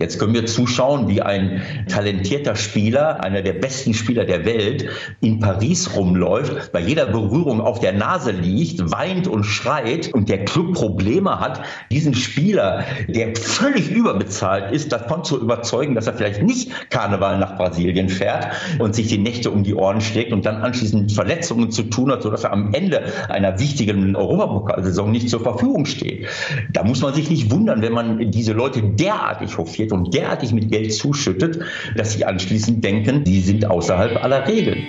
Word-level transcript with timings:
Jetzt 0.00 0.18
können 0.18 0.34
wir 0.34 0.44
zuschauen, 0.44 1.06
wie 1.06 1.22
ein 1.22 1.62
talentierter 1.88 2.56
Spieler, 2.56 3.22
einer 3.22 3.42
der 3.42 3.52
besten 3.52 3.94
Spieler 3.94 4.24
der 4.24 4.44
Welt, 4.44 4.88
in 5.20 5.38
Paris 5.38 5.94
rumläuft, 5.94 6.72
bei 6.72 6.80
jeder 6.80 7.06
Berührung 7.06 7.60
auf 7.60 7.78
der 7.78 7.92
Nase 7.92 8.32
liegt, 8.32 8.90
weint 8.90 9.28
und 9.28 9.44
schreit 9.44 10.12
und 10.12 10.28
der 10.28 10.44
Club 10.46 10.74
Probleme 10.74 11.38
hat, 11.38 11.62
diesen 11.92 12.14
Spieler, 12.14 12.82
der 13.06 13.36
völlig 13.36 13.88
überbezahlt 13.88 14.72
ist, 14.72 14.90
davon 14.90 15.22
zu 15.22 15.40
überzeugen, 15.40 15.94
dass 15.94 16.08
er 16.08 16.14
vielleicht 16.14 16.42
nicht 16.42 16.90
Karneval 16.90 17.38
nach 17.38 17.56
Brasilien 17.56 18.08
fährt 18.08 18.48
und 18.80 18.96
sich 18.96 19.06
die 19.06 19.18
Nächte 19.18 19.52
um 19.52 19.62
die 19.62 19.76
Ohren 19.76 20.00
schlägt 20.00 20.32
und 20.32 20.44
dann 20.44 20.56
anschließend 20.56 21.12
Verletzungen 21.12 21.70
zu 21.70 21.84
tun 21.84 22.10
hat, 22.10 22.24
sodass 22.24 22.42
er 22.42 22.52
am 22.52 22.74
Ende 22.74 23.04
einer 23.28 23.60
wichtigen 23.60 24.16
Europapokalsaison 24.16 25.12
nicht 25.12 25.30
zur 25.30 25.38
Verfügung 25.38 25.86
steht. 25.86 26.26
Da 26.72 26.82
muss 26.82 27.00
man 27.00 27.14
sich 27.14 27.30
nicht 27.30 27.52
wundern, 27.52 27.80
wenn 27.80 27.92
man 27.92 28.32
diese 28.32 28.54
Leute 28.54 28.82
derartig 28.82 29.56
hofiert 29.56 29.83
und 29.92 30.14
derartig 30.14 30.52
mit 30.52 30.70
Geld 30.70 30.92
zuschüttet, 30.92 31.60
dass 31.96 32.14
sie 32.14 32.24
anschließend 32.24 32.82
denken, 32.82 33.24
die 33.24 33.40
sind 33.40 33.66
außerhalb 33.66 34.22
aller 34.22 34.46
Regeln. 34.46 34.86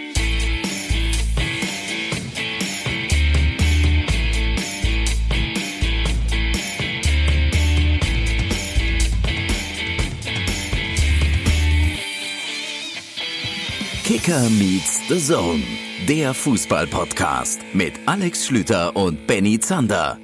Kicker 14.05 14.50
meets 14.52 15.02
the 15.09 15.17
Zone, 15.17 15.64
der 16.08 16.36
Fußball-Podcast 16.36 17.62
mit 17.73 17.94
Alex 18.05 18.45
Schlüter 18.45 18.95
und 18.95 19.25
Benny 19.25 19.59
Zander. 19.59 20.20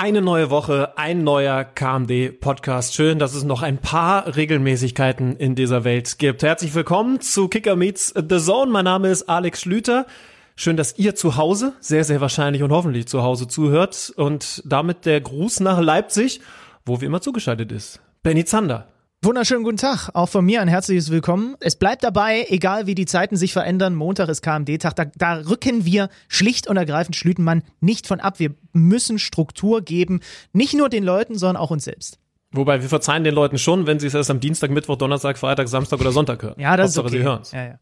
Eine 0.00 0.22
neue 0.22 0.48
Woche, 0.48 0.96
ein 0.96 1.24
neuer 1.24 1.64
KMD-Podcast. 1.64 2.94
Schön, 2.94 3.18
dass 3.18 3.34
es 3.34 3.42
noch 3.42 3.62
ein 3.62 3.78
paar 3.78 4.36
Regelmäßigkeiten 4.36 5.34
in 5.34 5.56
dieser 5.56 5.82
Welt 5.82 6.20
gibt. 6.20 6.44
Herzlich 6.44 6.72
willkommen 6.76 7.20
zu 7.20 7.48
Kicker 7.48 7.74
Meets 7.74 8.14
The 8.14 8.38
Zone. 8.38 8.70
Mein 8.70 8.84
Name 8.84 9.08
ist 9.08 9.28
Alex 9.28 9.62
Schlüter. 9.62 10.06
Schön, 10.54 10.76
dass 10.76 10.96
ihr 11.00 11.16
zu 11.16 11.36
Hause, 11.36 11.72
sehr, 11.80 12.04
sehr 12.04 12.20
wahrscheinlich 12.20 12.62
und 12.62 12.70
hoffentlich 12.70 13.08
zu 13.08 13.24
Hause 13.24 13.48
zuhört. 13.48 14.12
Und 14.14 14.62
damit 14.64 15.04
der 15.04 15.20
Gruß 15.20 15.58
nach 15.58 15.80
Leipzig, 15.80 16.42
wo 16.86 17.00
wie 17.00 17.06
immer 17.06 17.20
zugeschaltet 17.20 17.72
ist. 17.72 18.00
Benny 18.22 18.44
Zander. 18.44 18.86
Wunderschönen 19.20 19.64
guten 19.64 19.78
Tag, 19.78 20.10
auch 20.14 20.28
von 20.28 20.44
mir 20.44 20.60
ein 20.60 20.68
herzliches 20.68 21.10
Willkommen. 21.10 21.56
Es 21.58 21.74
bleibt 21.74 22.04
dabei, 22.04 22.46
egal 22.50 22.86
wie 22.86 22.94
die 22.94 23.04
Zeiten 23.04 23.36
sich 23.36 23.52
verändern, 23.52 23.96
Montag 23.96 24.28
ist 24.28 24.42
KMD-Tag, 24.42 24.94
da, 24.94 25.06
da 25.16 25.34
rücken 25.40 25.84
wir 25.84 26.08
schlicht 26.28 26.68
und 26.68 26.76
ergreifend 26.76 27.16
Schlütenmann 27.16 27.64
nicht 27.80 28.06
von 28.06 28.20
ab. 28.20 28.38
Wir 28.38 28.54
müssen 28.72 29.18
Struktur 29.18 29.82
geben, 29.82 30.20
nicht 30.52 30.74
nur 30.74 30.88
den 30.88 31.02
Leuten, 31.02 31.36
sondern 31.36 31.56
auch 31.56 31.72
uns 31.72 31.82
selbst. 31.82 32.20
Wobei 32.52 32.80
wir 32.80 32.88
verzeihen 32.88 33.24
den 33.24 33.34
Leuten 33.34 33.58
schon, 33.58 33.88
wenn 33.88 33.98
sie 33.98 34.06
es 34.06 34.14
erst 34.14 34.30
am 34.30 34.38
Dienstag, 34.38 34.70
Mittwoch, 34.70 34.94
Donnerstag, 34.94 35.36
Freitag, 35.36 35.66
Samstag 35.66 35.98
oder 35.98 36.12
Sonntag 36.12 36.40
hören. 36.40 36.54
Ja, 36.56 36.76
das 36.76 36.96
Hauptsache, 36.96 37.06
ist 37.06 37.12
okay. 37.12 37.18
sie 37.18 37.24
hören's. 37.24 37.50
Ja, 37.50 37.64
ja. 37.64 37.78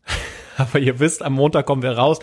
Aber 0.58 0.78
ihr 0.78 0.98
wisst, 0.98 1.22
am 1.22 1.34
Montag 1.34 1.66
kommen 1.66 1.82
wir 1.82 1.92
raus. 1.92 2.18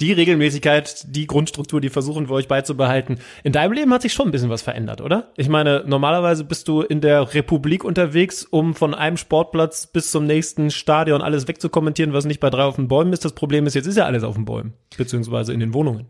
Die 0.00 0.12
Regelmäßigkeit, 0.12 1.06
die 1.14 1.26
Grundstruktur, 1.26 1.80
die 1.80 1.88
versuchen 1.88 2.28
wir 2.28 2.34
euch 2.34 2.48
beizubehalten. 2.48 3.18
In 3.44 3.52
deinem 3.52 3.72
Leben 3.72 3.92
hat 3.92 4.02
sich 4.02 4.12
schon 4.12 4.28
ein 4.28 4.30
bisschen 4.30 4.50
was 4.50 4.62
verändert, 4.62 5.00
oder? 5.00 5.32
Ich 5.36 5.48
meine, 5.48 5.84
normalerweise 5.86 6.44
bist 6.44 6.68
du 6.68 6.82
in 6.82 7.00
der 7.00 7.34
Republik 7.34 7.84
unterwegs, 7.84 8.44
um 8.44 8.74
von 8.74 8.94
einem 8.94 9.16
Sportplatz 9.16 9.86
bis 9.86 10.10
zum 10.10 10.26
nächsten 10.26 10.70
Stadion 10.70 11.22
alles 11.22 11.48
wegzukommentieren, 11.48 12.12
was 12.12 12.24
nicht 12.24 12.40
bei 12.40 12.50
drei 12.50 12.64
auf 12.64 12.76
den 12.76 12.88
Bäumen 12.88 13.12
ist. 13.12 13.24
Das 13.24 13.32
Problem 13.32 13.66
ist, 13.66 13.74
jetzt 13.74 13.86
ist 13.86 13.96
ja 13.96 14.04
alles 14.04 14.24
auf 14.24 14.34
den 14.34 14.44
Bäumen, 14.44 14.74
beziehungsweise 14.96 15.52
in 15.52 15.60
den 15.60 15.74
Wohnungen. 15.74 16.06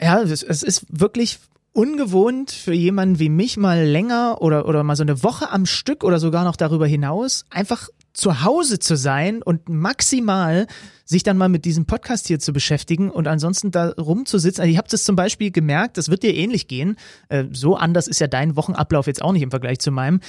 Ja, 0.00 0.20
es, 0.20 0.42
ist 0.42 0.86
wirklich 0.88 1.38
ungewohnt 1.72 2.50
für 2.50 2.72
jemanden 2.72 3.18
wie 3.18 3.28
mich 3.28 3.56
mal 3.56 3.84
länger 3.84 4.40
oder, 4.40 4.66
oder 4.66 4.82
mal 4.82 4.96
so 4.96 5.02
eine 5.02 5.22
Woche 5.22 5.50
am 5.50 5.66
Stück 5.66 6.04
oder 6.04 6.18
sogar 6.18 6.44
noch 6.44 6.56
darüber 6.56 6.86
hinaus 6.86 7.44
einfach 7.50 7.88
zu 8.14 8.42
Hause 8.42 8.78
zu 8.78 8.96
sein 8.96 9.42
und 9.42 9.68
maximal 9.68 10.66
sich 11.04 11.22
dann 11.22 11.36
mal 11.36 11.48
mit 11.48 11.64
diesem 11.64 11.84
Podcast 11.84 12.28
hier 12.28 12.38
zu 12.38 12.52
beschäftigen 12.52 13.10
und 13.10 13.28
ansonsten 13.28 13.70
da 13.70 13.90
rumzusitzen. 13.90 14.62
Also 14.62 14.70
ich 14.70 14.78
habe 14.78 14.88
das 14.88 15.04
zum 15.04 15.16
Beispiel 15.16 15.50
gemerkt, 15.50 15.98
das 15.98 16.08
wird 16.08 16.22
dir 16.22 16.34
ähnlich 16.34 16.66
gehen. 16.68 16.96
Äh, 17.28 17.44
so 17.52 17.76
anders 17.76 18.08
ist 18.08 18.20
ja 18.20 18.26
dein 18.26 18.56
Wochenablauf 18.56 19.06
jetzt 19.06 19.20
auch 19.20 19.32
nicht 19.32 19.42
im 19.42 19.50
Vergleich 19.50 19.80
zu 19.80 19.90
meinem 19.90 20.20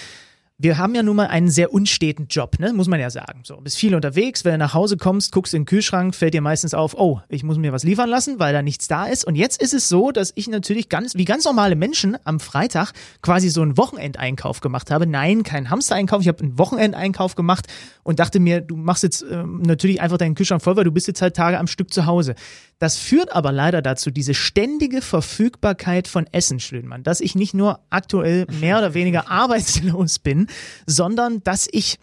wir 0.58 0.78
haben 0.78 0.96
ja 0.96 1.04
nun 1.04 1.18
mal 1.18 1.28
einen 1.28 1.50
sehr 1.50 1.74
unsteten 1.74 2.28
Job, 2.30 2.60
ne? 2.60 2.72
muss 2.72 2.88
man 2.88 3.00
ja 3.00 3.10
sagen. 3.10 3.42
So, 3.44 3.58
bist 3.58 3.78
viel 3.78 3.94
unterwegs, 3.94 4.46
wenn 4.46 4.54
du 4.54 4.58
nach 4.60 4.74
Hause 4.74 4.96
kommst, 4.96 5.34
guckst 5.34 5.54
in 5.54 5.62
den 5.62 5.66
Kühlschrank, 5.66 6.16
fällt 6.16 6.34
dir 6.34 6.40
meistens 6.40 6.74
auf, 6.74 6.96
oh, 6.98 7.20
ich 7.28 7.44
muss 7.44 7.58
mir 7.58 7.74
was 7.74 7.84
liefern 7.84 8.10
lassen, 8.10 8.40
weil 8.40 8.54
da 8.54 8.62
nichts 8.62 8.88
da 8.88 9.06
ist. 9.06 9.26
Und 9.26 9.36
jetzt 9.36 9.62
ist 9.62 9.74
es 9.74 9.90
so, 9.90 10.12
dass 10.12 10.32
ich 10.36 10.48
natürlich 10.48 10.88
ganz, 10.88 11.16
wie 11.16 11.26
ganz 11.26 11.44
normale 11.44 11.76
Menschen 11.76 12.18
am 12.24 12.40
Freitag 12.40 12.94
quasi 13.22 13.50
so 13.50 13.62
einen 13.62 13.76
Wochenendeinkauf 13.76 14.62
gemacht 14.62 14.92
habe. 14.92 15.06
Nein, 15.06 15.44
kein 15.44 15.70
Hamstereinkauf, 15.70 16.22
ich 16.22 16.30
habe 16.30 16.42
einen 16.42 16.58
Wochenendeinkauf 16.58 17.36
gemacht 17.36 17.68
und 18.04 18.20
dachte 18.20 18.40
mir, 18.40 18.62
du 18.62 18.78
machst 18.78 19.04
jetzt 19.04 19.26
ähm, 19.30 19.62
natürlich 19.62 20.00
einfach 20.00 20.18
deinen 20.18 20.36
Kühlschrank 20.36 20.62
voll, 20.62 20.78
weil 20.78 20.86
du 20.86 20.92
bist 20.92 21.08
jetzt 21.08 21.22
halt 21.22 21.36
Tage 21.36 21.60
am 21.60 21.68
Stück 21.68 21.92
zu 21.94 22.06
Hause. 22.06 22.34
Das 22.80 22.98
führt 22.98 23.34
aber 23.34 23.52
leider 23.52 23.82
dazu, 23.82 24.12
diese 24.12 24.34
ständige 24.34 25.02
Verfügbarkeit 25.02 26.08
von 26.08 26.28
Essen, 26.32 26.60
Schlönmann, 26.60 27.04
dass 27.04 27.22
ich 27.22 27.34
nicht 27.34 27.54
nur 27.54 27.80
aktuell 27.90 28.46
mehr 28.60 28.78
oder 28.78 28.94
weniger 28.94 29.32
arbeitslos 29.32 30.20
bin, 30.20 30.45
sondern 30.86 31.44
dass 31.44 31.68
ich 31.72 32.00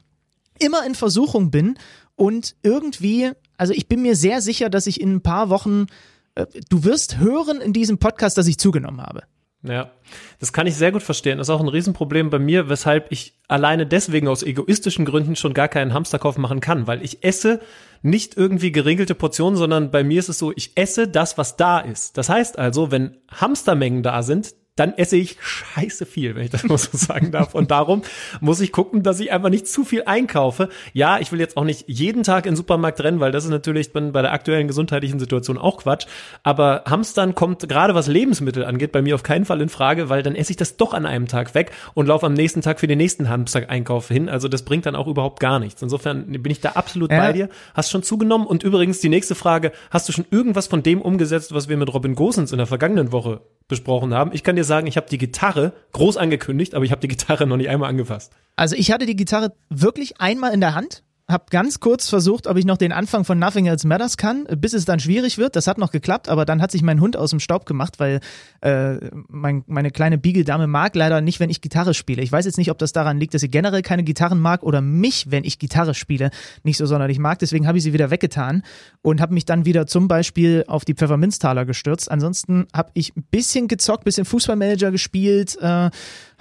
immer 0.59 0.87
in 0.87 0.95
Versuchung 0.95 1.51
bin 1.51 1.79
und 2.17 2.57
irgendwie, 2.63 3.33
also 3.57 3.73
ich 3.73 3.89
bin 3.89 4.03
mir 4.03 4.17
sehr 4.17 4.41
sicher, 4.41 4.71
dass 4.71 4.87
ich 4.87 5.01
in 5.01 5.17
ein 5.17 5.23
paar 5.23 5.49
Wochen, 5.51 5.87
äh, 6.35 6.47
du 6.69 6.85
wirst 6.85 7.19
hören 7.19 7.61
in 7.61 7.73
diesem 7.73 7.99
Podcast, 7.99 8.39
dass 8.39 8.47
ich 8.47 8.59
zugenommen 8.59 9.01
habe. 9.01 9.23
Ja, 9.65 9.93
das 10.41 10.53
kann 10.53 10.67
ich 10.67 10.75
sehr 10.75 10.91
gut 10.91 11.05
verstehen. 11.05 11.39
Das 11.39 11.47
ist 11.47 11.55
auch 11.55 11.61
ein 11.61 11.69
Riesenproblem 11.69 12.31
bei 12.31 12.41
mir, 12.41 12.69
weshalb 12.69 13.13
ich 13.13 13.39
alleine 13.47 13.87
deswegen 13.87 14.27
aus 14.27 14.43
egoistischen 14.43 15.05
Gründen 15.05 15.37
schon 15.37 15.55
gar 15.55 15.69
keinen 15.69 15.95
Hamsterkauf 15.95 16.37
machen 16.37 16.59
kann, 16.59 16.89
weil 16.89 17.05
ich 17.05 17.23
esse 17.23 17.61
nicht 18.03 18.37
irgendwie 18.37 18.73
geregelte 18.73 19.15
Portionen, 19.15 19.57
sondern 19.57 19.93
bei 19.93 20.03
mir 20.03 20.19
ist 20.19 20.29
es 20.29 20.41
so, 20.41 20.53
ich 20.57 20.73
esse 20.77 21.07
das, 21.07 21.39
was 21.39 21.57
da 21.57 21.79
ist. 21.79 22.19
Das 22.19 22.29
heißt 22.29 22.59
also, 22.59 22.91
wenn 22.91 23.19
Hamstermengen 23.31 24.03
da 24.03 24.25
sind, 24.25 24.53
dann 24.77 24.95
esse 24.95 25.17
ich 25.17 25.37
scheiße 25.39 26.07
viel, 26.07 26.35
wenn 26.35 26.45
ich 26.45 26.51
das 26.51 26.65
mal 26.65 26.79
so 26.79 26.97
sagen 26.97 27.31
darf. 27.31 27.55
Und 27.55 27.71
darum 27.71 28.03
muss 28.41 28.61
ich 28.61 28.73
gucken, 28.73 29.03
dass 29.03 29.21
ich 29.21 29.31
einfach 29.31 29.51
nicht 29.51 29.69
zu 29.69 29.85
viel 29.85 30.05
einkaufe. 30.07 30.71
Ja, 30.95 31.19
ich 31.19 31.31
will 31.31 31.41
jetzt 31.41 31.59
auch 31.59 31.65
nicht 31.65 31.85
jeden 31.89 32.23
Tag 32.23 32.47
in 32.47 32.53
den 32.53 32.57
Supermarkt 32.57 33.03
rennen, 33.03 33.21
weil 33.21 33.33
das 33.33 33.45
ist 33.45 33.51
natürlich 33.51 33.93
bei 33.93 34.01
der 34.01 34.33
aktuellen 34.33 34.69
gesundheitlichen 34.69 35.21
Situation 35.21 35.59
auch 35.59 35.79
Quatsch. 35.79 36.07
Aber 36.43 36.85
Hamstern 36.87 37.35
kommt 37.35 37.69
gerade 37.69 37.95
was 37.95 38.07
Lebensmittel 38.07 38.65
angeht 38.65 38.93
bei 38.93 39.03
mir 39.03 39.15
auf 39.15 39.23
keinen 39.23 39.45
Fall 39.45 39.61
in 39.61 39.69
Frage, 39.69 40.09
weil 40.09 40.23
dann 40.23 40.35
esse 40.35 40.53
ich 40.53 40.57
das 40.57 40.79
doch 40.79 40.95
an 40.95 41.05
einem 41.05 41.29
Tag 41.29 41.55
weg 41.55 41.73
und 41.93 42.07
laufe 42.07 42.25
am 42.25 42.33
nächsten 42.33 42.63
Tag 42.63 42.81
für 42.81 42.87
den 42.87 42.99
nächsten 42.99 43.29
Hamster-Einkauf 43.29 44.09
hin. 44.09 44.31
Also 44.31 44.49
das 44.49 44.63
bringt 44.63 44.87
dann 44.87 44.97
auch 44.97 45.07
überhaupt 45.07 45.39
gar 45.41 45.59
nichts. 45.59 45.83
Insofern 45.83 46.27
bin 46.43 46.51
ich 46.51 46.61
da 46.61 46.71
absolut 46.71 47.13
ja. 47.13 47.19
bei 47.19 47.33
dir. 47.35 47.49
Hast 47.75 47.91
schon 47.91 48.03
zugenommen. 48.03 48.47
Und 48.47 48.63
übrigens 48.63 49.01
die 49.01 49.11
nächste 49.11 49.35
Frage, 49.35 49.73
hast 49.91 50.09
du 50.09 50.13
schon 50.15 50.25
irgendwas 50.31 50.67
von 50.67 50.83
dem 50.83 51.03
umgesetzt, 51.03 51.53
was 51.53 51.69
wir 51.69 51.77
mit 51.77 51.93
Robin 51.93 52.15
Gosens 52.15 52.53
in 52.53 52.59
der 52.59 52.67
vergangenen 52.67 53.13
Woche 53.13 53.43
besprochen 53.73 54.15
haben? 54.15 54.31
Ich 54.33 54.45
kann 54.45 54.57
dir 54.57 54.65
sagen, 54.65 54.87
ich 54.87 54.97
habe 54.97 55.09
die 55.11 55.19
Gitarre 55.19 55.73
groß 55.93 56.17
angekündigt, 56.17 56.75
aber 56.75 56.85
ich 56.85 56.91
habe 56.91 57.01
die 57.01 57.09
Gitarre 57.09 57.47
noch 57.47 57.57
nicht 57.57 57.69
einmal 57.69 57.89
angefasst. 57.89 58.33
Also 58.55 58.77
ich 58.77 58.93
hatte 58.93 59.07
die 59.07 59.17
Gitarre 59.17 59.55
wirklich 59.71 60.21
einmal 60.21 60.53
in 60.53 60.61
der 60.61 60.75
Hand 60.75 61.03
habe 61.29 61.47
ganz 61.51 61.81
kurz 61.81 62.09
versucht, 62.09 62.47
ob 62.47 62.57
ich 62.57 62.65
noch 62.65 62.77
den 62.77 62.93
Anfang 62.93 63.25
von 63.25 63.39
Nothing 63.39 63.67
Else 63.67 63.87
Matters 63.87 64.17
kann, 64.17 64.45
bis 64.57 64.73
es 64.73 64.85
dann 64.85 65.01
schwierig 65.01 65.39
wird. 65.39 65.57
Das 65.57 65.67
hat 65.67 65.79
noch 65.79 65.91
geklappt, 65.91 66.29
aber 66.29 66.45
dann 66.45 66.61
hat 66.61 66.71
sich 66.71 66.83
mein 66.83 67.01
Hund 67.01 67.17
aus 67.17 67.31
dem 67.31 67.41
Staub 67.41 67.65
gemacht, 67.65 67.99
weil 67.99 68.21
äh, 68.61 68.97
mein, 69.29 69.65
meine 69.67 69.91
kleine 69.91 70.19
Beagle-Dame 70.19 70.67
mag 70.67 70.95
leider 70.95 71.21
nicht, 71.21 71.41
wenn 71.41 71.51
ich 71.51 71.61
Gitarre 71.61 71.95
spiele. 71.95 72.23
Ich 72.23 72.33
weiß 72.33 72.45
jetzt 72.45 72.59
nicht, 72.59 72.71
ob 72.71 72.79
das 72.79 72.93
daran 72.93 73.19
liegt, 73.19 73.35
dass 73.35 73.41
sie 73.41 73.51
generell 73.51 73.83
keine 73.83 74.03
Gitarren 74.03 74.41
mag 74.41 74.63
oder 74.63 74.81
mich, 74.81 75.31
wenn 75.31 75.45
ich 75.45 75.59
Gitarre 75.59 75.95
spiele, 75.95 76.31
nicht 76.65 76.77
so 76.77 76.87
sonderlich 76.87 77.19
mag. 77.19 77.39
Deswegen 77.39 77.67
habe 77.67 77.79
ich 77.79 77.85
sie 77.85 77.93
wieder 77.93 78.11
weggetan 78.11 78.63
und 79.01 79.21
habe 79.21 79.35
mich 79.35 79.45
dann 79.45 79.65
wieder 79.65 79.87
zum 79.87 80.09
Beispiel 80.09 80.65
auf 80.67 80.85
die 80.85 80.95
Pfefferminztaler 80.95 81.65
gestürzt. 81.65 82.11
Ansonsten 82.11 82.67
habe 82.75 82.91
ich 82.95 83.17
ein 83.17 83.25
bisschen 83.31 83.69
gezockt, 83.69 84.05
bisschen 84.05 84.25
Fußballmanager 84.25 84.91
gespielt, 84.91 85.57
äh, 85.61 85.91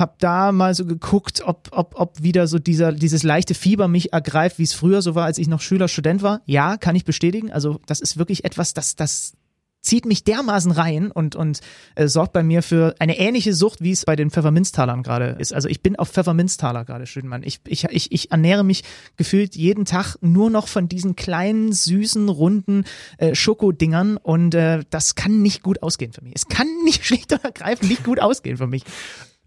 habe 0.01 0.15
da 0.19 0.51
mal 0.51 0.75
so 0.75 0.85
geguckt, 0.85 1.41
ob, 1.45 1.69
ob, 1.71 1.93
ob 1.97 2.21
wieder 2.21 2.47
so 2.47 2.59
dieser, 2.59 2.91
dieses 2.91 3.23
leichte 3.23 3.53
Fieber 3.53 3.87
mich 3.87 4.11
ergreift, 4.11 4.59
wie 4.59 4.63
es 4.63 4.73
früher 4.73 5.01
so 5.01 5.15
war, 5.15 5.25
als 5.25 5.37
ich 5.37 5.47
noch 5.47 5.61
Schüler, 5.61 5.87
Student 5.87 6.21
war. 6.21 6.41
Ja, 6.45 6.75
kann 6.75 6.95
ich 6.97 7.05
bestätigen. 7.05 7.51
Also 7.51 7.79
das 7.85 8.01
ist 8.01 8.17
wirklich 8.17 8.43
etwas, 8.43 8.73
das, 8.73 8.97
das 8.97 9.33
zieht 9.81 10.05
mich 10.05 10.23
dermaßen 10.23 10.71
rein 10.71 11.11
und, 11.11 11.35
und 11.35 11.59
äh, 11.95 12.07
sorgt 12.07 12.33
bei 12.33 12.43
mir 12.43 12.61
für 12.61 12.95
eine 12.99 13.17
ähnliche 13.17 13.53
Sucht, 13.53 13.81
wie 13.81 13.91
es 13.91 14.05
bei 14.05 14.15
den 14.15 14.29
Pfefferminztalern 14.29 15.03
gerade 15.03 15.37
ist. 15.39 15.53
Also 15.53 15.67
ich 15.69 15.81
bin 15.81 15.95
auf 15.95 16.09
Pfefferminztaler 16.09 16.85
gerade, 16.85 17.07
Schönmann. 17.07 17.41
Ich, 17.43 17.59
ich, 17.65 17.85
ich, 17.85 18.11
ich 18.11 18.31
ernähre 18.31 18.63
mich 18.63 18.83
gefühlt 19.17 19.55
jeden 19.55 19.85
Tag 19.85 20.17
nur 20.21 20.49
noch 20.49 20.67
von 20.67 20.87
diesen 20.87 21.15
kleinen, 21.15 21.73
süßen, 21.73 22.29
runden 22.29 22.85
äh, 23.17 23.33
Schokodingern 23.33 24.17
und 24.17 24.53
äh, 24.53 24.83
das 24.89 25.15
kann 25.15 25.41
nicht 25.41 25.63
gut 25.63 25.81
ausgehen 25.81 26.13
für 26.13 26.23
mich. 26.23 26.33
Es 26.35 26.47
kann 26.47 26.67
nicht 26.85 27.05
schlicht 27.05 27.33
und 27.33 27.43
ergreifend 27.43 27.89
nicht 27.89 28.03
gut 28.03 28.19
ausgehen 28.19 28.57
für 28.57 28.67
mich. 28.67 28.83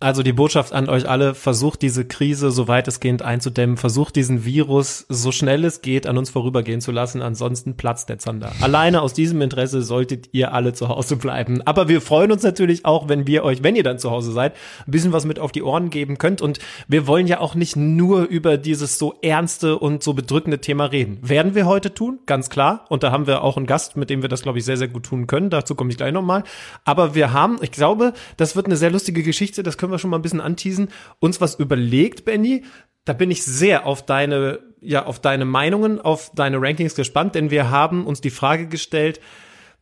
Also 0.00 0.23
die 0.25 0.32
Botschaft 0.32 0.73
an 0.73 0.88
euch 0.88 1.08
alle, 1.08 1.35
versucht 1.35 1.81
diese 1.81 2.05
Krise 2.05 2.50
so 2.50 2.67
weitestgehend 2.67 3.23
einzudämmen, 3.23 3.76
versucht 3.76 4.17
diesen 4.17 4.44
Virus 4.44 5.06
so 5.08 5.31
schnell 5.31 5.64
es 5.64 5.82
geht 5.82 6.06
an 6.08 6.19
uns 6.19 6.31
vorübergehen 6.31 6.81
zu 6.81 6.91
lassen, 6.91 7.23
ansonsten 7.23 7.76
platzt 7.76 8.08
der 8.08 8.19
Zander. 8.19 8.52
Alleine 8.61 9.02
aus 9.02 9.14
diesem 9.14 9.41
Interesse 9.41 9.82
solltet 9.82 10.31
ihr 10.32 10.52
alle 10.52 10.73
zu 10.73 10.88
Hause 10.88 11.17
bleiben. 11.17 11.62
Aber 11.62 11.88
wir 11.88 12.00
freuen 12.00 12.32
uns 12.32 12.43
natürlich 12.43 12.85
auch, 12.85 13.08
wenn 13.08 13.26
wir 13.29 13.44
euch, 13.44 13.62
wenn 13.62 13.76
ihr 13.76 13.85
dann 13.85 14.00
zu 14.00 14.11
Hause 14.11 14.32
seid, 14.32 14.55
ein 14.87 14.91
bisschen 14.91 15.12
was 15.12 15.25
mit 15.25 15.38
auf 15.38 15.52
die 15.52 15.62
Ohren 15.62 15.91
geben 15.91 16.19
könnt 16.19 16.43
und 16.43 16.58
wir 16.88 17.06
wollen 17.06 17.29
ja 17.29 17.38
auch 17.38 17.55
nicht 17.55 17.76
nur 17.76 18.25
über 18.25 18.58
dieses 18.58 18.99
so 18.99 19.14
ernste 19.23 19.79
und 19.79 20.02
so 20.02 20.12
bedrückende 20.12 20.61
Thema 20.61 20.87
reden. 20.87 21.19
Werden 21.23 21.55
wir 21.55 21.67
heute 21.67 21.94
tun, 21.94 22.19
ganz 22.26 22.50
klar. 22.50 22.85
Und 22.88 23.05
da 23.05 23.12
haben 23.12 23.29
wir 23.29 23.43
auch 23.43 23.56
einen 23.56 23.67
Gast, 23.67 23.96
mit 23.96 24.11
dem 24.11 24.23
wir 24.23 24.29
das, 24.29 24.43
glaube 24.43 24.58
ich, 24.58 24.64
sehr, 24.64 24.76
sehr 24.76 24.88
gut 24.88 25.05
tun 25.05 25.29
können. 25.29 25.50
Dazu 25.50 25.76
komme 25.76 25.91
ich 25.91 25.96
gleich 25.96 26.12
nochmal. 26.12 26.43
Aber 26.85 27.14
wir 27.14 27.32
haben, 27.32 27.58
ich 27.62 27.70
glaube, 27.70 28.12
das 28.37 28.56
wird 28.56 28.67
eine 28.67 28.76
sehr 28.76 28.91
lustige 28.91 29.23
Geschichte, 29.23 29.62
das 29.62 29.79
können 29.84 29.92
wir 29.92 29.98
schon 29.98 30.08
mal 30.08 30.19
ein 30.19 30.22
bisschen 30.22 30.40
anteasen, 30.40 30.88
uns 31.20 31.42
was 31.42 31.56
überlegt, 31.56 32.25
Benny. 32.25 32.64
Da 33.04 33.12
bin 33.12 33.31
ich 33.31 33.44
sehr 33.44 33.84
auf 33.84 34.06
deine, 34.06 34.60
ja, 34.81 35.04
auf 35.04 35.20
deine 35.20 35.44
Meinungen, 35.44 36.00
auf 36.00 36.32
deine 36.34 36.58
Rankings 36.58 36.94
gespannt, 36.94 37.34
denn 37.34 37.50
wir 37.50 37.69
haben 37.69 38.06
uns 38.06 38.22
die 38.22 38.31
Frage 38.31 38.66
gestellt, 38.66 39.20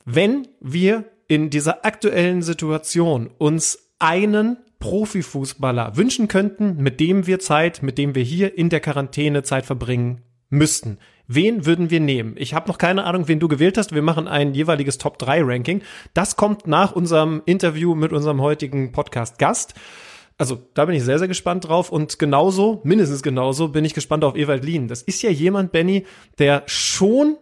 wenn 0.04 0.49
wir 0.58 1.04
in 1.28 1.50
dieser 1.50 1.84
aktuellen 1.84 2.43
Situation 2.43 3.31
uns 3.38 3.90
einen 4.00 4.56
Profifußballer 4.81 5.96
wünschen 5.96 6.26
könnten, 6.26 6.82
mit 6.82 6.99
dem 6.99 7.28
wir 7.28 7.38
Zeit, 7.38 7.84
mit 7.84 7.96
dem 7.96 8.16
wir 8.16 8.25
hier 8.25 8.58
in 8.58 8.70
der 8.70 8.81
Quarantäne 8.81 9.44
Zeit 9.44 9.64
verbringen 9.64 10.22
müssten. 10.50 10.99
Wen 11.29 11.67
würden 11.67 11.91
wir 11.91 12.01
nehmen? 12.01 12.35
Ich 12.37 12.55
habe 12.55 12.69
noch 12.69 12.79
keine 12.79 13.05
Ahnung, 13.05 13.29
wen 13.29 13.41
du 13.41 13.49
gewählt 13.49 13.79
hast. 13.79 13.95
Wir 13.95 14.03
machen 14.03 14.29
ein 14.29 14.55
jeweiliges 14.55 14.99
Top 14.99 15.19
3 15.19 15.43
Ranking. 15.43 15.83
Das 16.15 16.37
kommt 16.37 16.67
nach 16.67 16.93
unserem 16.93 17.43
Interview 17.47 17.95
mit 17.95 18.13
unserem 18.13 18.41
heutigen 18.41 18.93
Podcast 18.93 19.39
Gast. 19.39 19.75
Also 20.39 20.59
da 20.75 20.85
bin 20.85 20.97
ich 20.97 21.05
sehr, 21.05 21.19
sehr 21.19 21.29
gespannt 21.29 21.69
drauf. 21.69 21.91
Und 21.91 22.19
genauso, 22.19 22.81
mindestens 22.85 23.23
genauso, 23.23 23.69
bin 23.69 23.85
ich 23.85 23.95
gespannt 23.95 24.25
auf 24.25 24.37
Ewald 24.37 24.65
Lien. 24.65 24.89
Das 24.89 25.03
ist 25.03 25.23
ja 25.23 25.31
jemand, 25.31 25.73
Benny, 25.73 26.07
der 26.39 26.65
schon 26.67 27.37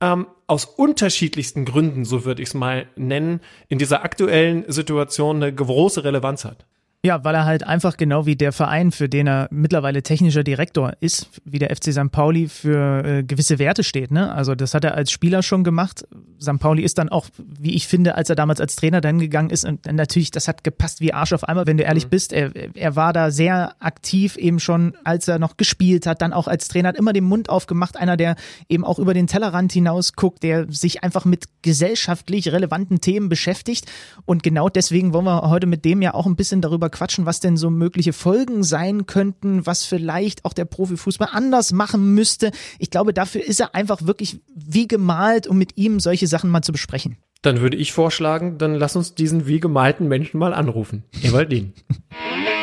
ähm, 0.00 0.26
aus 0.46 0.64
unterschiedlichsten 0.64 1.64
Gründen, 1.64 2.04
so 2.04 2.24
würde 2.24 2.42
ich 2.42 2.48
es 2.48 2.54
mal 2.54 2.86
nennen, 2.96 3.40
in 3.68 3.78
dieser 3.78 4.02
aktuellen 4.04 4.70
Situation 4.70 5.36
eine 5.36 5.54
große 5.54 6.04
Relevanz 6.04 6.44
hat. 6.44 6.66
Ja, 7.04 7.24
weil 7.24 7.34
er 7.34 7.44
halt 7.44 7.66
einfach 7.66 7.96
genau 7.96 8.26
wie 8.26 8.36
der 8.36 8.52
Verein, 8.52 8.92
für 8.92 9.08
den 9.08 9.26
er 9.26 9.48
mittlerweile 9.50 10.04
technischer 10.04 10.44
Direktor 10.44 10.92
ist, 11.00 11.30
wie 11.44 11.58
der 11.58 11.74
FC 11.74 11.92
St. 11.92 12.12
Pauli 12.12 12.46
für 12.46 13.04
äh, 13.04 13.22
gewisse 13.24 13.58
Werte 13.58 13.82
steht. 13.82 14.12
Ne? 14.12 14.32
Also 14.32 14.54
das 14.54 14.72
hat 14.72 14.84
er 14.84 14.94
als 14.94 15.10
Spieler 15.10 15.42
schon 15.42 15.64
gemacht. 15.64 16.06
St. 16.40 16.60
Pauli 16.60 16.84
ist 16.84 16.98
dann 16.98 17.08
auch, 17.08 17.26
wie 17.38 17.74
ich 17.74 17.88
finde, 17.88 18.14
als 18.14 18.30
er 18.30 18.36
damals 18.36 18.60
als 18.60 18.76
Trainer 18.76 19.00
dann 19.00 19.18
gegangen 19.18 19.50
ist, 19.50 19.64
und 19.64 19.84
natürlich, 19.84 20.30
das 20.30 20.46
hat 20.46 20.62
gepasst 20.62 21.00
wie 21.00 21.12
Arsch 21.12 21.32
auf 21.32 21.42
einmal, 21.42 21.66
wenn 21.66 21.76
du 21.76 21.82
ehrlich 21.82 22.04
mhm. 22.04 22.10
bist. 22.10 22.32
Er, 22.32 22.52
er 22.54 22.94
war 22.94 23.12
da 23.12 23.32
sehr 23.32 23.74
aktiv 23.80 24.36
eben 24.36 24.60
schon, 24.60 24.94
als 25.02 25.26
er 25.26 25.40
noch 25.40 25.56
gespielt 25.56 26.06
hat, 26.06 26.22
dann 26.22 26.32
auch 26.32 26.46
als 26.46 26.68
Trainer, 26.68 26.90
hat 26.90 26.96
immer 26.96 27.12
den 27.12 27.24
Mund 27.24 27.48
aufgemacht, 27.48 27.96
einer, 27.96 28.16
der 28.16 28.36
eben 28.68 28.84
auch 28.84 29.00
über 29.00 29.12
den 29.12 29.26
Tellerrand 29.26 29.72
hinaus 29.72 30.12
guckt, 30.12 30.44
der 30.44 30.70
sich 30.70 31.02
einfach 31.02 31.24
mit 31.24 31.46
gesellschaftlich 31.62 32.52
relevanten 32.52 33.00
Themen 33.00 33.28
beschäftigt. 33.28 33.90
Und 34.24 34.44
genau 34.44 34.68
deswegen 34.68 35.12
wollen 35.12 35.24
wir 35.24 35.50
heute 35.50 35.66
mit 35.66 35.84
dem 35.84 36.00
ja 36.00 36.14
auch 36.14 36.26
ein 36.26 36.36
bisschen 36.36 36.60
darüber 36.60 36.91
quatschen, 36.92 37.26
was 37.26 37.40
denn 37.40 37.56
so 37.56 37.70
mögliche 37.70 38.12
Folgen 38.12 38.62
sein 38.62 39.06
könnten, 39.06 39.66
was 39.66 39.84
vielleicht 39.84 40.44
auch 40.44 40.52
der 40.52 40.64
Profifußball 40.66 41.28
anders 41.32 41.72
machen 41.72 42.14
müsste. 42.14 42.52
Ich 42.78 42.90
glaube, 42.90 43.12
dafür 43.12 43.44
ist 43.44 43.60
er 43.60 43.74
einfach 43.74 44.06
wirklich 44.06 44.40
wie 44.54 44.86
gemalt, 44.86 45.48
um 45.48 45.58
mit 45.58 45.76
ihm 45.76 45.98
solche 45.98 46.28
Sachen 46.28 46.50
mal 46.50 46.62
zu 46.62 46.72
besprechen. 46.72 47.16
Dann 47.42 47.60
würde 47.60 47.76
ich 47.76 47.92
vorschlagen, 47.92 48.58
dann 48.58 48.76
lass 48.76 48.94
uns 48.94 49.16
diesen 49.16 49.48
wie 49.48 49.58
gemalten 49.58 50.06
Menschen 50.06 50.38
mal 50.38 50.54
anrufen. 50.54 51.02
Ewaldin. 51.22 51.72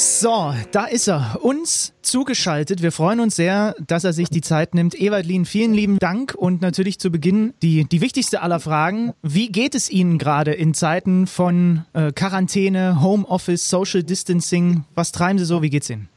So, 0.00 0.54
da 0.70 0.84
ist 0.84 1.08
er, 1.08 1.40
uns 1.42 1.92
zugeschaltet. 2.02 2.82
Wir 2.82 2.92
freuen 2.92 3.18
uns 3.18 3.34
sehr, 3.34 3.74
dass 3.84 4.04
er 4.04 4.12
sich 4.12 4.28
die 4.28 4.42
Zeit 4.42 4.72
nimmt. 4.72 4.94
Ewaldlin, 4.94 5.44
vielen 5.44 5.74
lieben 5.74 5.98
Dank 5.98 6.36
und 6.36 6.62
natürlich 6.62 7.00
zu 7.00 7.10
Beginn 7.10 7.52
die, 7.62 7.84
die 7.84 8.00
wichtigste 8.00 8.40
aller 8.40 8.60
Fragen. 8.60 9.12
Wie 9.22 9.50
geht 9.50 9.74
es 9.74 9.90
Ihnen 9.90 10.18
gerade 10.18 10.52
in 10.52 10.72
Zeiten 10.72 11.26
von 11.26 11.84
äh, 11.94 12.12
Quarantäne, 12.12 13.02
Homeoffice, 13.02 13.68
Social 13.68 14.04
Distancing? 14.04 14.84
Was 14.94 15.10
treiben 15.10 15.40
Sie 15.40 15.44
so? 15.44 15.62
Wie 15.62 15.70
geht's 15.70 15.90
Ihnen? 15.90 16.08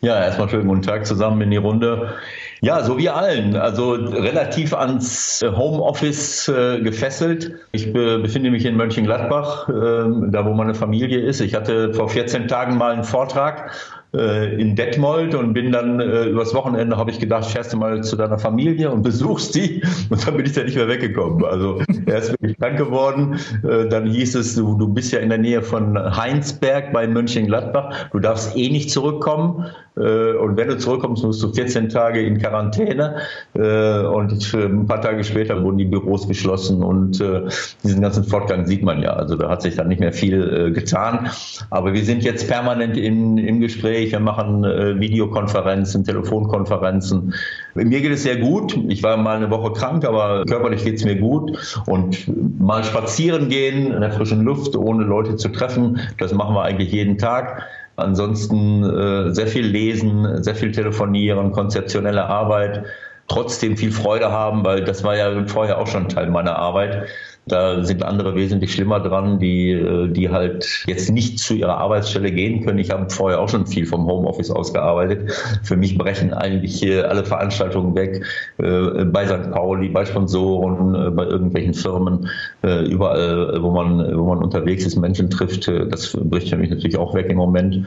Ja, 0.00 0.22
erstmal 0.22 0.48
schönen 0.48 0.68
guten 0.68 0.82
Tag 0.82 1.06
zusammen 1.06 1.40
in 1.40 1.50
die 1.50 1.56
Runde. 1.56 2.14
Ja, 2.60 2.84
so 2.84 2.98
wie 2.98 3.08
allen. 3.08 3.56
Also 3.56 3.92
relativ 3.92 4.72
ans 4.72 5.44
Homeoffice 5.44 6.46
äh, 6.48 6.80
gefesselt. 6.80 7.52
Ich 7.72 7.92
be 7.92 8.20
befinde 8.20 8.52
mich 8.52 8.64
in 8.64 8.76
Mönchengladbach, 8.76 9.68
äh, 9.68 9.72
da 9.72 10.44
wo 10.44 10.54
meine 10.54 10.74
Familie 10.74 11.20
ist. 11.20 11.40
Ich 11.40 11.54
hatte 11.54 11.94
vor 11.94 12.08
14 12.08 12.46
Tagen 12.46 12.78
mal 12.78 12.92
einen 12.92 13.02
Vortrag 13.02 13.72
äh, 14.14 14.60
in 14.60 14.74
Detmold 14.74 15.34
und 15.34 15.52
bin 15.52 15.70
dann 15.72 16.00
äh, 16.00 16.24
übers 16.24 16.54
Wochenende 16.54 16.96
habe 16.96 17.10
ich 17.10 17.18
gedacht, 17.18 17.44
fährst 17.44 17.72
du 17.72 17.76
mal 17.76 18.02
zu 18.02 18.16
deiner 18.16 18.38
Familie 18.38 18.90
und 18.90 19.02
besuchst 19.02 19.54
die 19.54 19.82
und 20.10 20.26
dann 20.26 20.36
bin 20.36 20.46
ich 20.46 20.52
da 20.52 20.62
nicht 20.62 20.76
mehr 20.76 20.88
weggekommen. 20.88 21.44
Also 21.44 21.80
erst 22.06 22.38
bin 22.38 22.50
ich 22.50 22.58
krank 22.58 22.78
geworden, 22.78 23.38
äh, 23.68 23.86
dann 23.88 24.06
hieß 24.06 24.34
es, 24.36 24.54
du, 24.54 24.78
du 24.78 24.88
bist 24.88 25.12
ja 25.12 25.20
in 25.20 25.28
der 25.28 25.38
Nähe 25.38 25.62
von 25.62 25.98
Heinsberg 26.16 26.92
bei 26.92 27.06
Mönchengladbach, 27.06 28.08
du 28.10 28.18
darfst 28.18 28.56
eh 28.56 28.70
nicht 28.70 28.90
zurückkommen 28.90 29.66
äh, 29.66 29.87
und 29.98 30.56
wenn 30.56 30.68
du 30.68 30.78
zurückkommst, 30.78 31.24
musst 31.24 31.42
du 31.42 31.52
14 31.52 31.88
Tage 31.88 32.20
in 32.20 32.38
Quarantäne 32.38 33.16
äh, 33.54 34.00
und 34.00 34.54
ein 34.54 34.86
paar 34.86 35.00
Tage 35.00 35.24
später 35.24 35.62
wurden 35.62 35.78
die 35.78 35.86
Büros 35.86 36.28
geschlossen 36.28 36.82
und 36.82 37.20
äh, 37.20 37.42
diesen 37.82 38.00
ganzen 38.00 38.24
Fortgang 38.24 38.66
sieht 38.66 38.82
man 38.82 39.02
ja. 39.02 39.12
Also 39.12 39.36
da 39.36 39.48
hat 39.48 39.62
sich 39.62 39.76
dann 39.76 39.88
nicht 39.88 40.00
mehr 40.00 40.12
viel 40.12 40.72
getan, 40.72 41.30
aber 41.70 41.94
wir 41.94 42.04
sind 42.04 42.22
jetzt 42.22 42.48
permanent 42.48 42.96
in, 42.96 43.38
im 43.38 43.60
Gespräch 43.60 44.12
wir 44.18 44.24
machen 44.24 44.64
äh, 44.64 44.98
Videokonferenzen, 44.98 46.04
Telefonkonferenzen. 46.04 47.34
Mir 47.74 48.00
geht 48.00 48.10
es 48.12 48.22
sehr 48.22 48.36
gut. 48.36 48.76
Ich 48.88 49.02
war 49.02 49.16
mal 49.16 49.36
eine 49.36 49.50
Woche 49.50 49.72
krank, 49.72 50.04
aber 50.04 50.44
körperlich 50.44 50.84
geht 50.84 50.96
es 50.96 51.04
mir 51.04 51.16
gut. 51.16 51.80
Und 51.86 52.26
mal 52.58 52.82
spazieren 52.84 53.48
gehen 53.48 53.92
in 53.92 54.00
der 54.00 54.10
frischen 54.10 54.42
Luft, 54.42 54.76
ohne 54.76 55.04
Leute 55.04 55.36
zu 55.36 55.48
treffen, 55.50 56.00
das 56.18 56.32
machen 56.32 56.54
wir 56.54 56.62
eigentlich 56.62 56.92
jeden 56.92 57.18
Tag. 57.18 57.62
Ansonsten 57.98 58.84
äh, 58.84 59.34
sehr 59.34 59.48
viel 59.48 59.66
lesen, 59.66 60.42
sehr 60.42 60.54
viel 60.54 60.70
telefonieren, 60.70 61.50
konzeptionelle 61.50 62.26
Arbeit 62.26 62.84
trotzdem 63.28 63.76
viel 63.76 63.92
Freude 63.92 64.32
haben, 64.32 64.64
weil 64.64 64.84
das 64.84 65.04
war 65.04 65.16
ja 65.16 65.46
vorher 65.46 65.78
auch 65.78 65.86
schon 65.86 66.08
Teil 66.08 66.30
meiner 66.30 66.56
Arbeit. 66.56 67.06
Da 67.48 67.82
sind 67.82 68.02
andere 68.02 68.34
wesentlich 68.34 68.74
schlimmer 68.74 69.00
dran, 69.00 69.38
die, 69.38 69.72
äh, 69.72 70.08
die 70.08 70.28
halt 70.28 70.84
jetzt 70.86 71.10
nicht 71.10 71.38
zu 71.38 71.54
ihrer 71.54 71.78
Arbeitsstelle 71.78 72.30
gehen 72.30 72.64
können. 72.64 72.78
Ich 72.78 72.90
habe 72.90 73.08
vorher 73.08 73.40
auch 73.40 73.48
schon 73.48 73.66
viel 73.66 73.86
vom 73.86 74.06
Homeoffice 74.06 74.50
ausgearbeitet. 74.50 75.32
Für 75.62 75.76
mich 75.76 75.96
brechen 75.96 76.32
eigentlich 76.32 76.84
alle 77.04 77.24
Veranstaltungen 77.24 77.94
weg, 77.94 78.24
äh, 78.58 79.04
bei 79.04 79.26
St. 79.26 79.50
Pauli, 79.50 79.88
bei 79.88 80.04
Sponsoren, 80.04 80.94
äh, 80.94 81.10
bei 81.10 81.24
irgendwelchen 81.24 81.74
Firmen, 81.74 82.28
überall, 82.62 83.62
wo 83.62 83.70
man, 83.70 84.16
wo 84.16 84.26
man 84.26 84.42
unterwegs 84.42 84.84
ist, 84.84 84.96
Menschen 84.96 85.30
trifft. 85.30 85.68
Das 85.68 86.12
bricht 86.12 86.50
für 86.50 86.56
mich 86.56 86.70
natürlich 86.70 86.96
auch 86.96 87.14
weg 87.14 87.26
im 87.28 87.36
Moment. 87.36 87.86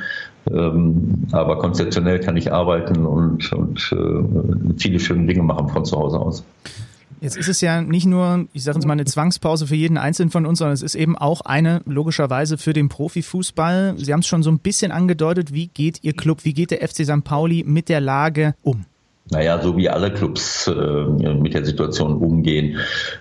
Ähm, 0.51 1.27
aber 1.31 1.60
konzeptionell 1.60 2.19
kann 2.19 2.38
ich 2.38 2.51
arbeiten 2.51 3.05
und, 3.05 3.51
und 3.53 3.79
viele 4.77 5.00
schöne 5.00 5.25
Dinge 5.33 5.43
machen 5.43 5.69
von 5.69 5.85
zu 5.85 5.97
Hause 5.97 6.19
aus. 6.19 6.43
Jetzt 7.21 7.38
ist 7.38 7.50
es 7.50 7.61
ja 7.61 7.81
nicht 7.81 8.07
nur, 8.07 8.47
ich 8.51 8.63
sage 8.63 8.79
jetzt 8.79 8.88
mal, 8.88 8.93
eine 8.93 9.05
Zwangspause 9.05 9.67
für 9.67 9.75
jeden 9.75 9.97
Einzelnen 9.97 10.31
von 10.31 10.47
uns, 10.47 10.57
sondern 10.57 10.73
es 10.73 10.81
ist 10.81 10.95
eben 10.95 11.15
auch 11.15 11.41
eine, 11.41 11.83
logischerweise, 11.85 12.57
für 12.57 12.73
den 12.73 12.89
Profifußball. 12.89 13.93
Sie 13.97 14.11
haben 14.11 14.21
es 14.21 14.27
schon 14.27 14.41
so 14.41 14.50
ein 14.50 14.57
bisschen 14.57 14.91
angedeutet. 14.91 15.53
Wie 15.53 15.67
geht 15.67 16.03
Ihr 16.03 16.13
Club, 16.13 16.45
wie 16.45 16.53
geht 16.53 16.71
der 16.71 16.79
FC 16.79 17.05
St. 17.05 17.23
Pauli 17.23 17.63
mit 17.63 17.89
der 17.89 18.01
Lage 18.01 18.55
um? 18.63 18.85
Naja, 19.31 19.61
so 19.61 19.77
wie 19.77 19.88
alle 19.88 20.11
Clubs 20.11 20.67
äh, 20.67 20.73
mit 20.73 21.53
der 21.53 21.63
Situation 21.63 22.17
umgehen. 22.17 22.77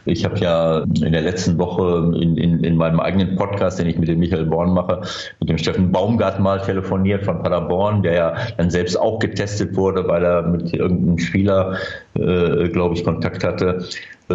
Ich 0.07 0.25
habe 0.25 0.39
ja 0.39 0.79
in 0.81 1.13
der 1.13 1.23
letzten 1.23 1.57
Woche 1.57 2.13
in, 2.21 2.37
in, 2.37 2.65
in 2.65 2.77
meinem 2.77 2.99
eigenen 2.99 3.37
Podcast, 3.37 3.79
den 3.79 3.87
ich 3.87 3.97
mit 3.97 4.09
dem 4.09 4.19
Michael 4.19 4.47
Born 4.47 4.75
mache, 4.75 5.03
mit 5.39 5.49
dem 5.49 5.57
Steffen 5.57 5.93
Baumgart 5.93 6.41
mal 6.41 6.61
telefoniert 6.61 7.25
von 7.25 7.41
Paderborn, 7.45 8.03
der 8.03 8.15
ja 8.15 8.35
dann 8.57 8.71
selbst 8.71 8.99
auch 8.99 9.21
getestet 9.21 9.77
wurde, 9.77 10.09
weil 10.09 10.25
er 10.25 10.43
mit 10.43 10.75
irgendeinem 10.75 11.19
Spieler, 11.19 11.77
äh, 12.15 12.69
glaube 12.69 12.95
ich, 12.95 13.05
Kontakt 13.05 13.45
hatte. 13.45 13.85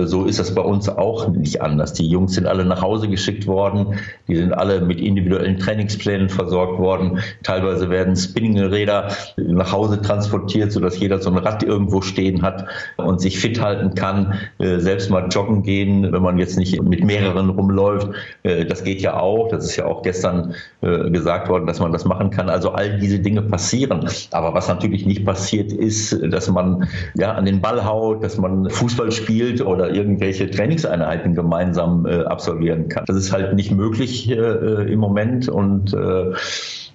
So 0.04 0.26
ist 0.26 0.40
das 0.40 0.54
bei 0.54 0.62
uns 0.62 0.90
auch 0.90 1.30
nicht 1.30 1.62
anders. 1.62 1.94
Die 1.94 2.08
Jungs 2.08 2.34
sind 2.34 2.48
alle 2.48 2.66
nach 2.66 2.82
Hause 2.82 3.08
geschickt 3.08 3.48
worden. 3.48 3.96
Die 4.28 4.36
sind 4.36 4.52
alle 4.52 4.82
mit 4.82 5.00
individuellen 5.00 5.58
Trainingsplänen 5.58 6.28
versorgt 6.28 6.80
worden. 6.80 7.20
Teilweise 7.44 7.90
werden 7.90 8.16
Spinningräder 8.18 9.10
nach 9.38 9.72
Hause 9.72 10.02
transportiert, 10.02 10.74
sodass 10.74 11.00
jeder 11.00 11.22
so 11.22 11.30
ein 11.30 11.38
Rad 11.38 11.64
irgendwo 11.64 12.02
stehen 12.02 12.42
hat 12.42 12.66
und 12.98 13.22
sich 13.22 13.40
fit 13.40 13.62
halten 13.62 13.96
kann. 13.96 14.34
Äh, 14.60 14.80
selbst 14.80 15.10
mal 15.10 15.30
joggen 15.30 15.64
gehen, 15.64 16.12
wenn 16.12 16.22
man 16.22 16.38
jetzt 16.38 16.58
nicht 16.58 16.82
mit 16.82 17.04
mehreren 17.04 17.50
rumläuft. 17.50 18.10
Äh, 18.44 18.66
das 18.66 18.84
geht 18.84 19.00
ja 19.02 19.18
auch. 19.18 19.48
Das 19.48 19.64
ist 19.64 19.78
ja 19.78 19.86
auch 19.86 20.02
gestern 20.02 20.56
äh, 20.82 21.10
gesagt 21.10 21.48
worden, 21.48 21.68
dass 21.68 21.80
man 21.80 21.94
das 21.94 22.04
machen 22.04 22.32
kann. 22.32 22.50
Also 22.50 22.72
all 22.72 23.00
diese 23.00 23.20
Dinge 23.20 23.44
passieren. 23.44 24.10
Aber 24.32 24.54
was 24.54 24.68
natürlich 24.68 25.06
nicht 25.06 25.26
passiert 25.26 25.72
ist, 25.72 26.18
dass 26.22 26.50
man 26.50 26.90
ja 27.14 27.32
an 27.34 27.46
den 27.46 27.62
Ball 27.66 27.84
haut, 27.84 28.24
dass 28.24 28.38
man 28.38 28.70
Fußball 28.70 29.12
spielt 29.12 29.66
oder 29.66 29.90
irgendwelche 29.90 30.52
Trainingseinheiten 30.52 31.34
gemeinsam 31.34 32.06
äh, 32.06 32.24
absolvieren 32.24 32.90
kann. 32.90 33.06
Das 33.08 33.16
ist 33.16 33.32
halt 33.32 33.56
nicht 33.56 33.72
möglich 33.72 34.30
äh, 34.30 34.36
äh 34.36 34.92
im 34.92 35.00
Moment 35.00 35.50
und 35.50 35.92
äh, 35.94 36.34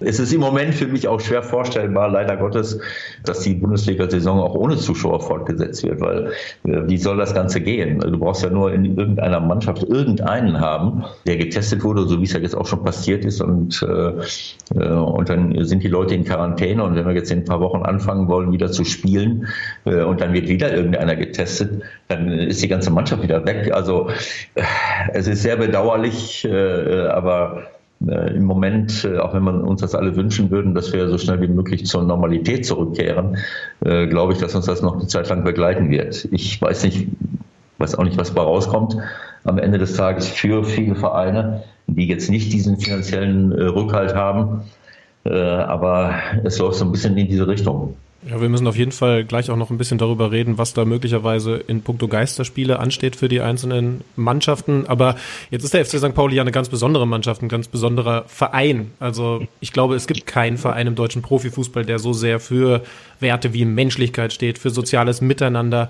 es 0.01 0.19
ist 0.19 0.33
im 0.33 0.41
Moment 0.41 0.73
für 0.73 0.87
mich 0.87 1.07
auch 1.07 1.19
schwer 1.19 1.43
vorstellbar, 1.43 2.09
leider 2.09 2.37
Gottes, 2.37 2.79
dass 3.23 3.41
die 3.41 3.53
Bundesliga-Saison 3.53 4.39
auch 4.39 4.55
ohne 4.55 4.77
Zuschauer 4.77 5.21
fortgesetzt 5.21 5.83
wird, 5.83 6.01
weil 6.01 6.31
äh, 6.65 6.87
wie 6.87 6.97
soll 6.97 7.17
das 7.17 7.33
Ganze 7.33 7.61
gehen? 7.61 7.99
Du 7.99 8.17
brauchst 8.17 8.43
ja 8.43 8.49
nur 8.49 8.73
in 8.73 8.97
irgendeiner 8.97 9.39
Mannschaft 9.39 9.83
irgendeinen 9.83 10.59
haben, 10.59 11.03
der 11.25 11.37
getestet 11.37 11.83
wurde, 11.83 12.07
so 12.07 12.19
wie 12.19 12.23
es 12.23 12.33
ja 12.33 12.39
jetzt 12.39 12.55
auch 12.55 12.65
schon 12.65 12.83
passiert 12.83 13.25
ist 13.25 13.41
und, 13.41 13.81
äh, 13.83 14.79
äh, 14.79 14.93
und 14.93 15.29
dann 15.29 15.65
sind 15.65 15.83
die 15.83 15.87
Leute 15.87 16.15
in 16.15 16.23
Quarantäne 16.23 16.83
und 16.83 16.95
wenn 16.95 17.05
wir 17.05 17.13
jetzt 17.13 17.31
in 17.31 17.39
ein 17.39 17.45
paar 17.45 17.61
Wochen 17.61 17.83
anfangen 17.83 18.27
wollen, 18.27 18.51
wieder 18.51 18.71
zu 18.71 18.83
spielen 18.83 19.47
äh, 19.85 20.01
und 20.01 20.21
dann 20.21 20.33
wird 20.33 20.47
wieder 20.47 20.73
irgendeiner 20.73 21.15
getestet, 21.15 21.83
dann 22.07 22.27
ist 22.27 22.61
die 22.61 22.67
ganze 22.67 22.91
Mannschaft 22.91 23.23
wieder 23.23 23.45
weg. 23.45 23.71
Also 23.73 24.09
äh, 24.55 24.63
es 25.13 25.27
ist 25.27 25.43
sehr 25.43 25.57
bedauerlich, 25.57 26.45
äh, 26.45 27.07
aber 27.07 27.63
im 28.07 28.45
Moment, 28.45 29.05
äh, 29.05 29.17
auch 29.19 29.33
wenn 29.33 29.43
man 29.43 29.61
uns 29.61 29.81
das 29.81 29.93
alle 29.93 30.15
wünschen 30.15 30.49
würden, 30.49 30.73
dass 30.73 30.91
wir 30.91 31.07
so 31.07 31.17
schnell 31.17 31.41
wie 31.41 31.47
möglich 31.47 31.85
zur 31.85 32.03
Normalität 32.03 32.65
zurückkehren, 32.65 33.37
äh, 33.85 34.07
glaube 34.07 34.33
ich, 34.33 34.39
dass 34.39 34.55
uns 34.55 34.65
das 34.65 34.81
noch 34.81 34.95
eine 34.95 35.07
Zeit 35.07 35.29
lang 35.29 35.43
begleiten 35.43 35.91
wird. 35.91 36.27
Ich 36.31 36.61
weiß 36.61 36.83
nicht, 36.83 37.07
weiß 37.77 37.95
auch 37.95 38.03
nicht, 38.03 38.17
was 38.17 38.29
dabei 38.29 38.43
rauskommt 38.43 38.97
am 39.43 39.57
Ende 39.57 39.77
des 39.77 39.95
Tages 39.95 40.27
für 40.27 40.63
viele 40.63 40.95
Vereine, 40.95 41.63
die 41.87 42.07
jetzt 42.07 42.29
nicht 42.29 42.51
diesen 42.53 42.77
finanziellen 42.77 43.51
Rückhalt 43.51 44.13
haben. 44.13 44.61
Aber 45.23 46.13
es 46.43 46.59
läuft 46.59 46.77
so 46.77 46.85
ein 46.85 46.91
bisschen 46.91 47.17
in 47.17 47.27
diese 47.27 47.47
Richtung. 47.47 47.95
Ja, 48.23 48.39
wir 48.39 48.49
müssen 48.49 48.67
auf 48.67 48.75
jeden 48.75 48.91
Fall 48.91 49.25
gleich 49.25 49.49
auch 49.49 49.55
noch 49.55 49.71
ein 49.71 49.79
bisschen 49.79 49.97
darüber 49.97 50.31
reden, 50.31 50.59
was 50.59 50.75
da 50.75 50.85
möglicherweise 50.85 51.55
in 51.55 51.81
puncto 51.81 52.07
Geisterspiele 52.07 52.77
ansteht 52.77 53.15
für 53.15 53.27
die 53.27 53.41
einzelnen 53.41 54.01
Mannschaften. 54.15 54.85
Aber 54.85 55.15
jetzt 55.49 55.63
ist 55.63 55.73
der 55.73 55.83
FC 55.83 55.97
St. 55.97 56.13
Pauli 56.13 56.35
ja 56.35 56.43
eine 56.43 56.51
ganz 56.51 56.69
besondere 56.69 57.07
Mannschaft, 57.07 57.41
ein 57.41 57.49
ganz 57.49 57.67
besonderer 57.67 58.25
Verein. 58.27 58.91
Also 58.99 59.47
ich 59.59 59.73
glaube, 59.73 59.95
es 59.95 60.05
gibt 60.05 60.27
keinen 60.27 60.57
Verein 60.57 60.85
im 60.85 60.93
deutschen 60.93 61.23
Profifußball, 61.23 61.83
der 61.83 61.97
so 61.97 62.13
sehr 62.13 62.39
für 62.39 62.83
Werte 63.19 63.53
wie 63.53 63.65
Menschlichkeit 63.65 64.33
steht, 64.33 64.59
für 64.59 64.69
soziales 64.69 65.21
Miteinander. 65.21 65.89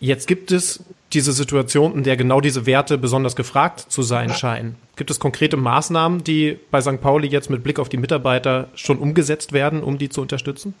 Jetzt 0.00 0.26
gibt 0.26 0.50
es 0.50 0.82
diese 1.12 1.32
Situation, 1.32 1.94
in 1.94 2.02
der 2.02 2.16
genau 2.16 2.40
diese 2.40 2.66
Werte 2.66 2.98
besonders 2.98 3.36
gefragt 3.36 3.80
zu 3.88 4.02
sein 4.02 4.30
scheinen. 4.30 4.74
Gibt 4.96 5.10
es 5.10 5.20
konkrete 5.20 5.56
Maßnahmen, 5.56 6.24
die 6.24 6.58
bei 6.72 6.80
St. 6.80 7.00
Pauli 7.00 7.28
jetzt 7.28 7.48
mit 7.48 7.62
Blick 7.62 7.78
auf 7.78 7.88
die 7.88 7.96
Mitarbeiter 7.96 8.68
schon 8.74 8.98
umgesetzt 8.98 9.52
werden, 9.52 9.82
um 9.84 9.98
die 9.98 10.08
zu 10.08 10.20
unterstützen? 10.20 10.74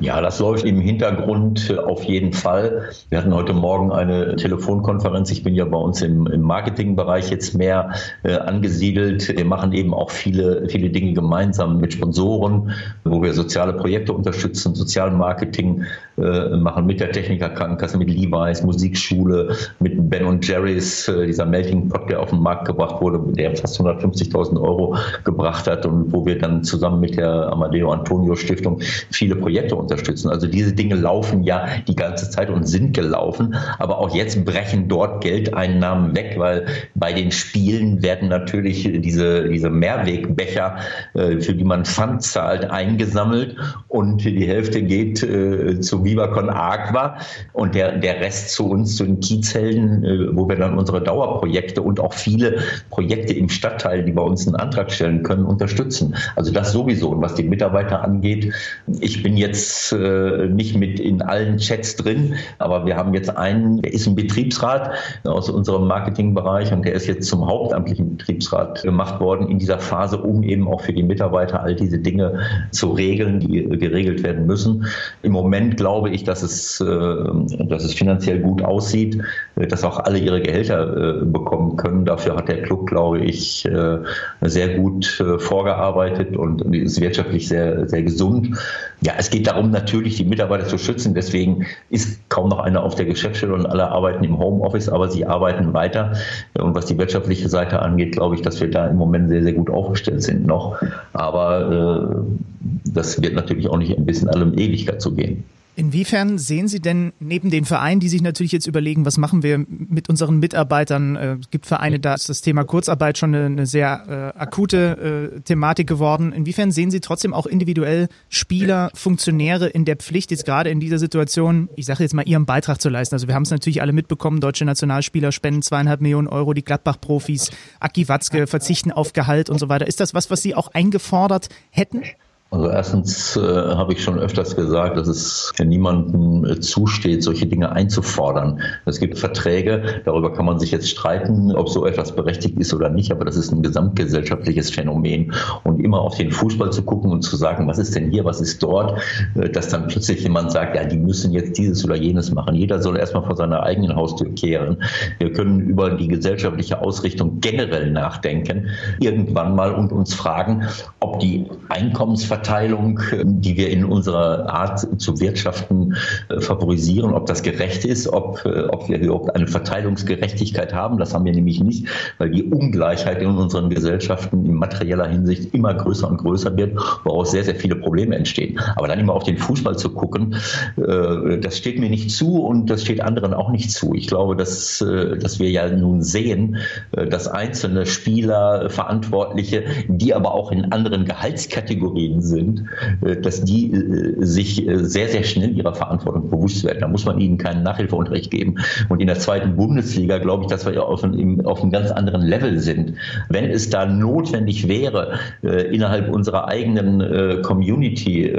Ja, 0.00 0.22
das 0.22 0.38
läuft 0.38 0.64
im 0.64 0.80
Hintergrund 0.80 1.68
äh, 1.68 1.76
auf 1.76 2.04
jeden 2.04 2.32
Fall. 2.32 2.88
Wir 3.10 3.18
hatten 3.18 3.34
heute 3.34 3.52
Morgen 3.52 3.92
eine 3.92 4.34
Telefonkonferenz. 4.36 5.30
Ich 5.30 5.42
bin 5.42 5.54
ja 5.54 5.66
bei 5.66 5.76
uns 5.76 6.00
im, 6.00 6.26
im 6.26 6.40
Marketingbereich 6.40 7.30
jetzt 7.30 7.54
mehr 7.54 7.92
äh, 8.22 8.32
angesiedelt. 8.32 9.28
Wir 9.36 9.44
machen 9.44 9.74
eben 9.74 9.92
auch 9.92 10.10
viele, 10.10 10.66
viele 10.70 10.88
Dinge 10.88 11.12
gemeinsam 11.12 11.80
mit 11.80 11.92
Sponsoren, 11.92 12.70
wo 13.04 13.22
wir 13.22 13.34
soziale 13.34 13.74
Projekte 13.74 14.14
unterstützen, 14.14 14.74
Sozialmarketing 14.74 15.84
äh, 16.16 16.56
machen 16.56 16.86
mit 16.86 17.00
der 17.00 17.12
Techniker 17.12 17.50
Krankenkasse, 17.50 17.98
mit 17.98 18.08
Levi's, 18.08 18.62
Musikschule, 18.62 19.54
mit 19.80 20.08
Ben 20.08 20.24
und 20.24 20.48
Jerry's, 20.48 21.08
äh, 21.08 21.26
dieser 21.26 21.44
Melting 21.44 21.90
Pot, 21.90 22.08
der 22.08 22.20
auf 22.20 22.30
den 22.30 22.40
Markt 22.40 22.66
gebracht 22.66 23.02
wurde, 23.02 23.20
der 23.34 23.54
fast 23.54 23.78
150.000 23.78 24.60
Euro 24.60 24.96
gebracht 25.24 25.66
hat 25.66 25.84
und 25.84 26.10
wo 26.10 26.24
wir 26.24 26.38
dann 26.38 26.64
zusammen 26.64 27.00
mit 27.00 27.18
der 27.18 27.52
Amadeo 27.52 27.92
Antonio 27.92 28.34
Stiftung 28.34 28.80
viele 29.10 29.36
Projekte 29.36 29.76
unterstützen. 29.90 30.30
Also 30.30 30.46
diese 30.46 30.72
Dinge 30.72 30.94
laufen 30.94 31.42
ja 31.42 31.66
die 31.88 31.96
ganze 31.96 32.30
Zeit 32.30 32.48
und 32.48 32.66
sind 32.66 32.94
gelaufen, 32.94 33.56
aber 33.78 33.98
auch 33.98 34.14
jetzt 34.14 34.44
brechen 34.44 34.88
dort 34.88 35.22
Geldeinnahmen 35.22 36.14
weg, 36.14 36.34
weil 36.36 36.66
bei 36.94 37.12
den 37.12 37.32
Spielen 37.32 38.02
werden 38.02 38.28
natürlich 38.28 38.88
diese, 39.00 39.48
diese 39.48 39.70
Mehrwegbecher, 39.70 40.76
äh, 41.14 41.40
für 41.40 41.54
die 41.54 41.64
man 41.64 41.84
Pfand 41.84 42.22
zahlt, 42.22 42.70
eingesammelt 42.70 43.56
und 43.88 44.24
die 44.24 44.46
Hälfte 44.46 44.82
geht 44.82 45.22
äh, 45.22 45.80
zu 45.80 46.04
Viva 46.04 46.28
Con 46.28 46.48
Agua 46.48 47.16
und 47.52 47.74
der, 47.74 47.98
der 47.98 48.20
Rest 48.20 48.50
zu 48.50 48.68
uns, 48.68 48.96
zu 48.96 49.04
den 49.04 49.20
Kiezhelden, 49.20 50.04
äh, 50.04 50.36
wo 50.36 50.48
wir 50.48 50.56
dann 50.56 50.78
unsere 50.78 51.02
Dauerprojekte 51.02 51.82
und 51.82 51.98
auch 51.98 52.12
viele 52.12 52.58
Projekte 52.90 53.32
im 53.32 53.48
Stadtteil, 53.48 54.04
die 54.04 54.12
bei 54.12 54.22
uns 54.22 54.46
einen 54.46 54.56
Antrag 54.56 54.92
stellen 54.92 55.22
können, 55.22 55.44
unterstützen. 55.44 56.14
Also 56.36 56.52
das 56.52 56.72
sowieso. 56.72 57.10
Und 57.10 57.22
was 57.22 57.34
die 57.34 57.42
Mitarbeiter 57.42 58.04
angeht, 58.04 58.52
ich 59.00 59.22
bin 59.22 59.36
jetzt 59.36 59.69
äh, 59.92 60.48
nicht 60.48 60.76
mit 60.76 61.00
in 61.00 61.22
allen 61.22 61.58
Chats 61.58 61.96
drin, 61.96 62.34
aber 62.58 62.86
wir 62.86 62.96
haben 62.96 63.14
jetzt 63.14 63.36
einen, 63.36 63.82
der 63.82 63.92
ist 63.92 64.06
ein 64.06 64.14
Betriebsrat 64.14 64.90
aus 65.24 65.48
unserem 65.48 65.86
Marketingbereich 65.86 66.72
und 66.72 66.84
der 66.84 66.94
ist 66.94 67.06
jetzt 67.06 67.28
zum 67.28 67.46
hauptamtlichen 67.46 68.16
Betriebsrat 68.16 68.82
gemacht 68.82 69.20
worden 69.20 69.48
in 69.48 69.58
dieser 69.58 69.78
Phase, 69.78 70.18
um 70.18 70.42
eben 70.42 70.68
auch 70.68 70.80
für 70.80 70.92
die 70.92 71.02
Mitarbeiter 71.02 71.62
all 71.62 71.74
diese 71.74 71.98
Dinge 71.98 72.40
zu 72.70 72.90
regeln, 72.90 73.40
die 73.40 73.64
geregelt 73.64 74.22
werden 74.22 74.46
müssen. 74.46 74.86
Im 75.22 75.32
Moment 75.32 75.76
glaube 75.76 76.10
ich, 76.10 76.24
dass 76.24 76.42
es, 76.42 76.80
äh, 76.80 77.64
dass 77.66 77.84
es 77.84 77.94
finanziell 77.94 78.40
gut 78.40 78.62
aussieht, 78.62 79.22
dass 79.56 79.84
auch 79.84 79.98
alle 79.98 80.18
ihre 80.18 80.40
Gehälter 80.40 81.20
äh, 81.20 81.24
bekommen 81.24 81.76
können. 81.76 82.04
Dafür 82.04 82.36
hat 82.36 82.48
der 82.48 82.62
Club, 82.62 82.86
glaube 82.86 83.20
ich, 83.20 83.64
äh, 83.66 83.98
sehr 84.40 84.76
gut 84.76 85.20
äh, 85.20 85.38
vorgearbeitet 85.38 86.36
und 86.36 86.62
ist 86.74 87.00
wirtschaftlich 87.00 87.48
sehr, 87.48 87.88
sehr 87.88 88.02
gesund. 88.02 88.56
Ja, 89.02 89.14
es 89.18 89.30
geht 89.30 89.46
darum, 89.46 89.59
natürlich 89.62 90.16
die 90.16 90.24
Mitarbeiter 90.24 90.66
zu 90.66 90.78
schützen. 90.78 91.14
Deswegen 91.14 91.66
ist 91.90 92.28
kaum 92.28 92.48
noch 92.48 92.60
einer 92.60 92.82
auf 92.82 92.94
der 92.94 93.06
Geschäftsstelle 93.06 93.54
und 93.54 93.66
alle 93.66 93.88
arbeiten 93.88 94.24
im 94.24 94.38
Homeoffice, 94.38 94.88
aber 94.88 95.08
sie 95.08 95.26
arbeiten 95.26 95.72
weiter. 95.74 96.12
Und 96.54 96.74
was 96.74 96.86
die 96.86 96.98
wirtschaftliche 96.98 97.48
Seite 97.48 97.80
angeht, 97.80 98.12
glaube 98.12 98.34
ich, 98.34 98.42
dass 98.42 98.60
wir 98.60 98.70
da 98.70 98.86
im 98.86 98.96
Moment 98.96 99.28
sehr, 99.28 99.42
sehr 99.42 99.52
gut 99.52 99.70
aufgestellt 99.70 100.22
sind 100.22 100.46
noch. 100.46 100.80
Aber 101.12 102.14
äh, 102.14 102.90
das 102.92 103.20
wird 103.22 103.34
natürlich 103.34 103.68
auch 103.68 103.78
nicht 103.78 103.96
ein 103.96 104.06
bisschen 104.06 104.28
allem 104.28 104.54
Ewigkeit 104.54 105.00
zu 105.00 105.14
gehen. 105.14 105.44
Inwiefern 105.76 106.36
sehen 106.36 106.68
Sie 106.68 106.80
denn 106.80 107.12
neben 107.20 107.50
den 107.50 107.64
Vereinen, 107.64 108.00
die 108.00 108.08
sich 108.08 108.22
natürlich 108.22 108.52
jetzt 108.52 108.66
überlegen, 108.66 109.06
was 109.06 109.16
machen 109.16 109.42
wir 109.42 109.64
mit 109.68 110.08
unseren 110.08 110.38
Mitarbeitern? 110.38 111.16
Äh, 111.16 111.36
es 111.40 111.50
gibt 111.50 111.66
Vereine, 111.66 112.00
da 112.00 112.14
ist 112.14 112.28
das 112.28 112.42
Thema 112.42 112.64
Kurzarbeit 112.64 113.16
schon 113.16 113.34
eine, 113.34 113.46
eine 113.46 113.66
sehr 113.66 114.34
äh, 114.36 114.38
akute 114.38 115.32
äh, 115.36 115.40
Thematik 115.40 115.86
geworden. 115.86 116.32
Inwiefern 116.32 116.72
sehen 116.72 116.90
Sie 116.90 117.00
trotzdem 117.00 117.32
auch 117.32 117.46
individuell 117.46 118.08
Spieler, 118.28 118.90
Funktionäre 118.94 119.68
in 119.68 119.84
der 119.84 119.96
Pflicht, 119.96 120.30
jetzt 120.32 120.44
gerade 120.44 120.70
in 120.70 120.80
dieser 120.80 120.98
Situation, 120.98 121.68
ich 121.76 121.86
sage 121.86 122.02
jetzt 122.02 122.14
mal, 122.14 122.28
ihren 122.28 122.46
Beitrag 122.46 122.80
zu 122.80 122.88
leisten? 122.88 123.14
Also 123.14 123.28
wir 123.28 123.34
haben 123.34 123.44
es 123.44 123.50
natürlich 123.50 123.80
alle 123.80 123.92
mitbekommen, 123.92 124.40
deutsche 124.40 124.64
Nationalspieler 124.64 125.32
spenden 125.32 125.62
zweieinhalb 125.62 126.00
Millionen 126.00 126.28
Euro, 126.28 126.52
die 126.52 126.64
Gladbach-Profis, 126.64 127.50
Aki 127.78 128.08
Watzke 128.08 128.46
verzichten 128.46 128.90
auf 128.90 129.12
Gehalt 129.12 129.48
und 129.48 129.58
so 129.58 129.68
weiter. 129.68 129.86
Ist 129.86 130.00
das 130.00 130.14
was, 130.14 130.30
was 130.30 130.42
Sie 130.42 130.54
auch 130.54 130.68
eingefordert 130.74 131.48
hätten? 131.70 132.02
Also 132.52 132.68
erstens 132.68 133.36
äh, 133.36 133.40
habe 133.40 133.92
ich 133.92 134.02
schon 134.02 134.18
öfters 134.18 134.56
gesagt, 134.56 134.96
dass 134.96 135.06
es 135.06 135.52
niemandem 135.64 136.44
äh, 136.44 136.58
zusteht, 136.58 137.22
solche 137.22 137.46
Dinge 137.46 137.70
einzufordern. 137.70 138.60
Es 138.86 138.98
gibt 138.98 139.18
Verträge, 139.18 140.02
darüber 140.04 140.32
kann 140.32 140.46
man 140.46 140.58
sich 140.58 140.72
jetzt 140.72 140.90
streiten, 140.90 141.54
ob 141.54 141.68
so 141.68 141.86
etwas 141.86 142.16
berechtigt 142.16 142.58
ist 142.58 142.74
oder 142.74 142.88
nicht, 142.88 143.12
aber 143.12 143.24
das 143.24 143.36
ist 143.36 143.52
ein 143.52 143.62
gesamtgesellschaftliches 143.62 144.70
Phänomen. 144.70 145.32
Und 145.62 145.78
immer 145.78 146.00
auf 146.00 146.16
den 146.16 146.32
Fußball 146.32 146.72
zu 146.72 146.82
gucken 146.82 147.12
und 147.12 147.22
zu 147.22 147.36
sagen, 147.36 147.68
was 147.68 147.78
ist 147.78 147.94
denn 147.94 148.10
hier, 148.10 148.24
was 148.24 148.40
ist 148.40 148.60
dort, 148.64 149.00
äh, 149.36 149.48
dass 149.48 149.68
dann 149.68 149.86
plötzlich 149.86 150.20
jemand 150.24 150.50
sagt, 150.50 150.74
ja, 150.74 150.82
die 150.84 150.98
müssen 150.98 151.30
jetzt 151.30 151.56
dieses 151.56 151.84
oder 151.84 151.94
jenes 151.94 152.32
machen. 152.32 152.56
Jeder 152.56 152.82
soll 152.82 152.98
erstmal 152.98 153.22
vor 153.22 153.36
seiner 153.36 153.62
eigenen 153.62 153.94
Haustür 153.94 154.34
kehren. 154.34 154.82
Wir 155.20 155.32
können 155.32 155.60
über 155.60 155.90
die 155.90 156.08
gesellschaftliche 156.08 156.82
Ausrichtung 156.82 157.38
generell 157.38 157.92
nachdenken, 157.92 158.70
irgendwann 158.98 159.54
mal 159.54 159.72
und 159.72 159.92
uns 159.92 160.14
fragen, 160.14 160.64
ob 160.98 161.20
die 161.20 161.46
Einkommensverträge 161.68 162.39
Umverteilung, 162.40 163.00
die 163.22 163.56
wir 163.58 163.68
in 163.68 163.84
unserer 163.84 164.48
Art 164.48 165.00
zu 165.00 165.20
wirtschaften 165.20 165.96
äh, 166.30 166.40
favorisieren, 166.40 167.12
ob 167.12 167.26
das 167.26 167.42
gerecht 167.42 167.84
ist, 167.84 168.08
ob, 168.08 168.42
äh, 168.46 168.62
ob 168.68 168.88
wir 168.88 168.98
überhaupt 168.98 169.34
eine 169.34 169.46
Verteilungsgerechtigkeit 169.46 170.72
haben. 170.72 170.96
Das 170.98 171.12
haben 171.12 171.26
wir 171.26 171.34
nämlich 171.34 171.62
nicht, 171.62 171.86
weil 172.16 172.30
die 172.30 172.44
Ungleichheit 172.44 173.20
in 173.20 173.28
unseren 173.28 173.68
Gesellschaften 173.68 174.46
in 174.46 174.54
materieller 174.54 175.06
Hinsicht 175.06 175.52
immer 175.54 175.74
größer 175.74 176.08
und 176.08 176.16
größer 176.16 176.56
wird, 176.56 176.78
woraus 177.04 177.30
sehr, 177.30 177.44
sehr 177.44 177.56
viele 177.56 177.76
Probleme 177.76 178.16
entstehen. 178.16 178.58
Aber 178.76 178.88
dann 178.88 178.98
immer 178.98 179.12
auf 179.12 179.24
den 179.24 179.36
Fußball 179.36 179.76
zu 179.76 179.90
gucken, 179.90 180.36
äh, 180.76 181.38
das 181.38 181.58
steht 181.58 181.78
mir 181.78 181.90
nicht 181.90 182.10
zu 182.10 182.42
und 182.42 182.70
das 182.70 182.82
steht 182.84 183.02
anderen 183.02 183.34
auch 183.34 183.50
nicht 183.50 183.70
zu. 183.70 183.94
Ich 183.94 184.06
glaube, 184.06 184.34
dass, 184.34 184.78
dass 184.78 185.38
wir 185.38 185.50
ja 185.50 185.68
nun 185.68 186.02
sehen, 186.02 186.56
dass 186.92 187.28
einzelne 187.28 187.84
Spieler, 187.84 188.70
Verantwortliche, 188.70 189.64
die 189.88 190.14
aber 190.14 190.32
auch 190.32 190.52
in 190.52 190.72
anderen 190.72 191.04
Gehaltskategorien 191.04 192.22
sind, 192.30 192.64
äh, 193.02 193.16
dass 193.16 193.44
die 193.44 193.72
äh, 193.72 194.24
sich 194.24 194.66
äh, 194.66 194.84
sehr, 194.84 195.08
sehr 195.08 195.24
schnell 195.24 195.50
ihrer 195.56 195.74
Verantwortung 195.74 196.30
bewusst 196.30 196.64
werden. 196.64 196.78
Da 196.80 196.88
muss 196.88 197.04
man 197.04 197.18
ihnen 197.18 197.36
keinen 197.36 197.62
Nachhilfeunterricht 197.62 198.30
geben. 198.30 198.56
Und 198.88 199.00
in 199.00 199.06
der 199.06 199.18
zweiten 199.18 199.56
Bundesliga 199.56 200.18
glaube 200.18 200.44
ich, 200.44 200.50
dass 200.50 200.64
wir 200.64 200.72
ja 200.72 200.82
auf, 200.82 201.04
einem, 201.04 201.44
auf 201.44 201.60
einem 201.60 201.70
ganz 201.70 201.90
anderen 201.90 202.22
Level 202.22 202.58
sind. 202.58 202.94
Wenn 203.28 203.44
es 203.44 203.68
da 203.68 203.84
notwendig 203.86 204.68
wäre, 204.68 205.18
innerhalb 205.42 206.10
unserer 206.12 206.48
eigenen 206.48 207.42
Community 207.42 208.30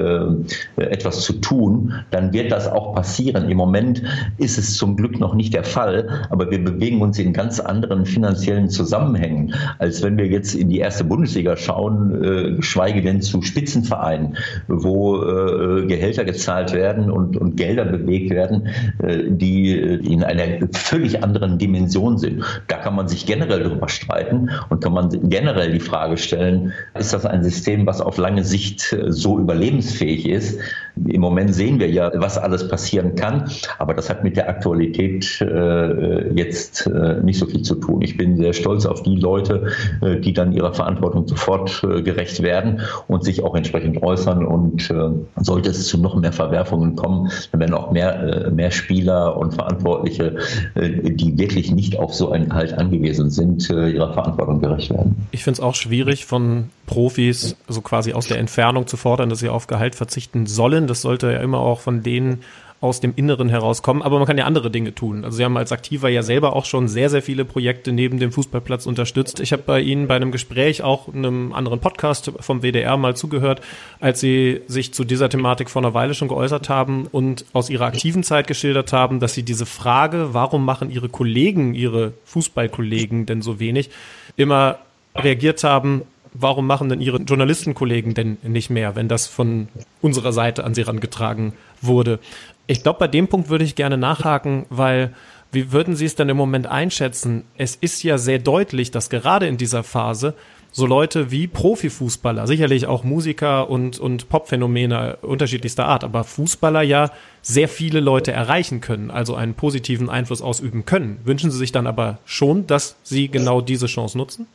etwas 0.78 1.22
zu 1.22 1.34
tun, 1.34 1.94
dann 2.12 2.34
wird 2.34 2.52
das 2.52 2.68
auch 2.68 2.96
passieren. 2.96 3.50
Im 3.50 3.58
Moment 3.58 4.04
ist 4.38 4.58
es 4.58 4.76
zum 4.78 4.96
Glück 4.96 5.20
noch 5.20 5.34
nicht 5.34 5.54
der 5.54 5.64
Fall, 5.64 6.28
aber 6.30 6.50
wir 6.52 6.64
bewegen 6.64 7.02
uns 7.02 7.20
in 7.20 7.34
ganz 7.34 7.60
anderen 7.60 8.06
finanziellen 8.06 8.70
Zusammenhängen, 8.70 9.54
als 9.80 10.02
wenn 10.04 10.18
wir 10.18 10.28
jetzt 10.28 10.56
in 10.56 10.70
die 10.70 10.80
erste 10.80 11.04
Bundesliga 11.04 11.58
schauen, 11.58 12.56
geschweige 12.58 13.02
denn 13.02 13.22
zu 13.22 13.42
Spitzenvereinen, 13.82 14.38
wo 14.68 15.24
äh, 15.24 15.86
Gehälter 15.86 16.26
gezahlt 16.26 16.74
werden 16.74 17.12
und, 17.12 17.38
und 17.38 17.58
Gelder 17.58 17.86
bewegt 17.86 18.32
werden, 18.32 18.68
äh, 19.00 19.24
die 19.28 19.72
in 19.72 20.24
einer 20.24 20.68
völlig 20.74 21.24
anderen 21.24 21.58
Dimension 21.58 22.18
sind. 22.18 22.44
Da 22.68 22.78
kann 22.78 22.96
man 22.96 23.08
sich 23.08 23.26
generell 23.26 23.64
darüber 23.64 23.90
streiten 23.90 24.50
und 24.70 24.84
kann 24.84 24.94
man 24.94 25.30
generell 25.30 25.72
die 25.72 25.80
Frage 25.80 26.18
stellen, 26.18 26.74
ist 26.98 27.14
das 27.14 27.26
ein 27.26 27.44
System, 27.44 27.86
was 27.86 28.02
auf 28.02 28.18
lange 28.18 28.44
Sicht 28.44 28.96
so 29.08 29.40
überlebensfähig 29.40 30.28
ist? 30.28 30.60
Im 30.96 31.22
Moment 31.22 31.54
sehen 31.54 31.80
wir 31.80 31.90
ja, 31.90 32.12
was 32.16 32.38
alles 32.38 32.68
passieren 32.68 33.16
kann, 33.16 33.50
aber 33.80 33.94
das 33.94 34.10
hat 34.10 34.24
mit 34.24 34.38
der 34.38 34.50
Aktualität 34.50 35.42
äh, 35.42 36.34
jetzt 36.34 36.88
äh, 36.88 37.22
nicht 37.22 37.40
so 37.40 37.46
viel 37.46 37.62
zu 37.62 37.76
tun. 37.76 38.02
Ich 38.02 38.18
bin 38.18 38.38
sehr 38.38 38.54
stolz 38.54 38.86
auf 38.86 39.04
die 39.04 39.16
Leute, 39.16 39.68
äh, 40.02 40.18
die 40.18 40.34
dann 40.34 40.52
ihrer 40.52 40.74
Verantwortung 40.74 41.28
sofort 41.28 41.84
äh, 41.84 42.02
gerecht 42.02 42.42
werden 42.42 42.82
und 43.08 43.24
sich 43.24 43.44
auch 43.44 43.56
entsprechend 43.56 44.04
äußern. 44.04 44.46
Und 44.46 44.90
äh, 44.90 45.10
sollte 45.42 45.70
es 45.70 45.88
zu 45.88 45.98
noch 45.98 46.16
mehr 46.16 46.34
Verwerfungen 46.34 46.96
kommen, 46.96 47.32
dann 47.52 47.62
werden 47.62 47.74
auch 47.74 47.92
mehr, 47.92 48.48
äh, 48.48 48.52
mehr 48.52 48.72
Spieler 48.72 49.38
und 49.38 49.54
Verantwortliche, 49.54 50.38
die 50.76 51.38
wirklich 51.38 51.72
nicht 51.72 52.00
auf 52.00 52.14
so 52.14 52.32
ein 52.32 52.50
Gehalt 52.50 52.74
angewiesen 52.74 53.30
sind, 53.30 53.70
ihrer 53.70 54.14
Verantwortung 54.14 54.62
gerecht 54.62 54.90
werden. 54.92 55.28
Ich 55.32 55.44
finde 55.44 55.56
es 55.56 55.60
auch 55.60 55.76
schwierig 55.76 56.26
von 56.26 56.70
Profis 56.92 57.56
so 57.70 57.80
quasi 57.82 58.12
aus 58.12 58.28
der 58.28 58.38
Entfernung 58.38 58.86
zu 58.86 58.98
fordern, 58.98 59.30
dass 59.30 59.40
sie 59.40 59.48
auf 59.48 59.68
Gehalt 59.68 59.96
verzichten 59.96 60.46
sollen. 60.46 60.88
Das 60.92 61.02
sollte 61.02 61.32
ja 61.32 61.40
immer 61.40 61.60
auch 61.60 61.80
von 61.80 62.04
denen 62.04 62.44
aus 62.82 63.00
dem 63.00 63.14
Inneren 63.16 63.48
herauskommen, 63.48 64.02
aber 64.02 64.18
man 64.18 64.28
kann 64.28 64.40
ja 64.40 64.46
andere 64.46 64.72
Dinge 64.72 64.94
tun. 64.94 65.24
Also 65.24 65.38
Sie 65.38 65.46
haben 65.46 65.56
als 65.56 65.72
Aktiver 65.72 66.10
ja 66.10 66.24
selber 66.24 66.56
auch 66.56 66.66
schon 66.66 66.88
sehr, 66.88 67.12
sehr 67.12 67.22
viele 67.22 67.46
Projekte 67.46 67.94
neben 67.94 68.20
dem 68.20 68.32
Fußballplatz 68.32 68.88
unterstützt. 68.88 69.40
Ich 69.40 69.54
habe 69.54 69.62
bei 69.64 69.80
Ihnen 69.80 70.08
bei 70.08 70.16
einem 70.16 70.32
Gespräch 70.32 70.82
auch 70.82 71.08
einem 71.08 71.54
anderen 71.54 71.80
Podcast 71.80 72.32
vom 72.40 72.64
WDR 72.64 72.98
mal 72.98 73.16
zugehört, 73.16 73.62
als 74.00 74.20
Sie 74.20 74.62
sich 74.68 74.96
zu 74.96 75.04
dieser 75.04 75.30
Thematik 75.30 75.70
vor 75.70 75.84
einer 75.84 75.94
Weile 75.94 76.16
schon 76.16 76.28
geäußert 76.28 76.70
haben 76.70 77.08
und 77.12 77.46
aus 77.54 77.70
Ihrer 77.70 77.86
aktiven 77.86 78.24
Zeit 78.24 78.48
geschildert 78.48 78.92
haben, 78.92 79.20
dass 79.20 79.36
Sie 79.36 79.44
diese 79.44 79.68
Frage, 79.68 80.30
warum 80.32 80.66
machen 80.66 80.90
Ihre 80.90 81.08
Kollegen, 81.08 81.76
Ihre 81.76 82.14
Fußballkollegen 82.26 83.28
denn 83.28 83.44
so 83.44 83.60
wenig, 83.60 83.92
immer 84.38 84.80
reagiert 85.16 85.64
haben, 85.64 86.02
warum 86.34 86.68
machen 86.68 86.90
denn 86.90 87.02
Ihre 87.02 87.18
Journalistenkollegen 87.18 88.14
denn 88.14 88.38
nicht 88.44 88.70
mehr, 88.70 88.96
wenn 88.96 89.08
das 89.08 89.28
von 89.28 89.68
unserer 90.02 90.34
Seite 90.34 90.64
an 90.64 90.74
Sie 90.74 90.82
herangetragen 90.82 91.54
wurde? 91.82 92.20
Ich 92.68 92.84
glaube, 92.84 93.00
bei 93.00 93.08
dem 93.08 93.28
Punkt 93.28 93.50
würde 93.50 93.66
ich 93.66 93.76
gerne 93.76 93.98
nachhaken, 93.98 94.66
weil 94.70 95.14
wie 95.52 95.72
würden 95.72 95.96
Sie 95.96 96.06
es 96.06 96.16
denn 96.16 96.30
im 96.30 96.38
Moment 96.38 96.68
einschätzen? 96.68 97.44
Es 97.58 97.76
ist 97.76 98.04
ja 98.04 98.18
sehr 98.18 98.40
deutlich, 98.40 98.92
dass 98.92 99.10
gerade 99.10 99.48
in 99.48 99.58
dieser 99.58 99.84
Phase 99.84 100.34
so 100.72 100.86
Leute 100.86 101.32
wie 101.32 101.48
Profifußballer, 101.48 102.48
sicherlich 102.48 102.88
auch 102.88 103.04
Musiker 103.04 103.70
und, 103.70 104.00
und 104.00 104.30
Popphänomene 104.30 105.18
unterschiedlichster 105.22 105.86
Art, 105.86 106.06
aber 106.06 106.24
Fußballer 106.24 106.82
ja 106.82 107.12
sehr 107.42 107.68
viele 107.68 108.00
Leute 108.00 108.32
erreichen 108.32 108.80
können, 108.80 109.12
also 109.12 109.36
einen 109.36 109.54
positiven 109.54 110.10
Einfluss 110.10 110.42
ausüben 110.42 110.86
können. 110.86 111.20
Wünschen 111.26 111.52
Sie 111.52 111.58
sich 111.58 111.74
dann 111.74 111.88
aber 111.88 112.20
schon, 112.24 112.68
dass 112.68 112.96
Sie 113.04 113.28
genau 113.28 113.60
diese 113.60 113.88
Chance 113.88 114.18
nutzen? 114.18 114.48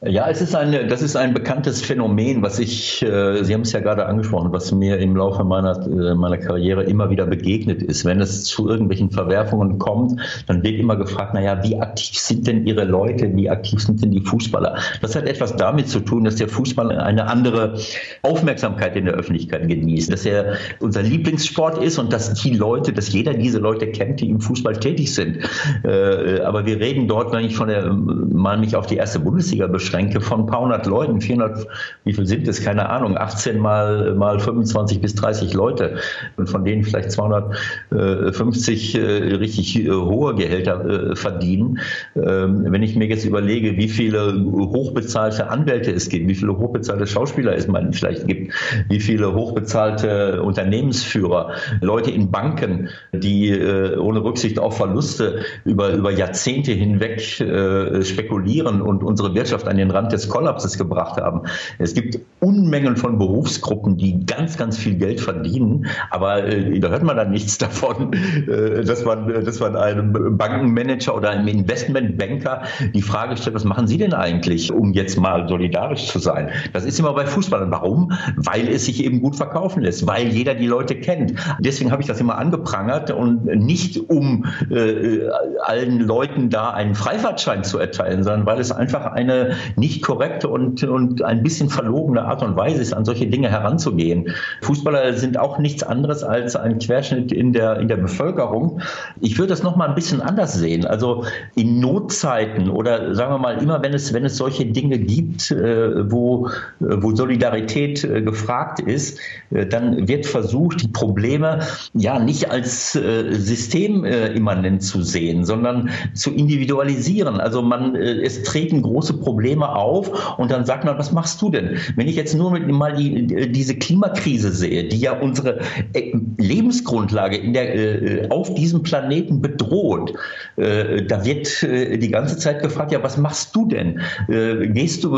Ja, 0.00 0.30
es 0.30 0.40
ist 0.40 0.54
ein, 0.54 0.88
das 0.88 1.02
ist 1.02 1.16
ein 1.16 1.34
bekanntes 1.34 1.82
Phänomen, 1.82 2.40
was 2.40 2.60
ich, 2.60 3.02
äh, 3.02 3.42
Sie 3.42 3.52
haben 3.52 3.62
es 3.62 3.72
ja 3.72 3.80
gerade 3.80 4.06
angesprochen, 4.06 4.52
was 4.52 4.70
mir 4.70 4.98
im 4.98 5.16
Laufe 5.16 5.42
meiner, 5.42 5.76
äh, 5.88 6.14
meiner 6.14 6.38
Karriere 6.38 6.84
immer 6.84 7.10
wieder 7.10 7.26
begegnet 7.26 7.82
ist. 7.82 8.04
Wenn 8.04 8.20
es 8.20 8.44
zu 8.44 8.68
irgendwelchen 8.68 9.10
Verwerfungen 9.10 9.80
kommt, 9.80 10.20
dann 10.46 10.62
wird 10.62 10.78
immer 10.78 10.94
gefragt, 10.94 11.34
naja, 11.34 11.64
wie 11.64 11.80
aktiv 11.80 12.16
sind 12.16 12.46
denn 12.46 12.64
Ihre 12.64 12.84
Leute, 12.84 13.34
wie 13.34 13.50
aktiv 13.50 13.80
sind 13.80 14.00
denn 14.00 14.12
die 14.12 14.20
Fußballer? 14.20 14.76
Das 15.02 15.16
hat 15.16 15.26
etwas 15.26 15.56
damit 15.56 15.88
zu 15.88 15.98
tun, 15.98 16.22
dass 16.22 16.36
der 16.36 16.46
Fußball 16.46 16.92
eine 16.92 17.26
andere 17.26 17.76
Aufmerksamkeit 18.22 18.94
in 18.94 19.06
der 19.06 19.14
Öffentlichkeit 19.14 19.66
genießt, 19.66 20.12
dass 20.12 20.24
er 20.24 20.58
unser 20.78 21.02
Lieblingssport 21.02 21.82
ist 21.82 21.98
und 21.98 22.12
dass 22.12 22.34
die 22.34 22.54
Leute, 22.54 22.92
dass 22.92 23.12
jeder 23.12 23.34
diese 23.34 23.58
Leute 23.58 23.88
kennt, 23.88 24.20
die 24.20 24.30
im 24.30 24.40
Fußball 24.40 24.76
tätig 24.78 25.12
sind. 25.12 25.38
Äh, 25.82 26.40
aber 26.42 26.66
wir 26.66 26.78
reden 26.78 27.08
dort, 27.08 27.32
wenn 27.32 27.44
ich 27.44 27.56
von 27.56 27.66
der, 27.66 27.92
mal 27.92 28.58
mich 28.58 28.76
auf 28.76 28.86
die 28.86 28.96
erste 28.96 29.18
Bundesliga 29.18 29.66
beschränke, 29.66 29.87
Schränke 29.88 30.20
von 30.20 30.40
ein 30.40 30.46
paar 30.46 30.60
hundert 30.60 30.86
Leuten, 30.86 31.20
400, 31.20 31.66
wie 32.04 32.12
viel 32.12 32.26
sind 32.26 32.46
es? 32.46 32.62
Keine 32.62 32.90
Ahnung, 32.90 33.16
18 33.16 33.58
mal, 33.58 34.14
mal 34.14 34.38
25 34.38 35.00
bis 35.00 35.14
30 35.14 35.54
Leute 35.54 35.96
und 36.36 36.48
von 36.48 36.64
denen 36.64 36.84
vielleicht 36.84 37.10
250 37.12 38.94
äh, 38.94 39.00
richtig 39.00 39.84
äh, 39.84 39.90
hohe 39.90 40.34
Gehälter 40.34 40.84
äh, 40.84 41.16
verdienen. 41.16 41.78
Ähm, 42.16 42.66
wenn 42.68 42.82
ich 42.82 42.96
mir 42.96 43.06
jetzt 43.06 43.24
überlege, 43.24 43.76
wie 43.76 43.88
viele 43.88 44.44
hochbezahlte 44.44 45.48
Anwälte 45.48 45.90
es 45.90 46.08
gibt, 46.08 46.28
wie 46.28 46.34
viele 46.34 46.58
hochbezahlte 46.58 47.06
Schauspieler 47.06 47.54
es 47.56 47.66
man 47.66 47.92
vielleicht 47.92 48.26
gibt, 48.26 48.52
wie 48.88 49.00
viele 49.00 49.34
hochbezahlte 49.34 50.42
Unternehmensführer, 50.42 51.52
Leute 51.80 52.10
in 52.10 52.30
Banken, 52.30 52.88
die 53.12 53.58
ohne 53.98 54.22
Rücksicht 54.22 54.58
auf 54.58 54.76
Verluste 54.76 55.40
über, 55.64 55.92
über 55.92 56.10
Jahrzehnte 56.10 56.72
hinweg 56.72 57.20
spekulieren 57.20 58.82
und 58.82 59.02
unsere 59.02 59.34
Wirtschaft 59.34 59.66
an 59.66 59.77
den 59.78 59.90
Rand 59.90 60.12
des 60.12 60.28
Kollapses 60.28 60.78
gebracht 60.78 61.20
haben. 61.20 61.42
Es 61.78 61.94
gibt 61.94 62.18
Unmengen 62.40 62.96
von 62.96 63.18
Berufsgruppen, 63.18 63.96
die 63.96 64.24
ganz, 64.24 64.56
ganz 64.56 64.78
viel 64.78 64.94
Geld 64.94 65.20
verdienen, 65.20 65.86
aber 66.10 66.44
äh, 66.44 66.78
da 66.78 66.88
hört 66.88 67.02
man 67.02 67.16
dann 67.16 67.30
nichts 67.30 67.58
davon, 67.58 68.12
äh, 68.12 68.84
dass, 68.84 69.04
man, 69.04 69.30
äh, 69.30 69.42
dass 69.42 69.60
man 69.60 69.76
einem 69.76 70.36
Bankenmanager 70.36 71.14
oder 71.16 71.30
einem 71.30 71.48
Investmentbanker 71.48 72.62
die 72.94 73.02
Frage 73.02 73.36
stellt, 73.36 73.56
was 73.56 73.64
machen 73.64 73.86
Sie 73.86 73.98
denn 73.98 74.14
eigentlich, 74.14 74.72
um 74.72 74.92
jetzt 74.92 75.18
mal 75.18 75.48
solidarisch 75.48 76.06
zu 76.06 76.18
sein? 76.18 76.50
Das 76.72 76.84
ist 76.84 76.98
immer 76.98 77.12
bei 77.14 77.26
Fußballern. 77.26 77.70
Warum? 77.70 78.12
Weil 78.36 78.68
es 78.68 78.86
sich 78.86 79.04
eben 79.04 79.20
gut 79.20 79.36
verkaufen 79.36 79.82
lässt, 79.82 80.06
weil 80.06 80.28
jeder 80.28 80.54
die 80.54 80.66
Leute 80.66 80.94
kennt. 80.94 81.34
Deswegen 81.60 81.90
habe 81.90 82.02
ich 82.02 82.08
das 82.08 82.20
immer 82.20 82.38
angeprangert 82.38 83.10
und 83.10 83.44
nicht 83.44 84.10
um 84.10 84.46
äh, 84.70 85.28
allen 85.62 86.00
Leuten 86.00 86.50
da 86.50 86.70
einen 86.70 86.94
Freifahrtschein 86.94 87.64
zu 87.64 87.78
erteilen, 87.78 88.22
sondern 88.24 88.46
weil 88.46 88.60
es 88.60 88.72
einfach 88.72 89.06
eine 89.06 89.56
nicht 89.76 90.02
korrekte 90.02 90.48
und, 90.48 90.82
und 90.84 91.22
ein 91.22 91.42
bisschen 91.42 91.70
verlogene 91.70 92.24
Art 92.24 92.42
und 92.42 92.56
Weise 92.56 92.80
ist, 92.82 92.92
an 92.92 93.04
solche 93.04 93.26
Dinge 93.26 93.50
heranzugehen. 93.50 94.34
Fußballer 94.62 95.14
sind 95.14 95.38
auch 95.38 95.58
nichts 95.58 95.82
anderes 95.82 96.22
als 96.22 96.56
ein 96.56 96.78
Querschnitt 96.78 97.32
in 97.32 97.52
der, 97.52 97.78
in 97.80 97.88
der 97.88 97.96
Bevölkerung. 97.96 98.80
Ich 99.20 99.38
würde 99.38 99.50
das 99.50 99.62
noch 99.62 99.76
mal 99.76 99.88
ein 99.88 99.94
bisschen 99.94 100.20
anders 100.20 100.54
sehen. 100.54 100.86
Also 100.86 101.24
in 101.54 101.80
Notzeiten 101.80 102.70
oder 102.70 103.14
sagen 103.14 103.32
wir 103.32 103.38
mal 103.38 103.62
immer, 103.62 103.82
wenn 103.82 103.94
es, 103.94 104.12
wenn 104.12 104.24
es 104.24 104.36
solche 104.36 104.66
Dinge 104.66 104.98
gibt, 104.98 105.50
äh, 105.50 106.10
wo, 106.10 106.48
wo 106.78 107.14
Solidarität 107.14 108.04
äh, 108.04 108.22
gefragt 108.22 108.80
ist, 108.80 109.18
äh, 109.50 109.66
dann 109.66 110.08
wird 110.08 110.26
versucht, 110.26 110.82
die 110.82 110.88
Probleme 110.88 111.60
ja 111.94 112.18
nicht 112.18 112.50
als 112.50 112.94
äh, 112.94 113.32
systemimmanent 113.32 114.82
zu 114.82 115.02
sehen, 115.02 115.44
sondern 115.44 115.90
zu 116.14 116.30
individualisieren. 116.30 117.40
Also 117.40 117.62
man, 117.62 117.94
äh, 117.94 118.22
es 118.22 118.42
treten 118.42 118.82
große 118.82 119.14
Probleme 119.14 119.57
Probleme 119.58 119.68
auf 119.74 120.38
und 120.38 120.50
dann 120.50 120.64
sagt 120.64 120.84
man, 120.84 120.98
was 120.98 121.12
machst 121.12 121.40
du 121.42 121.50
denn? 121.50 121.78
Wenn 121.96 122.08
ich 122.08 122.16
jetzt 122.16 122.34
nur 122.34 122.50
mit 122.50 122.66
mal 122.68 122.94
die, 122.94 123.50
diese 123.50 123.74
Klimakrise 123.74 124.50
sehe, 124.52 124.84
die 124.84 124.98
ja 124.98 125.18
unsere 125.18 125.60
äh, 125.92 126.12
Lebensgrundlage 126.38 127.36
in 127.36 127.52
der, 127.52 127.74
äh, 127.74 128.28
auf 128.30 128.54
diesem 128.54 128.82
Planeten 128.82 129.42
bedroht, 129.42 130.14
äh, 130.56 131.02
da 131.02 131.24
wird 131.24 131.62
die 131.62 132.10
ganze 132.10 132.36
Zeit 132.38 132.62
gefragt, 132.62 132.92
ja, 132.92 133.02
was 133.02 133.16
machst 133.16 133.54
du 133.54 133.66
denn? 133.66 134.00
Gehst 134.28 135.04
du, 135.04 135.12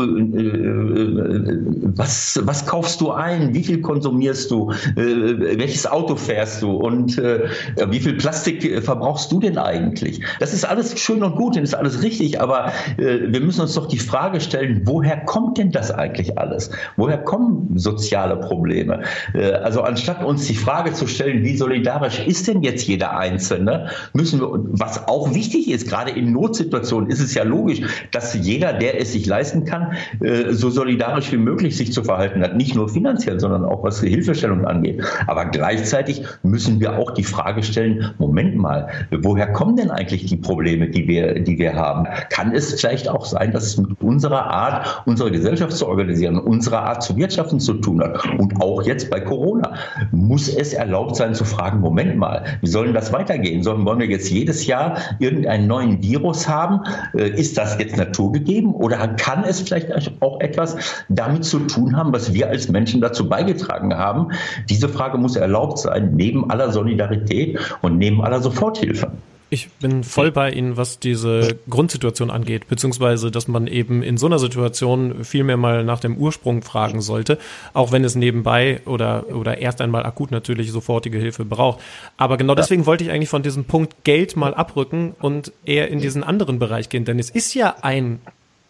was, 1.95 2.39
was 2.43 2.65
kaufst 2.65 3.01
du 3.01 3.11
ein? 3.11 3.53
Wie 3.53 3.63
viel 3.63 3.81
konsumierst 3.81 4.49
du? 4.51 4.71
Welches 4.95 5.85
Auto 5.87 6.15
fährst 6.15 6.61
du? 6.61 6.71
Und 6.71 7.17
wie 7.17 7.99
viel 7.99 8.13
Plastik 8.13 8.83
verbrauchst 8.83 9.31
du 9.31 9.39
denn 9.39 9.57
eigentlich? 9.57 10.21
Das 10.39 10.53
ist 10.53 10.65
alles 10.65 10.99
schön 10.99 11.23
und 11.23 11.35
gut 11.35 11.57
und 11.57 11.63
ist 11.63 11.73
alles 11.73 12.01
richtig, 12.03 12.39
aber 12.41 12.71
wir 12.97 13.41
müssen 13.41 13.61
uns 13.61 13.73
doch 13.73 13.87
die 13.87 13.99
Frage 13.99 14.30
Frage 14.31 14.39
stellen, 14.39 14.81
woher 14.85 15.17
kommt 15.25 15.57
denn 15.57 15.71
das 15.71 15.91
eigentlich 15.91 16.37
alles? 16.37 16.71
Woher 16.95 17.17
kommen 17.17 17.77
soziale 17.77 18.37
Probleme? 18.37 19.01
Äh, 19.33 19.51
also 19.51 19.81
anstatt 19.81 20.23
uns 20.23 20.47
die 20.47 20.55
Frage 20.55 20.93
zu 20.93 21.05
stellen, 21.05 21.43
wie 21.43 21.57
solidarisch 21.57 22.25
ist 22.25 22.47
denn 22.47 22.63
jetzt 22.63 22.87
jeder 22.87 23.17
Einzelne, 23.17 23.89
müssen 24.13 24.39
wir, 24.39 24.47
was 24.53 25.05
auch 25.09 25.33
wichtig 25.33 25.69
ist, 25.69 25.89
gerade 25.89 26.11
in 26.11 26.31
Notsituationen 26.31 27.09
ist 27.09 27.19
es 27.19 27.33
ja 27.33 27.43
logisch, 27.43 27.81
dass 28.11 28.33
jeder, 28.33 28.71
der 28.71 29.01
es 29.01 29.11
sich 29.11 29.25
leisten 29.25 29.65
kann, 29.65 29.95
äh, 30.21 30.53
so 30.53 30.69
solidarisch 30.69 31.29
wie 31.33 31.37
möglich 31.37 31.75
sich 31.75 31.91
zu 31.91 32.01
verhalten 32.01 32.41
hat. 32.41 32.55
Nicht 32.55 32.73
nur 32.73 32.87
finanziell, 32.87 33.37
sondern 33.37 33.65
auch 33.65 33.83
was 33.83 33.99
die 33.99 34.09
Hilfestellung 34.09 34.63
angeht. 34.63 35.03
Aber 35.27 35.43
gleichzeitig 35.43 36.23
müssen 36.41 36.79
wir 36.79 36.97
auch 36.97 37.11
die 37.11 37.25
Frage 37.25 37.63
stellen, 37.63 38.13
Moment 38.17 38.55
mal, 38.55 38.87
woher 39.11 39.51
kommen 39.51 39.75
denn 39.75 39.91
eigentlich 39.91 40.25
die 40.27 40.37
Probleme, 40.37 40.87
die 40.89 41.05
wir, 41.09 41.41
die 41.41 41.57
wir 41.57 41.75
haben? 41.75 42.07
Kann 42.29 42.53
es 42.53 42.79
vielleicht 42.79 43.09
auch 43.09 43.25
sein, 43.25 43.51
dass 43.51 43.65
es 43.65 43.77
mit 43.77 43.99
unserer 44.11 44.45
Art, 44.47 45.03
unsere 45.05 45.31
Gesellschaft 45.31 45.71
zu 45.73 45.87
organisieren, 45.87 46.37
unserer 46.37 46.83
Art 46.83 47.01
zu 47.01 47.15
wirtschaften 47.15 47.59
zu 47.59 47.75
tun 47.75 48.01
hat? 48.01 48.23
Und 48.37 48.61
auch 48.61 48.83
jetzt 48.83 49.09
bei 49.09 49.21
Corona 49.21 49.75
muss 50.11 50.49
es 50.49 50.73
erlaubt 50.73 51.15
sein 51.15 51.33
zu 51.33 51.45
fragen, 51.45 51.79
Moment 51.79 52.17
mal, 52.17 52.43
wie 52.61 52.67
soll 52.67 52.85
denn 52.85 52.93
das 52.93 53.13
weitergehen? 53.13 53.63
Sollen, 53.63 53.85
wollen 53.85 53.99
wir 53.99 54.07
jetzt 54.07 54.29
jedes 54.29 54.67
Jahr 54.67 54.97
irgendeinen 55.19 55.67
neuen 55.67 56.03
Virus 56.03 56.47
haben? 56.47 56.81
Äh, 57.13 57.29
ist 57.29 57.57
das 57.57 57.79
jetzt 57.79 57.97
naturgegeben 57.97 58.73
oder 58.73 59.07
kann 59.07 59.43
es 59.43 59.61
vielleicht 59.61 59.89
auch 60.21 60.41
etwas 60.41 60.75
damit 61.09 61.45
zu 61.45 61.59
tun 61.59 61.95
haben, 61.95 62.11
was 62.13 62.33
wir 62.33 62.49
als 62.49 62.67
Menschen 62.69 62.99
dazu 62.99 63.29
beigetragen 63.29 63.95
haben? 63.97 64.27
Diese 64.69 64.89
Frage 64.89 65.17
muss 65.17 65.35
erlaubt 65.35 65.79
sein, 65.79 66.11
neben 66.15 66.49
aller 66.51 66.71
Solidarität 66.71 67.57
und 67.81 67.97
neben 67.97 68.21
aller 68.21 68.41
Soforthilfe. 68.41 69.11
Ich 69.53 69.69
bin 69.69 70.05
voll 70.05 70.31
bei 70.31 70.49
Ihnen, 70.49 70.77
was 70.77 70.99
diese 70.99 71.59
Grundsituation 71.69 72.31
angeht, 72.31 72.69
beziehungsweise, 72.69 73.31
dass 73.31 73.49
man 73.49 73.67
eben 73.67 74.01
in 74.01 74.15
so 74.15 74.27
einer 74.27 74.39
Situation 74.39 75.25
viel 75.25 75.43
mehr 75.43 75.57
mal 75.57 75.83
nach 75.83 75.99
dem 75.99 76.15
Ursprung 76.15 76.61
fragen 76.61 77.01
sollte, 77.01 77.37
auch 77.73 77.91
wenn 77.91 78.05
es 78.05 78.15
nebenbei 78.15 78.79
oder, 78.85 79.27
oder 79.27 79.57
erst 79.57 79.81
einmal 79.81 80.05
akut 80.05 80.31
natürlich 80.31 80.71
sofortige 80.71 81.17
Hilfe 81.17 81.43
braucht. 81.43 81.81
Aber 82.15 82.37
genau 82.37 82.55
deswegen 82.55 82.85
wollte 82.85 83.03
ich 83.03 83.11
eigentlich 83.11 83.27
von 83.27 83.43
diesem 83.43 83.65
Punkt 83.65 84.05
Geld 84.05 84.37
mal 84.37 84.53
abrücken 84.53 85.15
und 85.19 85.51
eher 85.65 85.89
in 85.89 85.99
diesen 85.99 86.23
anderen 86.23 86.57
Bereich 86.57 86.87
gehen, 86.87 87.03
denn 87.03 87.19
es 87.19 87.29
ist 87.29 87.53
ja 87.53 87.75
ein 87.81 88.21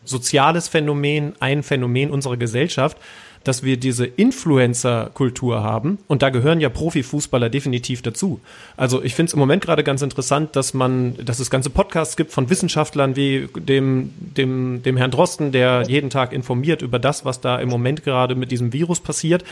soziales 0.04 0.68
Phänomen, 0.68 1.34
ein 1.40 1.62
Phänomen 1.62 2.10
unserer 2.10 2.38
Gesellschaft, 2.38 2.98
dass 3.44 3.64
wir 3.64 3.78
diese 3.78 4.06
Influencer-Kultur 4.06 5.64
haben 5.64 5.98
und 6.08 6.22
da 6.22 6.30
gehören 6.30 6.60
ja 6.60 6.70
Profifußballer 6.70 7.50
definitiv 7.50 8.02
dazu. 8.02 8.40
Also 8.78 9.04
ich 9.04 9.16
finde 9.16 9.30
es 9.30 9.34
im 9.34 9.40
Moment 9.40 9.64
gerade 9.64 9.84
ganz 9.84 10.02
interessant, 10.02 10.56
dass 10.56 10.74
man, 10.74 11.16
dass 11.24 11.40
es 11.40 11.50
ganze 11.50 11.70
Podcasts 11.70 12.16
gibt 12.16 12.32
von 12.32 12.50
Wissenschaftlern 12.50 13.16
wie 13.16 13.48
dem, 13.56 14.14
dem, 14.20 14.84
dem 14.84 14.98
Herrn 14.98 15.12
Drosten, 15.12 15.52
der 15.52 15.84
jeden 15.88 16.10
Tag 16.10 16.34
informiert 16.34 16.82
über 16.82 17.00
das, 17.00 17.26
was 17.26 17.42
da 17.42 17.60
im 17.60 17.70
Moment 17.70 18.04
gerade 18.04 18.36
mit 18.36 18.52
diesem 18.52 18.74
Virus 18.74 19.00
passiert. 19.00 19.44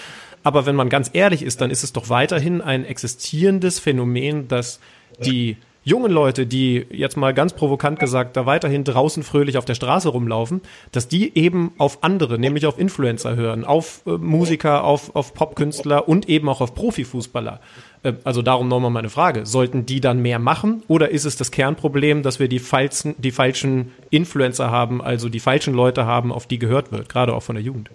Aber 0.43 0.65
wenn 0.65 0.75
man 0.75 0.89
ganz 0.89 1.09
ehrlich 1.13 1.41
ist, 1.41 1.61
dann 1.61 1.71
ist 1.71 1.83
es 1.83 1.93
doch 1.93 2.09
weiterhin 2.09 2.61
ein 2.61 2.85
existierendes 2.85 3.79
Phänomen, 3.79 4.47
dass 4.47 4.79
die 5.25 5.57
jungen 5.89 6.11
Leute, 6.11 6.45
die 6.45 6.85
jetzt 6.91 7.17
mal 7.17 7.33
ganz 7.33 7.53
provokant 7.53 7.99
gesagt 7.99 8.37
da 8.37 8.45
weiterhin 8.45 8.83
draußen 8.83 9.23
fröhlich 9.23 9.57
auf 9.57 9.65
der 9.65 9.75
Straße 9.75 10.09
rumlaufen, 10.09 10.61
dass 10.91 11.07
die 11.07 11.37
eben 11.37 11.73
auf 11.77 12.03
andere, 12.03 12.39
nämlich 12.39 12.65
auf 12.65 12.79
Influencer 12.79 13.35
hören, 13.35 13.65
auf 13.65 14.01
äh, 14.05 14.11
Musiker, 14.11 14.83
auf, 14.83 15.15
auf 15.15 15.33
Popkünstler 15.33 16.07
und 16.07 16.29
eben 16.29 16.47
auch 16.47 16.61
auf 16.61 16.75
Profifußballer. 16.75 17.59
Äh, 18.03 18.13
also 18.23 18.41
darum 18.41 18.67
nochmal 18.67 18.91
meine 18.91 19.09
Frage. 19.09 19.45
Sollten 19.45 19.85
die 19.85 19.99
dann 19.99 20.21
mehr 20.21 20.39
machen 20.39 20.83
oder 20.87 21.09
ist 21.09 21.25
es 21.25 21.35
das 21.35 21.51
Kernproblem, 21.51 22.23
dass 22.23 22.39
wir 22.39 22.47
die 22.47 22.59
falschen, 22.59 23.15
die 23.17 23.31
falschen 23.31 23.91
Influencer 24.09 24.71
haben, 24.71 25.01
also 25.01 25.27
die 25.29 25.39
falschen 25.39 25.73
Leute 25.73 26.05
haben, 26.05 26.31
auf 26.31 26.47
die 26.47 26.59
gehört 26.59 26.91
wird, 26.91 27.09
gerade 27.09 27.33
auch 27.33 27.43
von 27.43 27.55
der 27.55 27.63
Jugend? 27.63 27.89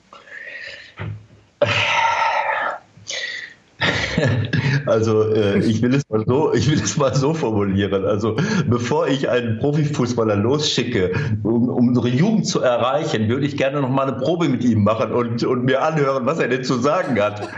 Also 4.87 5.33
äh, 5.33 5.59
ich 5.61 5.81
will 5.83 5.95
es 5.95 6.03
mal 6.09 6.25
so, 6.27 6.53
ich 6.53 6.71
will 6.71 6.79
es 6.79 6.97
mal 6.97 7.15
so 7.15 7.33
formulieren. 7.35 8.05
Also 8.05 8.37
bevor 8.69 9.09
ich 9.09 9.29
einen 9.29 9.59
Profifußballer 9.59 10.37
losschicke, 10.37 11.13
um, 11.43 11.69
um 11.69 11.89
unsere 11.89 12.09
Jugend 12.09 12.47
zu 12.47 12.61
erreichen, 12.61 13.29
würde 13.29 13.47
ich 13.47 13.57
gerne 13.57 13.81
noch 13.81 13.89
mal 13.89 14.09
eine 14.09 14.19
Probe 14.19 14.49
mit 14.49 14.65
ihm 14.65 14.85
machen 14.85 15.13
und, 15.13 15.43
und 15.45 15.65
mir 15.65 15.83
anhören, 15.83 16.27
was 16.27 16.39
er 16.39 16.49
denn 16.49 16.65
zu 16.65 16.75
sagen 16.75 17.19
hat. 17.21 17.49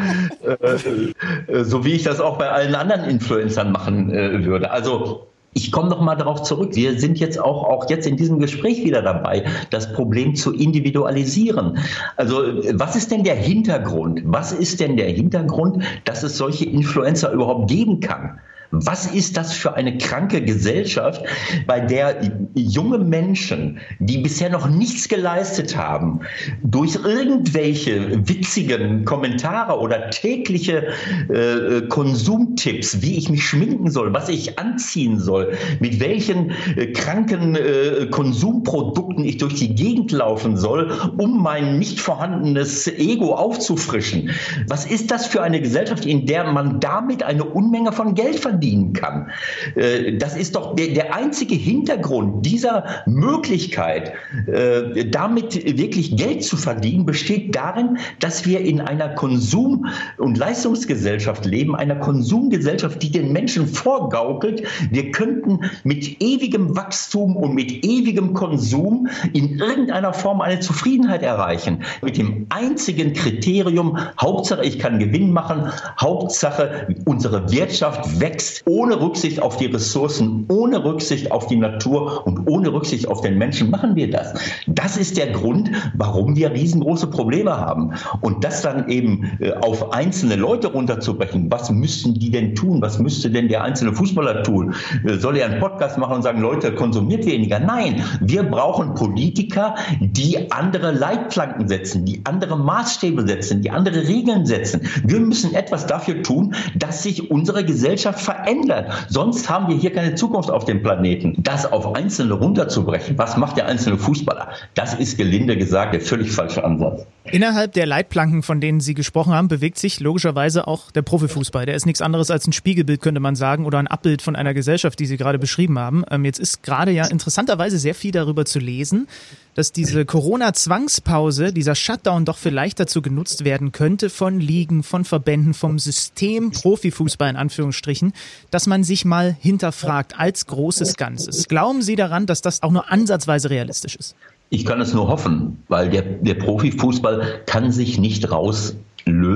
Äh, 0.45 1.53
äh, 1.53 1.65
so 1.65 1.85
wie 1.85 1.95
ich 1.95 2.05
das 2.05 2.21
auch 2.21 2.39
bei 2.39 2.49
allen 2.49 2.75
anderen 2.75 3.05
Influencern 3.05 3.73
machen 3.73 4.13
äh, 4.13 4.45
würde. 4.45 4.71
Also 4.71 5.27
ich 5.57 5.73
komme 5.73 5.89
noch 5.89 6.03
mal 6.03 6.17
darauf 6.17 6.43
zurück. 6.43 6.77
Wir 6.77 7.01
sind 7.01 7.19
jetzt 7.19 7.41
auch, 7.41 7.65
auch 7.65 7.89
jetzt 7.89 8.07
in 8.07 8.19
diesem 8.19 8.39
Gespräch 8.39 8.85
wieder 8.85 9.01
dabei, 9.01 9.47
das 9.71 9.91
Problem 9.95 10.35
zu 10.35 10.53
individualisieren. 10.53 11.79
Also 12.17 12.43
was 12.75 12.95
ist 12.95 13.11
denn 13.11 13.25
der 13.25 13.37
Hintergrund? 13.37 14.21
Was 14.27 14.53
ist 14.53 14.81
denn 14.81 14.99
der 14.99 15.09
Hintergrund, 15.09 15.83
dass 16.05 16.23
es 16.23 16.37
solche 16.37 16.67
Influencer 16.67 17.33
überhaupt 17.33 17.71
geben 17.71 18.01
kann? 18.01 18.39
Was 18.85 19.07
ist 19.07 19.37
das 19.37 19.53
für 19.53 19.75
eine 19.75 19.99
kranke 19.99 20.43
Gesellschaft, 20.43 21.25
bei 21.67 21.81
der 21.81 22.21
junge 22.55 22.99
Menschen, 22.99 23.79
die 23.99 24.19
bisher 24.19 24.51
noch 24.51 24.69
nichts 24.69 25.09
geleistet 25.09 25.77
haben, 25.77 26.21
durch 26.63 26.97
irgendwelche 26.97 28.29
witzigen 28.29 29.05
Kommentare 29.05 29.79
oder 29.79 30.11
tägliche 30.11 30.89
äh, 31.29 31.83
Konsumtipps, 31.89 33.03
wie 33.03 33.17
ich 33.17 33.31
mich 33.31 33.45
schminken 33.45 33.91
soll, 33.91 34.13
was 34.13 34.29
ich 34.29 34.59
anziehen 34.59 35.19
soll, 35.19 35.53
mit 35.81 36.01
welchen 36.01 36.51
äh, 36.77 36.93
kranken 36.93 37.57
äh, 37.57 38.07
Konsumprodukten 38.11 39.25
ich 39.25 39.39
durch 39.39 39.55
die 39.55 39.75
Gegend 39.75 40.13
laufen 40.13 40.57
soll, 40.57 40.93
um 41.17 41.43
mein 41.43 41.79
nicht 41.79 42.01
vorhandenes 42.01 42.87
Ego 42.87 43.35
aufzufrischen. 43.35 44.31
Was 44.69 44.85
ist 44.87 45.11
das 45.11 45.27
für 45.27 45.43
eine 45.43 45.61
Gesellschaft, 45.61 46.05
in 46.05 46.27
der 46.27 46.53
man 46.53 46.81
damit 46.81 47.23
eine 47.23 47.45
Unmenge 47.45 47.93
von 47.93 48.15
Geld 48.15 48.39
verdient? 48.39 48.66
Verdienen 48.67 48.93
kann. 48.93 49.31
Äh, 49.75 50.17
das 50.17 50.37
ist 50.37 50.57
doch 50.57 50.75
der, 50.75 50.89
der 50.89 51.15
einzige 51.15 51.55
Hintergrund 51.55 52.45
dieser 52.45 52.85
Möglichkeit, 53.07 54.13
äh, 54.47 55.05
damit 55.07 55.55
wirklich 55.79 56.17
Geld 56.17 56.43
zu 56.45 56.57
verdienen, 56.57 57.07
besteht 57.07 57.55
darin, 57.55 57.99
dass 58.21 58.47
wir 58.47 58.61
in 58.61 58.81
einer 58.81 59.15
Konsum- 59.15 59.87
und 60.19 60.39
Leistungsgesellschaft 60.39 61.45
leben, 61.45 61.77
einer 61.77 61.97
Konsumgesellschaft, 61.97 63.03
die 63.03 63.11
den 63.11 63.33
Menschen 63.33 63.67
vorgaukelt, 63.67 64.63
wir 64.91 65.11
könnten 65.13 65.61
mit 65.85 66.21
ewigem 66.21 66.77
Wachstum 66.77 67.37
und 67.37 67.55
mit 67.55 67.85
ewigem 67.85 68.35
Konsum 68.35 69.09
in 69.33 69.59
irgendeiner 69.59 70.13
Form 70.13 70.41
eine 70.41 70.61
Zufriedenheit 70.61 71.23
erreichen. 71.23 71.83
Mit 72.03 72.17
dem 72.17 72.47
einzigen 72.49 73.13
Kriterium, 73.13 73.99
Hauptsache 74.21 74.65
ich 74.65 74.79
kann 74.79 74.99
Gewinn 74.99 75.33
machen, 75.33 75.71
Hauptsache 76.01 76.89
unsere 77.05 77.51
Wirtschaft 77.51 78.21
wächst 78.21 78.46
ohne 78.67 79.01
Rücksicht 79.01 79.43
auf 79.43 79.57
die 79.57 79.67
Ressourcen, 79.67 80.47
ohne 80.49 80.85
Rücksicht 80.85 81.33
auf 81.33 81.47
die 81.47 81.57
Natur 81.57 82.27
und 82.27 82.49
ohne 82.49 82.73
Rücksicht 82.73 83.09
auf 83.09 83.21
den 83.21 83.39
Menschen 83.39 83.71
machen 83.71 83.97
wir 83.97 84.11
das. 84.11 84.35
Das 84.67 84.97
ist 84.97 85.17
der 85.17 85.29
Grund, 85.29 85.71
warum 85.95 86.37
wir 86.37 86.53
riesengroße 86.53 87.09
Probleme 87.09 87.57
haben. 87.57 87.93
Und 88.21 88.45
das 88.45 88.63
dann 88.63 88.89
eben 88.89 89.39
äh, 89.41 89.53
auf 89.53 89.93
einzelne 89.93 90.37
Leute 90.37 90.69
runterzubrechen, 90.69 91.51
was 91.51 91.71
müssten 91.71 92.15
die 92.15 92.31
denn 92.31 92.55
tun? 92.55 92.81
Was 92.83 92.99
müsste 92.99 93.31
denn 93.31 93.49
der 93.49 93.63
einzelne 93.63 93.93
Fußballer 93.93 94.43
tun? 94.43 94.75
Äh, 95.05 95.15
soll 95.19 95.37
er 95.37 95.47
einen 95.47 95.61
Podcast 95.61 95.99
machen 95.99 96.17
und 96.17 96.23
sagen, 96.23 96.41
Leute, 96.41 96.75
konsumiert 96.75 97.27
weniger? 97.27 97.59
Nein, 97.59 98.03
wir 98.21 98.45
brauchen 98.45 98.95
Politiker, 98.95 99.75
die 100.01 100.51
andere 100.51 100.93
Leitplanken 100.93 101.69
setzen, 101.69 102.05
die 102.05 102.21
andere 102.25 102.57
Maßstäbe 102.57 103.27
setzen, 103.27 103.63
die 103.63 103.71
andere 103.71 104.07
Regeln 104.07 104.47
setzen. 104.47 104.83
Wir 105.05 105.21
müssen 105.21 105.55
etwas 105.55 105.87
dafür 105.87 106.23
tun, 106.23 106.55
dass 106.77 107.03
sich 107.03 107.31
unsere 107.31 107.65
Gesellschaft 107.65 108.21
verändert 108.21 108.36
verändert. 108.37 109.07
Sonst 109.09 109.49
haben 109.49 109.69
wir 109.69 109.77
hier 109.77 109.93
keine 109.93 110.15
Zukunft 110.15 110.51
auf 110.51 110.65
dem 110.65 110.83
Planeten. 110.83 111.35
Das 111.39 111.71
auf 111.71 111.95
Einzelne 111.95 112.35
runterzubrechen, 112.35 113.19
was 113.19 113.37
macht 113.37 113.57
der 113.57 113.67
einzelne 113.67 113.99
Fußballer? 113.99 114.49
Das 114.75 114.95
ist 114.95 115.17
gelinde 115.17 115.57
gesagt 115.57 115.95
der 115.95 116.01
völlig 116.01 116.31
falsche 116.31 116.65
Ansatz. 116.65 117.07
Innerhalb 117.25 117.73
der 117.73 117.87
Leitplanken, 117.87 118.43
von 118.43 118.61
denen 118.61 118.81
Sie 118.81 118.95
gesprochen 118.95 119.33
haben, 119.33 119.49
bewegt 119.49 119.79
sich 119.79 119.99
logischerweise 119.99 120.69
auch 120.69 120.93
der 120.93 121.03
Profifußball. 121.03 121.67
Der 121.67 121.75
ist 121.75 121.85
nichts 121.85 122.01
anderes 122.01 122.31
als 122.31 122.47
ein 122.47 122.53
Spiegelbild, 122.53 123.01
könnte 123.01 123.21
man 123.21 123.35
sagen, 123.35 123.67
oder 123.67 123.79
ein 123.79 123.89
Abbild 123.89 124.23
von 124.23 124.37
einer 124.37 124.55
Gesellschaft, 124.55 124.99
die 125.01 125.07
Sie 125.07 125.17
gerade 125.17 125.39
beschrieben 125.39 125.79
haben. 125.79 126.05
Ähm, 126.11 126.25
jetzt 126.25 126.39
ist 126.39 126.63
gerade 126.63 126.93
ja 126.93 127.07
interessanterweise 127.07 127.79
sehr 127.79 127.95
viel 127.95 128.13
darüber 128.13 128.45
zu 128.45 128.61
lesen, 128.61 129.09
dass 129.55 129.73
diese 129.73 130.05
Corona-Zwangspause, 130.05 131.53
dieser 131.53 131.75
Shutdown 131.75 132.27
doch 132.27 132.37
vielleicht 132.37 132.79
dazu 132.79 133.03
genutzt 133.03 133.45
werden 133.45 133.73
könnte 133.73 134.11
von 134.11 134.39
Ligen, 134.39 134.83
von 134.83 135.05
Verbänden, 135.05 135.55
vom 135.55 135.79
System 135.79 136.51
Profifußball 136.51 137.31
in 137.31 137.37
Anführungsstrichen, 137.37 138.13
dass 138.51 138.67
man 138.67 138.85
sich 138.85 139.05
mal 139.05 139.37
hinterfragt 139.41 140.19
als 140.19 140.47
großes 140.47 140.97
Ganzes. 140.97 141.49
Glauben 141.49 141.83
Sie 141.83 141.97
daran, 141.97 142.27
dass 142.27 142.43
das 142.43 142.63
auch 142.63 142.71
nur 142.71 142.91
ansatzweise 142.91 143.51
realistisch 143.51 143.97
ist? 143.97 144.15
Ich 144.49 144.65
kann 144.65 144.81
es 144.81 144.95
nur 144.95 145.09
hoffen, 145.09 145.63
weil 145.69 145.91
der, 145.91 146.03
der 146.03 146.35
Profifußball 146.35 147.43
kann 147.47 147.73
sich 147.73 147.99
nicht 147.99 148.31
rauslösen 148.31 148.87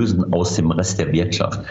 lösen 0.01 0.33
aus 0.33 0.55
dem 0.55 0.71
Rest 0.71 0.99
der 0.99 1.11
Wirtschaft. 1.11 1.61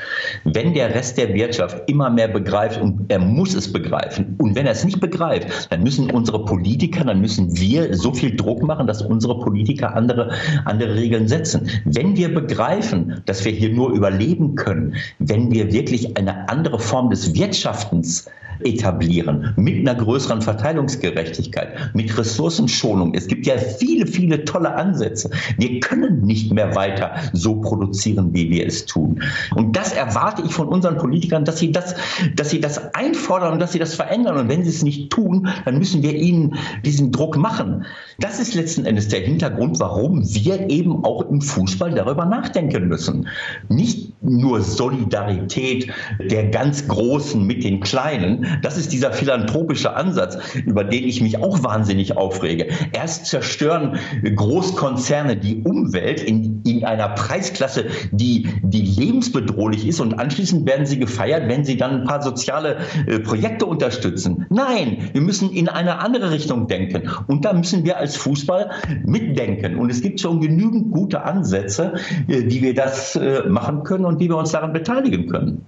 Wenn 0.44 0.74
der 0.74 0.94
Rest 0.94 1.18
der 1.18 1.34
Wirtschaft 1.34 1.82
immer 1.88 2.10
mehr 2.10 2.28
begreift 2.28 2.80
und 2.80 3.10
er 3.10 3.18
muss 3.18 3.54
es 3.54 3.72
begreifen 3.72 4.36
und 4.38 4.54
wenn 4.54 4.66
er 4.66 4.72
es 4.72 4.84
nicht 4.84 5.00
begreift, 5.00 5.68
dann 5.70 5.82
müssen 5.82 6.10
unsere 6.10 6.44
Politiker, 6.44 7.04
dann 7.04 7.20
müssen 7.20 7.56
wir 7.58 7.94
so 7.96 8.12
viel 8.12 8.36
Druck 8.36 8.62
machen, 8.62 8.86
dass 8.86 9.02
unsere 9.02 9.38
Politiker 9.38 9.96
andere, 9.96 10.30
andere 10.64 10.94
Regeln 10.94 11.26
setzen. 11.26 11.68
Wenn 11.84 12.16
wir 12.16 12.32
begreifen, 12.32 13.22
dass 13.26 13.44
wir 13.44 13.52
hier 13.52 13.70
nur 13.70 13.90
überleben 13.90 14.54
können, 14.54 14.94
wenn 15.18 15.50
wir 15.50 15.72
wirklich 15.72 16.16
eine 16.16 16.48
andere 16.48 16.78
Form 16.78 17.10
des 17.10 17.34
Wirtschaftens 17.34 18.26
etablieren, 18.64 19.52
mit 19.56 19.78
einer 19.78 19.94
größeren 19.94 20.42
Verteilungsgerechtigkeit, 20.42 21.94
mit 21.94 22.16
Ressourcenschonung. 22.16 23.14
Es 23.14 23.26
gibt 23.26 23.46
ja 23.46 23.56
viele, 23.58 24.06
viele 24.06 24.44
tolle 24.44 24.74
Ansätze. 24.74 25.30
Wir 25.58 25.80
können 25.80 26.22
nicht 26.22 26.52
mehr 26.52 26.74
weiter 26.74 27.14
so 27.32 27.60
produzieren, 27.60 28.34
wie 28.34 28.50
wir 28.50 28.66
es 28.66 28.86
tun. 28.86 29.22
Und 29.54 29.76
das 29.76 29.92
erwarte 29.92 30.42
ich 30.42 30.52
von 30.52 30.68
unseren 30.68 30.96
Politikern, 30.96 31.44
dass 31.44 31.58
sie 31.58 31.72
das, 31.72 31.94
dass 32.36 32.50
sie 32.50 32.60
das 32.60 32.94
einfordern 32.94 33.54
und 33.54 33.58
dass 33.60 33.72
sie 33.72 33.78
das 33.78 33.94
verändern. 33.94 34.36
Und 34.36 34.48
wenn 34.48 34.64
sie 34.64 34.70
es 34.70 34.82
nicht 34.82 35.10
tun, 35.10 35.48
dann 35.64 35.78
müssen 35.78 36.02
wir 36.02 36.14
ihnen 36.14 36.56
diesen 36.84 37.12
Druck 37.12 37.36
machen. 37.36 37.84
Das 38.20 38.38
ist 38.38 38.54
letzten 38.54 38.84
Endes 38.84 39.08
der 39.08 39.20
Hintergrund, 39.20 39.80
warum 39.80 40.22
wir 40.22 40.68
eben 40.68 41.04
auch 41.04 41.22
im 41.30 41.40
Fußball 41.40 41.92
darüber 41.92 42.26
nachdenken 42.26 42.86
müssen. 42.86 43.28
Nicht 43.70 44.12
nur 44.22 44.60
Solidarität 44.60 45.90
der 46.20 46.48
ganz 46.48 46.86
Großen 46.86 47.42
mit 47.42 47.64
den 47.64 47.80
Kleinen, 47.80 48.46
das 48.62 48.76
ist 48.76 48.92
dieser 48.92 49.12
philanthropische 49.12 49.96
Ansatz, 49.96 50.36
über 50.66 50.84
den 50.84 51.04
ich 51.04 51.22
mich 51.22 51.38
auch 51.38 51.64
wahnsinnig 51.64 52.18
aufrege. 52.18 52.68
Erst 52.92 53.24
zerstören 53.24 53.98
Großkonzerne 54.22 55.38
die 55.38 55.62
Umwelt 55.62 56.22
in, 56.22 56.62
in 56.66 56.84
einer 56.84 57.08
Preisklasse, 57.08 57.86
die, 58.12 58.48
die 58.62 58.82
lebensbedrohlich 58.82 59.86
ist 59.86 59.98
und 59.98 60.18
anschließend 60.18 60.68
werden 60.68 60.84
sie 60.84 60.98
gefeiert, 60.98 61.48
wenn 61.48 61.64
sie 61.64 61.78
dann 61.78 62.02
ein 62.02 62.06
paar 62.06 62.22
soziale 62.22 62.76
äh, 63.06 63.18
Projekte 63.20 63.64
unterstützen. 63.64 64.44
Nein, 64.50 65.08
wir 65.14 65.22
müssen 65.22 65.50
in 65.50 65.68
eine 65.68 66.00
andere 66.00 66.30
Richtung 66.30 66.66
denken. 66.68 67.08
Und 67.26 67.46
da 67.46 67.54
müssen 67.54 67.84
wir 67.84 67.96
als 67.96 68.09
Fußball 68.16 68.70
mitdenken. 69.04 69.76
Und 69.76 69.90
es 69.90 70.00
gibt 70.02 70.20
schon 70.20 70.40
genügend 70.40 70.92
gute 70.92 71.22
Ansätze, 71.22 71.94
äh, 72.28 72.44
wie 72.46 72.62
wir 72.62 72.74
das 72.74 73.16
äh, 73.16 73.48
machen 73.48 73.84
können 73.84 74.04
und 74.04 74.20
wie 74.20 74.28
wir 74.28 74.36
uns 74.36 74.52
daran 74.52 74.72
beteiligen 74.72 75.28
können. 75.28 75.66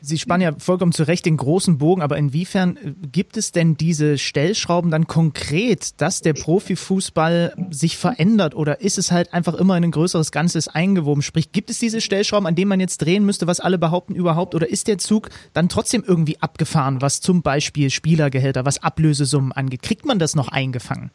Sie 0.00 0.18
spannen 0.18 0.42
ja 0.42 0.52
vollkommen 0.58 0.92
zu 0.92 1.02
Recht 1.02 1.26
den 1.26 1.36
großen 1.36 1.78
Bogen, 1.78 2.02
aber 2.02 2.16
inwiefern 2.16 2.76
äh, 2.76 2.92
gibt 3.10 3.36
es 3.36 3.50
denn 3.50 3.76
diese 3.76 4.16
Stellschrauben 4.16 4.90
dann 4.90 5.08
konkret, 5.08 6.00
dass 6.00 6.22
der 6.22 6.34
Profifußball 6.34 7.54
sich 7.70 7.96
verändert 7.96 8.54
oder 8.54 8.80
ist 8.80 8.98
es 8.98 9.10
halt 9.10 9.34
einfach 9.34 9.54
immer 9.54 9.76
in 9.76 9.84
ein 9.84 9.90
größeres 9.90 10.30
Ganzes 10.30 10.68
eingewoben? 10.68 11.22
Sprich, 11.22 11.50
gibt 11.50 11.70
es 11.70 11.80
diese 11.80 12.00
Stellschrauben, 12.00 12.46
an 12.46 12.54
denen 12.54 12.68
man 12.68 12.80
jetzt 12.80 12.98
drehen 12.98 13.26
müsste, 13.26 13.48
was 13.48 13.58
alle 13.58 13.78
behaupten 13.78 14.14
überhaupt 14.14 14.54
oder 14.54 14.68
ist 14.68 14.86
der 14.86 14.98
Zug 14.98 15.30
dann 15.52 15.68
trotzdem 15.68 16.04
irgendwie 16.06 16.40
abgefahren, 16.40 17.02
was 17.02 17.20
zum 17.20 17.42
Beispiel 17.42 17.90
Spielergehälter, 17.90 18.64
was 18.64 18.82
Ablösesummen 18.82 19.50
angeht? 19.50 19.82
Kriegt 19.82 20.06
man 20.06 20.20
das 20.20 20.36
noch 20.36 20.48
eingefangen? 20.48 21.10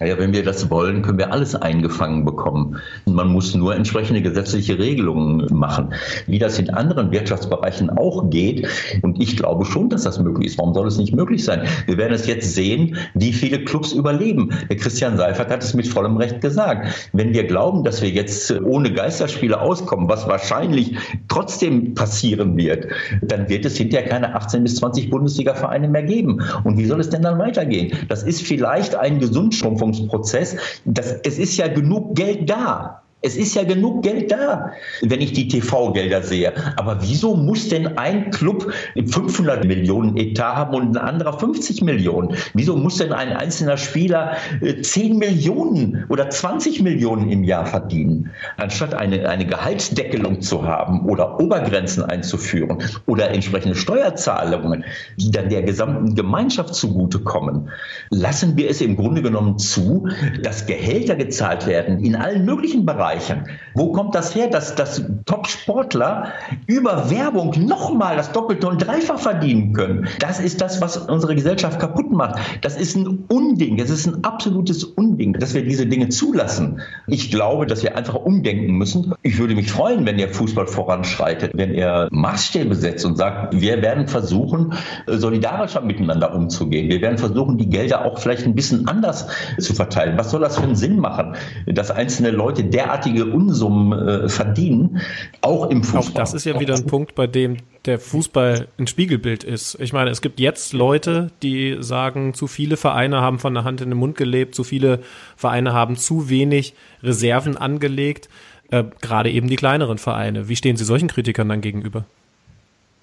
Ja, 0.00 0.16
wenn 0.16 0.32
wir 0.32 0.44
das 0.44 0.70
wollen, 0.70 1.02
können 1.02 1.18
wir 1.18 1.32
alles 1.32 1.56
eingefangen 1.56 2.24
bekommen. 2.24 2.76
Man 3.06 3.28
muss 3.28 3.56
nur 3.56 3.74
entsprechende 3.74 4.22
gesetzliche 4.22 4.78
Regelungen 4.78 5.46
machen, 5.52 5.92
wie 6.28 6.38
das 6.38 6.56
in 6.60 6.70
anderen 6.70 7.10
Wirtschaftsbereichen 7.10 7.90
auch 7.90 8.30
geht. 8.30 8.68
Und 9.02 9.20
ich 9.20 9.36
glaube 9.36 9.64
schon, 9.64 9.88
dass 9.88 10.04
das 10.04 10.20
möglich 10.20 10.46
ist. 10.46 10.58
Warum 10.58 10.72
soll 10.72 10.86
es 10.86 10.98
nicht 10.98 11.16
möglich 11.16 11.44
sein? 11.44 11.62
Wir 11.86 11.96
werden 11.96 12.12
es 12.12 12.28
jetzt 12.28 12.54
sehen, 12.54 12.96
wie 13.14 13.32
viele 13.32 13.64
Clubs 13.64 13.90
überleben. 13.92 14.50
Der 14.70 14.76
Christian 14.76 15.16
Seifert 15.16 15.50
hat 15.50 15.64
es 15.64 15.74
mit 15.74 15.88
vollem 15.88 16.16
Recht 16.16 16.40
gesagt. 16.40 17.10
Wenn 17.12 17.32
wir 17.32 17.48
glauben, 17.48 17.82
dass 17.82 18.00
wir 18.00 18.10
jetzt 18.10 18.52
ohne 18.60 18.92
Geisterspiele 18.92 19.60
auskommen, 19.60 20.08
was 20.08 20.28
wahrscheinlich 20.28 20.96
trotzdem 21.26 21.94
passieren 21.94 22.56
wird, 22.56 22.86
dann 23.20 23.48
wird 23.48 23.64
es 23.64 23.76
hinterher 23.76 24.08
keine 24.08 24.36
18 24.36 24.62
bis 24.62 24.76
20 24.76 25.10
Bundesliga-Vereine 25.10 25.88
mehr 25.88 26.04
geben. 26.04 26.40
Und 26.62 26.78
wie 26.78 26.86
soll 26.86 27.00
es 27.00 27.10
denn 27.10 27.22
dann 27.22 27.40
weitergehen? 27.40 27.98
Das 28.08 28.22
ist 28.22 28.42
vielleicht 28.42 28.94
ein 28.94 29.18
Gesundstrom 29.18 29.76
Veränderungsprozess. 29.92 30.56
Das, 30.84 31.12
es 31.24 31.38
ist 31.38 31.56
ja 31.56 31.68
genug 31.68 32.14
Geld 32.14 32.48
da. 32.48 33.02
Es 33.20 33.36
ist 33.36 33.56
ja 33.56 33.64
genug 33.64 34.04
Geld 34.04 34.30
da, 34.30 34.70
wenn 35.02 35.20
ich 35.20 35.32
die 35.32 35.48
TV-Gelder 35.48 36.22
sehe. 36.22 36.52
Aber 36.76 37.02
wieso 37.02 37.34
muss 37.34 37.68
denn 37.68 37.98
ein 37.98 38.30
Club 38.30 38.72
500 38.94 39.64
Millionen 39.64 40.16
Etat 40.16 40.54
haben 40.54 40.76
und 40.76 40.96
ein 40.96 41.04
anderer 41.04 41.36
50 41.36 41.82
Millionen? 41.82 42.36
Wieso 42.54 42.76
muss 42.76 42.98
denn 42.98 43.12
ein 43.12 43.32
einzelner 43.32 43.76
Spieler 43.76 44.36
10 44.82 45.10
äh, 45.10 45.14
Millionen 45.14 46.04
oder 46.08 46.30
20 46.30 46.80
Millionen 46.82 47.28
im 47.28 47.42
Jahr 47.42 47.66
verdienen, 47.66 48.30
anstatt 48.56 48.94
eine, 48.94 49.28
eine 49.28 49.46
Gehaltsdeckelung 49.46 50.40
zu 50.40 50.64
haben 50.64 51.04
oder 51.06 51.40
Obergrenzen 51.40 52.04
einzuführen 52.04 52.78
oder 53.06 53.30
entsprechende 53.30 53.74
Steuerzahlungen, 53.74 54.84
die 55.16 55.32
dann 55.32 55.48
der 55.48 55.62
gesamten 55.62 56.14
Gemeinschaft 56.14 56.72
zugutekommen? 56.72 57.70
Lassen 58.10 58.56
wir 58.56 58.70
es 58.70 58.80
im 58.80 58.94
Grunde 58.94 59.22
genommen 59.22 59.58
zu, 59.58 60.06
dass 60.40 60.66
Gehälter 60.66 61.16
gezahlt 61.16 61.66
werden 61.66 61.98
in 61.98 62.14
allen 62.14 62.44
möglichen 62.44 62.86
Bereichen 62.86 63.07
Bereichen. 63.08 63.48
Wo 63.74 63.92
kommt 63.92 64.14
das 64.14 64.34
her, 64.34 64.48
dass, 64.48 64.74
dass 64.74 65.02
Top-Sportler 65.24 66.32
über 66.66 67.10
Werbung 67.10 67.54
nochmal 67.64 68.16
das 68.16 68.32
Doppelte 68.32 68.68
und 68.68 68.86
Dreifach 68.86 69.18
verdienen 69.18 69.72
können? 69.72 70.08
Das 70.18 70.40
ist 70.40 70.60
das, 70.60 70.80
was 70.80 70.96
unsere 70.96 71.34
Gesellschaft 71.34 71.78
kaputt 71.80 72.10
macht. 72.10 72.38
Das 72.60 72.76
ist 72.76 72.96
ein 72.96 73.24
Unding. 73.28 73.76
Das 73.76 73.90
ist 73.90 74.06
ein 74.06 74.24
absolutes 74.24 74.84
Unding, 74.84 75.34
dass 75.34 75.54
wir 75.54 75.64
diese 75.64 75.86
Dinge 75.86 76.08
zulassen. 76.08 76.80
Ich 77.06 77.30
glaube, 77.30 77.66
dass 77.66 77.82
wir 77.82 77.96
einfach 77.96 78.14
umdenken 78.14 78.72
müssen. 78.72 79.14
Ich 79.22 79.38
würde 79.38 79.54
mich 79.54 79.70
freuen, 79.70 80.04
wenn 80.06 80.18
der 80.18 80.28
Fußball 80.28 80.66
voranschreitet, 80.66 81.52
wenn 81.54 81.74
er 81.74 82.08
Maßstäbe 82.10 82.74
setzt 82.74 83.04
und 83.04 83.16
sagt, 83.16 83.58
wir 83.58 83.80
werden 83.80 84.08
versuchen, 84.08 84.74
solidarischer 85.06 85.80
miteinander 85.80 86.34
umzugehen. 86.34 86.90
Wir 86.90 87.00
werden 87.00 87.18
versuchen, 87.18 87.58
die 87.58 87.68
Gelder 87.68 88.04
auch 88.04 88.18
vielleicht 88.18 88.44
ein 88.44 88.54
bisschen 88.54 88.88
anders 88.88 89.28
zu 89.58 89.72
verteilen. 89.72 90.18
Was 90.18 90.30
soll 90.30 90.40
das 90.40 90.56
für 90.56 90.64
einen 90.64 90.76
Sinn 90.76 90.98
machen, 90.98 91.36
dass 91.66 91.90
einzelne 91.90 92.30
Leute 92.30 92.64
derart 92.64 92.97
derartige 92.98 93.26
Unsummen 93.26 93.98
äh, 93.98 94.28
verdienen, 94.28 95.00
auch 95.40 95.68
im 95.70 95.82
Fußball. 95.82 96.02
Auch 96.02 96.10
das 96.10 96.34
ist 96.34 96.44
ja 96.44 96.58
wieder 96.58 96.74
ein 96.74 96.86
Punkt, 96.86 97.14
bei 97.14 97.26
dem 97.26 97.58
der 97.84 97.98
Fußball 97.98 98.68
ein 98.78 98.86
Spiegelbild 98.86 99.44
ist. 99.44 99.78
Ich 99.80 99.92
meine, 99.92 100.10
es 100.10 100.20
gibt 100.20 100.40
jetzt 100.40 100.72
Leute, 100.72 101.30
die 101.42 101.76
sagen, 101.80 102.34
zu 102.34 102.46
viele 102.46 102.76
Vereine 102.76 103.20
haben 103.20 103.38
von 103.38 103.54
der 103.54 103.64
Hand 103.64 103.80
in 103.80 103.90
den 103.90 103.98
Mund 103.98 104.16
gelebt, 104.16 104.54
zu 104.54 104.64
viele 104.64 105.00
Vereine 105.36 105.72
haben 105.72 105.96
zu 105.96 106.28
wenig 106.28 106.74
Reserven 107.02 107.56
angelegt, 107.56 108.28
äh, 108.70 108.84
gerade 109.00 109.30
eben 109.30 109.48
die 109.48 109.56
kleineren 109.56 109.98
Vereine. 109.98 110.48
Wie 110.48 110.56
stehen 110.56 110.76
Sie 110.76 110.84
solchen 110.84 111.08
Kritikern 111.08 111.48
dann 111.48 111.60
gegenüber? 111.60 112.04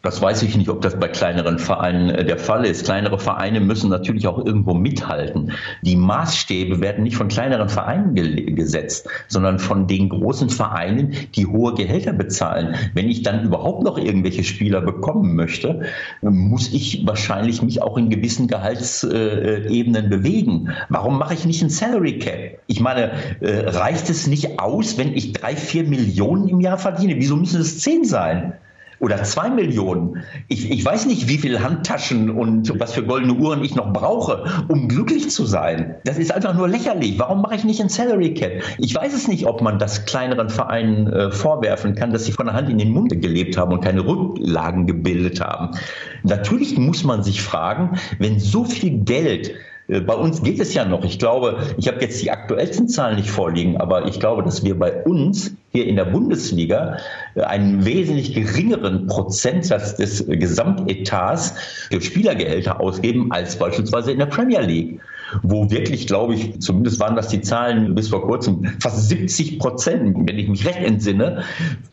Das 0.06 0.22
weiß 0.22 0.44
ich 0.44 0.56
nicht, 0.56 0.70
ob 0.70 0.82
das 0.82 1.00
bei 1.00 1.08
kleineren 1.08 1.58
Vereinen 1.58 2.12
äh, 2.12 2.24
der 2.24 2.38
Fall 2.38 2.64
ist. 2.64 2.86
Kleinere 2.86 3.18
Vereine 3.18 3.60
müssen 3.60 3.90
natürlich 3.90 4.28
auch 4.28 4.38
irgendwo 4.38 4.76
mithalten. 4.76 5.52
Die 5.82 5.96
Maßstäbe 5.96 6.80
werden 6.80 7.04
nicht 7.04 7.18
von 7.18 7.28
kleineren 7.28 7.70
Vereinen 7.70 8.14
ge 8.14 8.36
gesetzt, 8.52 9.10
sondern 9.28 9.58
von 9.58 9.88
den 9.88 10.10
großen 10.10 10.52
Vereinen, 10.52 11.16
die 11.36 11.48
hohe 11.48 11.74
Gehälter 11.74 12.14
bezahlen. 12.14 12.76
Wenn 12.94 13.10
ich 13.10 13.24
dann 13.24 13.44
überhaupt 13.44 13.84
noch 13.84 13.98
irgendwelche 13.98 14.44
Spieler 14.44 14.82
bekommen 14.82 15.36
möchte, 15.36 15.82
muss 16.22 16.72
ich 16.72 17.08
wahrscheinlich 17.08 17.64
mich 17.64 17.82
auch 17.82 17.98
in 17.98 18.12
gewissen 18.12 18.48
Gehaltsebenen 18.48 20.10
bewegen. 20.12 20.70
Warum 20.90 21.18
mache 21.18 21.34
ich 21.34 21.46
nicht 21.46 21.64
ein 21.64 21.72
Salary 21.72 22.20
Cap? 22.20 22.60
Ich 22.68 22.80
meine, 22.80 23.12
äh, 23.40 23.70
reicht 23.70 24.10
es 24.12 24.28
nicht 24.28 24.60
aus, 24.60 25.00
wenn 25.00 25.16
ich 25.16 25.34
drei, 25.34 25.56
vier 25.56 25.84
Millionen 25.84 26.48
im 26.48 26.60
Jahr 26.60 26.78
verdiene? 26.78 27.16
Wieso 27.18 27.36
müssen 27.36 27.60
es 27.60 27.80
zehn 27.80 28.06
sein? 28.06 28.54
Oder 29.00 29.24
zwei 29.24 29.50
Millionen. 29.50 30.24
Ich, 30.48 30.70
ich 30.70 30.84
weiß 30.84 31.06
nicht, 31.06 31.28
wie 31.28 31.38
viele 31.38 31.64
Handtaschen 31.64 32.30
und 32.30 32.80
was 32.80 32.94
für 32.94 33.04
goldene 33.04 33.34
Uhren 33.34 33.64
ich 33.64 33.76
noch 33.76 33.92
brauche, 33.92 34.46
um 34.68 34.88
glücklich 34.88 35.30
zu 35.30 35.46
sein. 35.46 35.96
Das 36.06 36.18
ist 36.18 36.34
einfach 36.34 36.54
nur 36.54 36.68
lächerlich. 36.68 37.20
Warum 37.20 37.42
mache 37.42 37.56
ich 37.56 37.64
nicht 37.64 37.82
ein 37.82 37.90
Salary 37.90 38.34
Cap? 38.34 38.64
Ich 38.78 38.96
weiß 38.96 39.14
es 39.14 39.28
nicht, 39.28 39.46
ob 39.48 39.62
man 39.62 39.80
das 39.80 40.06
kleineren 40.06 40.50
Vereinen 40.50 41.08
äh, 41.08 41.32
vorwerfen 41.32 41.96
kann, 41.96 42.12
dass 42.12 42.26
sie 42.26 42.32
von 42.32 42.46
der 42.46 42.56
Hand 42.56 42.70
in 42.70 42.78
den 42.78 42.92
Mund 42.92 43.22
gelebt 43.22 43.58
haben 43.58 43.74
und 43.74 43.82
keine 43.82 44.06
Rücklagen 44.06 44.88
gebildet 44.88 45.42
haben. 45.42 45.78
Natürlich 46.24 46.78
muss 46.78 47.04
man 47.04 47.24
sich 47.24 47.42
fragen, 47.42 47.98
wenn 48.20 48.40
so 48.40 48.64
viel 48.64 49.00
Geld 49.00 49.54
bei 49.88 50.16
uns 50.16 50.42
geht 50.42 50.60
es 50.60 50.74
ja 50.74 50.84
noch. 50.84 51.04
Ich 51.04 51.20
glaube, 51.20 51.58
ich 51.78 51.88
habe 51.88 52.02
jetzt 52.02 52.22
die 52.22 52.32
aktuellsten 52.32 52.88
Zahlen 52.88 53.18
nicht 53.18 53.30
vorliegen, 53.30 53.78
aber 53.78 54.08
ich 54.08 54.20
glaube, 54.20 54.42
dass 54.42 54.64
wir 54.64 54.78
bei 54.78 55.04
uns 55.04 55.56
hier 55.72 55.86
in 55.86 55.96
der 55.96 56.06
Bundesliga 56.06 56.98
äh, 57.36 57.42
einen 57.42 57.86
wesentlich 57.86 58.34
geringeren 58.34 59.08
Prozentsatz 59.08 59.96
des 59.96 60.26
Gesamtetats 60.28 61.54
für 61.92 62.02
Spielergehälter 62.02 62.80
ausgeben 62.80 63.32
als 63.32 63.58
beispielsweise 63.58 64.12
in 64.12 64.20
der 64.20 64.26
Premier 64.26 64.62
League. 64.62 65.00
Wo 65.44 65.70
wirklich, 65.72 66.08
glaube 66.08 66.36
ich, 66.36 66.62
zumindest 66.62 67.00
waren 67.00 67.16
das 67.16 67.28
die 67.28 67.42
Zahlen 67.42 67.96
bis 67.96 68.10
vor 68.10 68.26
kurzem, 68.26 68.66
fast 68.80 69.10
70 69.10 69.60
Prozent, 69.60 70.16
wenn 70.28 70.38
ich 70.38 70.48
mich 70.48 70.66
recht 70.66 70.80
entsinne, 70.80 71.44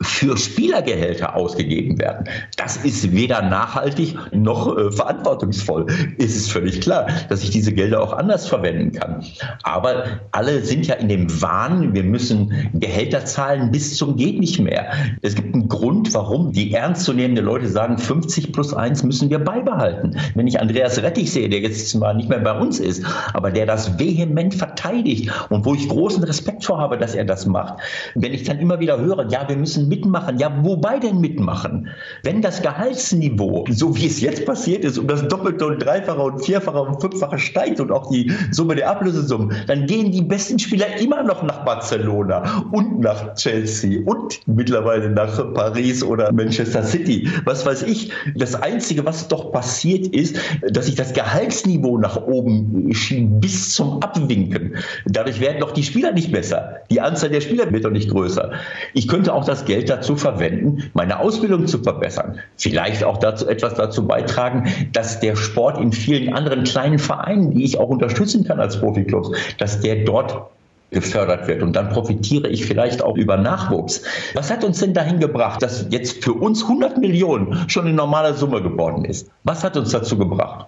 für 0.01 0.37
Spielergehälter 0.37 1.37
ausgegeben 1.37 1.99
werden. 1.99 2.29
Das 2.57 2.77
ist 2.77 3.13
weder 3.13 3.43
nachhaltig 3.43 4.17
noch 4.33 4.77
äh, 4.77 4.91
verantwortungsvoll. 4.91 5.87
Ist 6.19 6.37
es 6.37 6.49
völlig 6.49 6.81
klar, 6.81 7.07
dass 7.29 7.43
ich 7.43 7.51
diese 7.51 7.73
Gelder 7.73 8.03
auch 8.03 8.13
anders 8.13 8.47
verwenden 8.47 8.93
kann. 8.93 9.25
Aber 9.63 10.05
alle 10.31 10.63
sind 10.63 10.87
ja 10.87 10.95
in 10.95 11.09
dem 11.09 11.43
Wahn, 11.43 11.95
wir 11.95 12.05
müssen 12.05 12.71
Gehälter 12.75 13.25
zahlen 13.25 13.71
bis 13.71 13.97
zum 13.97 14.17
geht 14.17 14.39
nicht 14.39 14.61
mehr. 14.61 14.93
Es 15.23 15.35
gibt 15.35 15.55
einen 15.55 15.69
Grund, 15.69 16.15
warum 16.15 16.53
die 16.53 16.73
ernstzunehmende 16.73 17.43
Leute 17.43 17.69
sagen, 17.69 17.99
50 17.99 18.53
plus 18.53 18.75
1 18.75 19.03
müssen 19.03 19.31
wir 19.31 19.39
beibehalten. 19.39 20.17
Wenn 20.35 20.47
ich 20.47 20.61
Andreas 20.61 21.03
Rettich 21.03 21.33
sehe, 21.33 21.49
der 21.49 21.61
jetzt 21.61 21.91
zwar 21.91 22.15
nicht 22.15 22.29
mehr 22.29 22.41
bei 22.41 22.59
uns 22.59 22.79
ist, 22.79 23.05
aber 23.33 23.51
der 23.51 23.67
das 23.67 23.99
vehement 23.99 24.55
verteidigt 24.55 25.31
und 25.51 25.65
wo 25.65 25.75
ich 25.75 25.89
großen 25.89 26.23
Respekt 26.25 26.65
vor 26.65 26.79
habe, 26.79 26.99
dass 26.99 27.15
er 27.15 27.25
das 27.25 27.47
macht. 27.47 27.75
Wenn 28.15 28.33
ich 28.33 28.45
dann 28.45 28.59
immer 28.59 28.81
wieder 28.81 28.99
höre, 28.99 29.29
ja, 29.31 29.49
wir 29.49 29.57
müssen 29.57 29.89
mitmachen, 29.89 30.39
ja, 30.39 30.53
wobei 30.63 30.99
denn 30.99 31.21
mitmachen? 31.21 31.89
Wenn 32.23 32.43
das 32.43 32.63
Gehaltsniveau, 32.63 33.65
so 33.71 33.97
wie 33.97 34.07
es 34.07 34.21
jetzt 34.21 34.47
passiert 34.47 34.85
ist, 34.85 34.99
um 34.99 35.07
das 35.07 35.27
Doppelte 35.29 35.67
und 35.67 35.79
Dreifache 35.79 36.21
und 36.21 36.45
Vierfache 36.45 36.81
und 36.81 37.01
Fünffache 37.01 37.39
steigt 37.39 37.81
und 37.81 37.91
auch 37.91 38.11
die 38.11 38.33
Summe 38.51 38.75
der 38.75 38.91
Ablösesummen, 38.91 39.55
dann 39.67 39.87
gehen 39.87 40.13
die 40.13 40.23
besten 40.23 40.59
Spieler 40.59 40.97
immer 41.01 41.23
noch 41.23 41.43
nach 41.43 41.65
Barcelona 41.65 42.65
und 42.71 43.01
nach 43.01 43.35
Chelsea 43.35 44.01
und 44.05 44.41
mittlerweile 44.47 45.11
nach 45.11 45.53
Paris 45.55 46.03
oder 46.03 46.33
Manchester 46.33 46.83
City. 46.83 47.29
Was 47.45 47.65
weiß 47.67 47.83
ich. 47.83 48.13
Das 48.35 48.55
Einzige, 48.55 49.05
was 49.05 49.29
doch 49.29 49.53
passiert 49.53 50.07
ist, 50.09 50.37
dass 50.71 50.87
sich 50.87 50.95
das 50.95 51.13
Gehaltsniveau 51.13 51.99
nach 51.99 52.17
oben 52.17 52.93
schien 53.13 53.41
bis 53.41 53.75
zum 53.75 54.03
Abwinken. 54.03 54.77
Dadurch 55.07 55.41
werden 55.41 55.61
doch 55.61 55.73
die 55.73 55.83
Spieler 55.83 56.13
nicht 56.13 56.33
besser. 56.33 56.81
Die 56.91 57.01
Anzahl 57.01 57.31
der 57.31 57.41
Spieler 57.41 57.71
wird 57.71 57.85
doch 57.85 57.91
nicht 57.91 58.11
größer. 58.11 58.53
Ich 58.95 59.07
könnte 59.07 59.35
auch 59.35 59.45
das 59.45 59.65
Geld 59.65 59.91
dazu 59.91 60.17
verwenden, 60.17 60.91
meine 60.95 61.19
Ausbildung 61.19 61.67
zu 61.67 61.83
verbessern. 61.83 62.39
Vielleicht 62.57 63.05
auch 63.05 63.19
dazu 63.19 63.47
etwas 63.49 63.75
dazu 63.75 64.07
beitragen, 64.07 64.69
dass 64.93 65.21
der 65.21 65.37
Sport 65.37 65.79
in 65.79 65.93
vielen 65.93 66.33
anderen 66.33 66.65
kleinen 66.65 66.99
Vereinen, 66.99 67.53
die 67.55 67.65
ich 67.65 67.79
auch 67.79 67.89
unterstützen 67.89 68.45
kann 68.45 68.61
als 68.61 68.81
Profiklubs, 68.81 69.31
dass 69.59 69.81
der 69.81 70.05
dort 70.05 70.47
gefördert 70.91 71.49
wird. 71.49 71.63
Und 71.63 71.75
dann 71.75 71.89
profitiere 71.89 72.49
ich 72.49 72.67
vielleicht 72.67 73.03
auch 73.03 73.17
über 73.17 73.37
Nachwuchs. 73.37 74.03
Was 74.35 74.51
hat 74.51 74.63
uns 74.63 74.81
denn 74.81 74.93
dahin 74.95 75.21
gebracht, 75.21 75.63
dass 75.63 75.87
jetzt 75.91 76.23
für 76.23 76.35
uns 76.35 76.63
100 76.63 76.99
Millionen 76.99 77.69
schon 77.69 77.87
eine 77.87 77.95
normale 77.95 78.35
Summe 78.35 78.63
geworden 78.63 79.05
ist? 79.05 79.31
Was 79.45 79.65
hat 79.65 79.77
uns 79.77 79.91
dazu 79.91 80.19
gebracht? 80.19 80.67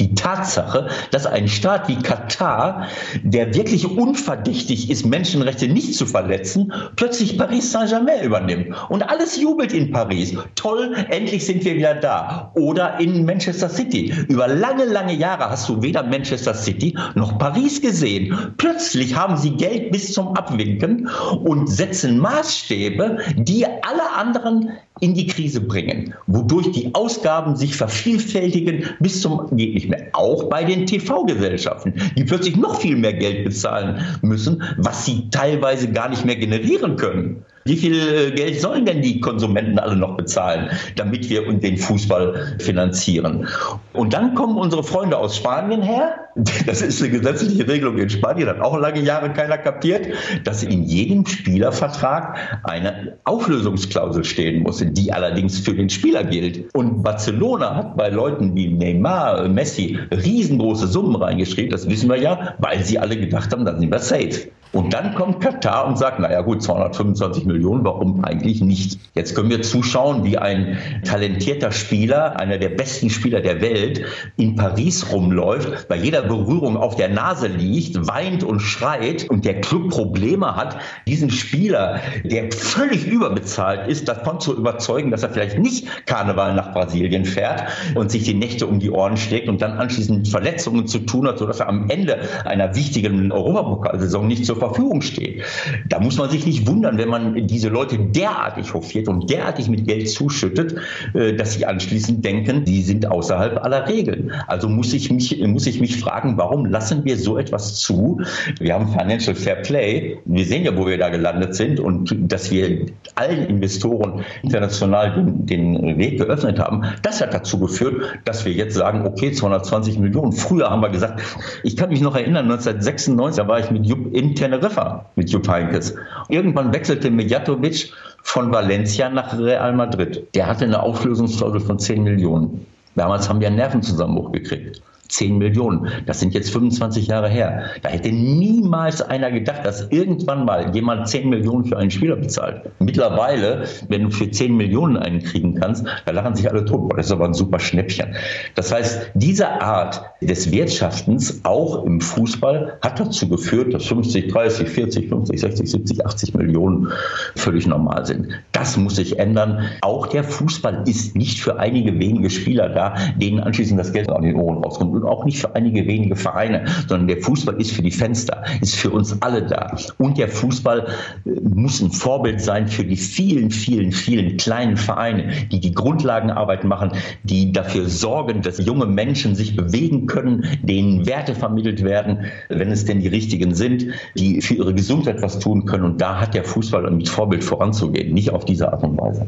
Die 0.00 0.14
Tatsache, 0.14 0.88
dass 1.10 1.26
ein 1.26 1.46
Staat 1.48 1.88
wie 1.88 1.96
Katar, 1.96 2.88
der 3.22 3.54
wirklich 3.54 3.86
unverdächtig 3.86 4.90
ist, 4.90 5.06
Menschenrechte 5.06 5.68
nicht 5.68 5.94
zu 5.94 6.06
verletzen, 6.06 6.72
plötzlich 6.96 7.38
Paris 7.38 7.70
Saint-Germain 7.70 8.24
übernimmt. 8.24 8.74
Und 8.88 9.02
alles 9.02 9.40
jubelt 9.40 9.72
in 9.72 9.92
Paris. 9.92 10.34
Toll, 10.54 10.94
endlich 11.10 11.44
sind 11.46 11.64
wir 11.64 11.76
wieder 11.76 11.94
da. 11.94 12.50
Oder 12.54 12.98
in 12.98 13.24
Manchester 13.24 13.68
City. 13.68 14.12
Über 14.28 14.48
lange, 14.48 14.84
lange 14.84 15.14
Jahre 15.14 15.50
hast 15.50 15.68
du 15.68 15.82
weder 15.82 16.02
Manchester 16.02 16.54
City 16.54 16.96
noch 17.14 17.38
Paris 17.38 17.80
gesehen. 17.80 18.54
Plötzlich 18.56 19.14
haben 19.14 19.36
sie 19.36 19.50
Geld 19.50 19.92
bis 19.92 20.12
zum 20.12 20.36
Abwinken 20.36 21.08
und 21.44 21.68
setzen 21.68 22.18
Maßstäbe, 22.18 23.18
die 23.36 23.66
alle 23.66 24.10
anderen 24.16 24.70
in 25.00 25.14
die 25.14 25.26
Krise 25.26 25.60
bringen, 25.60 26.14
wodurch 26.26 26.70
die 26.72 26.94
Ausgaben 26.94 27.56
sich 27.56 27.74
vervielfältigen 27.74 28.84
bis 29.00 29.20
zum 29.20 29.56
geht 29.56 29.74
nicht 29.74 29.88
mehr. 29.88 30.08
Auch 30.12 30.44
bei 30.44 30.64
den 30.64 30.86
TV-Gesellschaften, 30.86 31.94
die 32.16 32.24
plötzlich 32.24 32.56
noch 32.56 32.80
viel 32.80 32.96
mehr 32.96 33.14
Geld 33.14 33.44
bezahlen 33.44 34.04
müssen, 34.22 34.62
was 34.76 35.04
sie 35.04 35.30
teilweise 35.30 35.90
gar 35.90 36.08
nicht 36.08 36.24
mehr 36.24 36.36
generieren 36.36 36.96
können. 36.96 37.44
Wie 37.64 37.76
viel 37.76 37.94
äh, 37.94 38.30
Geld 38.30 38.58
sollen 38.58 38.86
denn 38.86 39.02
die 39.02 39.20
Konsumenten 39.20 39.78
alle 39.78 39.94
noch 39.94 40.16
bezahlen, 40.16 40.70
damit 40.96 41.28
wir 41.28 41.42
den 41.52 41.76
Fußball 41.76 42.56
finanzieren? 42.58 43.46
Und 43.92 44.14
dann 44.14 44.34
kommen 44.34 44.56
unsere 44.56 44.82
Freunde 44.82 45.18
aus 45.18 45.36
Spanien 45.36 45.82
her. 45.82 46.14
Das 46.66 46.80
ist 46.80 47.02
eine 47.02 47.10
gesetzliche 47.10 47.66
Regelung 47.66 47.98
in 47.98 48.08
Spanien, 48.08 48.48
hat 48.48 48.60
auch 48.60 48.78
lange 48.78 49.00
Jahre 49.00 49.30
keiner 49.32 49.58
kapiert, 49.58 50.06
dass 50.44 50.62
in 50.62 50.84
jedem 50.84 51.26
Spielervertrag 51.26 52.60
eine 52.62 53.18
Auflösungsklausel 53.24 54.24
stehen 54.24 54.62
muss, 54.62 54.82
die 54.86 55.12
allerdings 55.12 55.58
für 55.58 55.74
den 55.74 55.90
Spieler 55.90 56.22
gilt. 56.24 56.72
Und 56.74 57.02
Barcelona 57.02 57.74
hat 57.74 57.96
bei 57.96 58.08
Leuten 58.08 58.54
wie 58.54 58.68
Neymar, 58.68 59.48
Messi 59.48 59.98
riesengroße 60.12 60.86
Summen 60.86 61.16
reingeschrieben, 61.16 61.70
das 61.70 61.88
wissen 61.88 62.08
wir 62.08 62.16
ja, 62.16 62.54
weil 62.58 62.84
sie 62.84 62.98
alle 62.98 63.18
gedacht 63.18 63.52
haben, 63.52 63.64
dann 63.64 63.80
sind 63.80 63.90
wir 63.90 63.98
safe. 63.98 64.50
Und 64.72 64.92
dann 64.92 65.14
kommt 65.16 65.40
Katar 65.40 65.88
und 65.88 65.98
sagt, 65.98 66.20
naja 66.20 66.42
gut, 66.42 66.62
225 66.62 67.44
Millionen, 67.52 67.84
warum 67.84 68.24
eigentlich 68.24 68.60
nicht? 68.60 68.98
Jetzt 69.14 69.34
können 69.34 69.50
wir 69.50 69.62
zuschauen, 69.62 70.24
wie 70.24 70.38
ein 70.38 70.78
talentierter 71.04 71.72
Spieler, 71.72 72.38
einer 72.38 72.58
der 72.58 72.70
besten 72.70 73.10
Spieler 73.10 73.40
der 73.40 73.60
Welt, 73.60 74.02
in 74.36 74.56
Paris 74.56 75.12
rumläuft, 75.12 75.88
bei 75.88 75.96
jeder 75.96 76.22
Berührung 76.22 76.76
auf 76.76 76.96
der 76.96 77.08
Nase 77.08 77.48
liegt, 77.48 78.06
weint 78.08 78.44
und 78.44 78.60
schreit 78.60 79.28
und 79.28 79.44
der 79.44 79.60
Club 79.60 79.90
Probleme 79.90 80.56
hat, 80.56 80.78
diesen 81.06 81.30
Spieler, 81.30 82.00
der 82.24 82.50
völlig 82.52 83.06
überbezahlt 83.06 83.88
ist, 83.88 84.08
davon 84.08 84.40
zu 84.40 84.56
überzeugen, 84.56 85.10
dass 85.10 85.22
er 85.22 85.30
vielleicht 85.30 85.58
nicht 85.58 86.06
Karneval 86.06 86.54
nach 86.54 86.72
Brasilien 86.72 87.24
fährt 87.24 87.64
und 87.94 88.10
sich 88.10 88.24
die 88.24 88.34
Nächte 88.34 88.66
um 88.66 88.78
die 88.78 88.90
Ohren 88.90 89.16
schlägt 89.16 89.48
und 89.48 89.60
dann 89.62 89.72
anschließend 89.72 90.28
Verletzungen 90.28 90.86
zu 90.86 91.00
tun 91.00 91.26
hat, 91.26 91.38
sodass 91.38 91.60
er 91.60 91.68
am 91.68 91.88
Ende 91.90 92.18
einer 92.44 92.74
wichtigen 92.74 93.32
Europapokalsaison 93.32 94.26
nicht 94.26 94.46
zur 94.46 94.56
Verfügung 94.56 95.02
steht. 95.02 95.42
Da 95.88 96.00
muss 96.00 96.16
man 96.18 96.30
sich 96.30 96.46
nicht 96.46 96.66
wundern, 96.66 96.98
wenn 96.98 97.08
man 97.08 97.36
diese 97.46 97.68
Leute 97.68 97.98
derartig 97.98 98.74
hofiert 98.74 99.08
und 99.08 99.30
derartig 99.30 99.68
mit 99.68 99.86
Geld 99.86 100.10
zuschüttet, 100.10 100.76
äh, 101.14 101.34
dass 101.34 101.54
sie 101.54 101.66
anschließend 101.66 102.24
denken, 102.24 102.64
die 102.64 102.82
sind 102.82 103.06
außerhalb 103.06 103.64
aller 103.64 103.88
Regeln. 103.88 104.32
Also 104.46 104.68
muss 104.68 104.92
ich 104.92 105.10
mich, 105.10 105.40
muss 105.46 105.66
ich 105.66 105.80
mich 105.80 105.98
fragen, 105.98 106.36
warum 106.36 106.66
lassen 106.66 107.04
wir 107.04 107.16
so 107.16 107.38
etwas 107.38 107.76
zu? 107.76 108.20
Wir 108.58 108.74
haben 108.74 108.88
Financial 108.88 109.34
Fair 109.34 109.56
Play. 109.56 110.18
Wir 110.24 110.44
sehen 110.44 110.64
ja, 110.64 110.76
wo 110.76 110.86
wir 110.86 110.98
da 110.98 111.08
gelandet 111.08 111.54
sind 111.54 111.80
und 111.80 112.14
dass 112.30 112.50
wir 112.50 112.86
allen 113.14 113.46
Investoren 113.46 114.24
international 114.42 115.14
den, 115.14 115.46
den 115.46 115.98
Weg 115.98 116.18
geöffnet 116.18 116.58
haben. 116.58 116.84
Das 117.02 117.20
hat 117.20 117.32
dazu 117.32 117.58
geführt, 117.58 118.20
dass 118.24 118.44
wir 118.44 118.52
jetzt 118.52 118.74
sagen, 118.74 119.06
okay, 119.06 119.32
220 119.32 119.98
Millionen. 119.98 120.32
Früher 120.32 120.70
haben 120.70 120.82
wir 120.82 120.90
gesagt, 120.90 121.20
ich 121.62 121.76
kann 121.76 121.88
mich 121.88 122.00
noch 122.00 122.14
erinnern, 122.14 122.44
1996, 122.44 123.42
da 123.42 123.48
war 123.48 123.60
ich 123.60 123.70
mit 123.70 123.86
Jupp 123.86 124.14
intern 124.14 124.50
Teneriffa 124.50 125.06
mit 125.16 125.30
Jupp 125.30 125.48
Heynckes. 125.48 125.94
Irgendwann 126.28 126.72
wechselte 126.72 127.10
Mijatovic 127.30 127.92
von 128.22 128.50
Valencia 128.50 129.08
nach 129.08 129.38
Real 129.38 129.72
Madrid. 129.72 130.26
Der 130.34 130.48
hatte 130.48 130.64
eine 130.64 130.82
Auflösungsklausel 130.82 131.60
von 131.60 131.78
10 131.78 132.02
Millionen. 132.02 132.66
Damals 132.96 133.28
haben 133.28 133.40
wir 133.40 133.46
einen 133.46 133.56
Nervenzusammenbruch 133.56 134.32
gekriegt. 134.32 134.82
10 135.10 135.38
Millionen. 135.38 135.88
Das 136.06 136.20
sind 136.20 136.34
jetzt 136.34 136.50
25 136.50 137.08
Jahre 137.08 137.28
her. 137.28 137.64
Da 137.82 137.88
hätte 137.88 138.10
niemals 138.12 139.02
einer 139.02 139.30
gedacht, 139.30 139.64
dass 139.64 139.88
irgendwann 139.90 140.44
mal 140.44 140.74
jemand 140.74 141.08
10 141.08 141.28
Millionen 141.28 141.64
für 141.64 141.76
einen 141.76 141.90
Spieler 141.90 142.16
bezahlt. 142.16 142.62
Mittlerweile, 142.78 143.64
wenn 143.88 144.04
du 144.04 144.10
für 144.10 144.30
10 144.30 144.56
Millionen 144.56 144.96
einen 144.96 145.22
kriegen 145.22 145.54
kannst, 145.54 145.84
da 146.06 146.12
lachen 146.12 146.34
sich 146.34 146.48
alle 146.50 146.64
tot. 146.64 146.92
Das 146.96 147.06
ist 147.06 147.12
aber 147.12 147.26
ein 147.26 147.34
super 147.34 147.58
Schnäppchen. 147.58 148.14
Das 148.54 148.72
heißt, 148.72 149.10
diese 149.14 149.48
Art 149.60 150.02
des 150.20 150.50
Wirtschaftens, 150.50 151.40
auch 151.44 151.84
im 151.84 152.00
Fußball, 152.00 152.78
hat 152.82 153.00
dazu 153.00 153.28
geführt, 153.28 153.74
dass 153.74 153.86
50, 153.86 154.32
30, 154.32 154.68
40, 154.68 155.08
50, 155.08 155.40
60, 155.40 155.70
70, 155.70 156.06
80 156.06 156.34
Millionen 156.34 156.88
völlig 157.36 157.66
normal 157.66 158.06
sind. 158.06 158.28
Das 158.52 158.76
muss 158.76 158.96
sich 158.96 159.18
ändern. 159.18 159.64
Auch 159.82 160.06
der 160.06 160.24
Fußball 160.24 160.84
ist 160.86 161.16
nicht 161.16 161.40
für 161.40 161.58
einige 161.58 161.98
wenige 161.98 162.30
Spieler 162.30 162.68
da, 162.68 162.94
denen 163.16 163.40
anschließend 163.40 163.78
das 163.78 163.92
Geld 163.92 164.10
an 164.10 164.22
den 164.22 164.36
Ohren 164.36 164.62
rauskommt 164.62 164.99
und 165.00 165.08
auch 165.08 165.24
nicht 165.24 165.38
für 165.38 165.54
einige 165.54 165.86
wenige 165.86 166.16
Vereine, 166.16 166.64
sondern 166.88 167.08
der 167.08 167.22
Fußball 167.22 167.60
ist 167.60 167.72
für 167.72 167.82
die 167.82 167.90
Fenster, 167.90 168.44
ist 168.60 168.76
für 168.76 168.90
uns 168.90 169.20
alle 169.22 169.42
da. 169.42 169.76
Und 169.98 170.18
der 170.18 170.28
Fußball 170.28 170.88
äh, 171.24 171.30
muss 171.40 171.80
ein 171.80 171.90
Vorbild 171.90 172.40
sein 172.40 172.68
für 172.68 172.84
die 172.84 172.96
vielen, 172.96 173.50
vielen, 173.50 173.92
vielen 173.92 174.36
kleinen 174.36 174.76
Vereine, 174.76 175.32
die 175.50 175.60
die 175.60 175.72
Grundlagenarbeit 175.72 176.64
machen, 176.64 176.92
die 177.24 177.52
dafür 177.52 177.88
sorgen, 177.88 178.42
dass 178.42 178.64
junge 178.64 178.86
Menschen 178.86 179.34
sich 179.34 179.56
bewegen 179.56 180.06
können, 180.06 180.46
denen 180.62 181.06
Werte 181.06 181.34
vermittelt 181.34 181.82
werden, 181.84 182.26
wenn 182.48 182.70
es 182.70 182.84
denn 182.84 183.00
die 183.00 183.08
richtigen 183.08 183.54
sind, 183.54 183.86
die 184.16 184.40
für 184.40 184.54
ihre 184.54 184.74
Gesundheit 184.74 185.22
was 185.22 185.38
tun 185.38 185.64
können. 185.64 185.84
Und 185.84 186.00
da 186.00 186.20
hat 186.20 186.34
der 186.34 186.44
Fußball 186.44 186.90
mit 186.90 187.08
Vorbild 187.08 187.44
voranzugehen, 187.44 188.12
nicht 188.12 188.30
auf 188.30 188.44
diese 188.44 188.72
Art 188.72 188.82
und 188.82 188.98
Weise. 188.98 189.26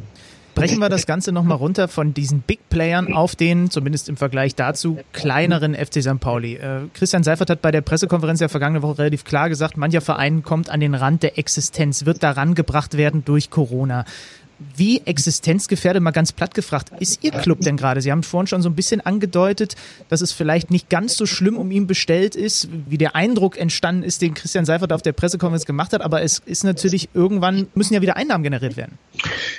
Brechen 0.55 0.79
wir 0.79 0.89
das 0.89 1.07
Ganze 1.07 1.33
nochmal 1.33 1.57
runter 1.57 1.89
von 1.89 2.15
diesen 2.15 2.41
Big 2.41 2.69
Playern 2.69 3.13
auf 3.13 3.37
den, 3.37 3.71
zumindest 3.71 4.09
im 4.09 4.17
Vergleich 4.17 4.55
dazu, 4.55 4.99
kleineren 5.13 5.75
FC 5.75 6.03
St. 6.03 6.21
Pauli. 6.21 6.55
Äh, 6.55 6.83
Christian 6.95 7.23
Seifert 7.23 7.51
hat 7.51 7.63
bei 7.63 7.71
der 7.71 7.81
Pressekonferenz 7.81 8.39
der 8.39 8.49
vergangenen 8.49 8.83
Woche 8.83 8.99
relativ 8.99 9.25
klar 9.25 9.49
gesagt, 9.49 9.77
mancher 9.77 10.01
Verein 10.01 10.43
kommt 10.43 10.71
an 10.71 10.81
den 10.81 10.95
Rand 10.95 11.23
der 11.23 11.39
Existenz, 11.39 12.05
wird 12.07 12.23
daran 12.23 12.55
gebracht 12.55 12.97
werden 12.97 13.25
durch 13.25 13.51
Corona. 13.51 14.05
Wie 14.77 15.03
existenzgefährdet, 15.05 16.03
mal 16.03 16.11
ganz 16.11 16.33
platt 16.33 16.55
gefragt, 16.55 16.91
ist 17.01 17.23
Ihr 17.25 17.31
Club 17.31 17.61
denn 17.61 17.77
gerade? 17.77 18.01
Sie 18.01 18.11
haben 18.11 18.23
vorhin 18.23 18.47
schon 18.47 18.63
so 18.63 18.69
ein 18.69 18.75
bisschen 18.75 19.01
angedeutet, 19.01 19.77
dass 20.09 20.21
es 20.21 20.33
vielleicht 20.33 20.71
nicht 20.71 20.89
ganz 20.91 21.17
so 21.17 21.27
schlimm 21.27 21.57
um 21.57 21.71
ihn 21.71 21.87
bestellt 21.87 22.37
ist, 22.37 22.69
wie 22.89 22.99
der 22.99 23.15
Eindruck 23.17 23.59
entstanden 23.59 24.03
ist, 24.03 24.23
den 24.23 24.35
Christian 24.35 24.65
Seifert 24.65 24.93
auf 24.93 25.03
der 25.03 25.13
Pressekonferenz 25.13 25.67
gemacht 25.67 25.93
hat. 25.93 26.03
Aber 26.03 26.23
es 26.23 26.39
ist 26.39 26.65
natürlich 26.65 27.09
irgendwann, 27.15 27.69
müssen 27.75 27.95
ja 27.95 28.03
wieder 28.03 28.17
Einnahmen 28.17 28.43
generiert 28.43 28.77
werden. 28.77 28.99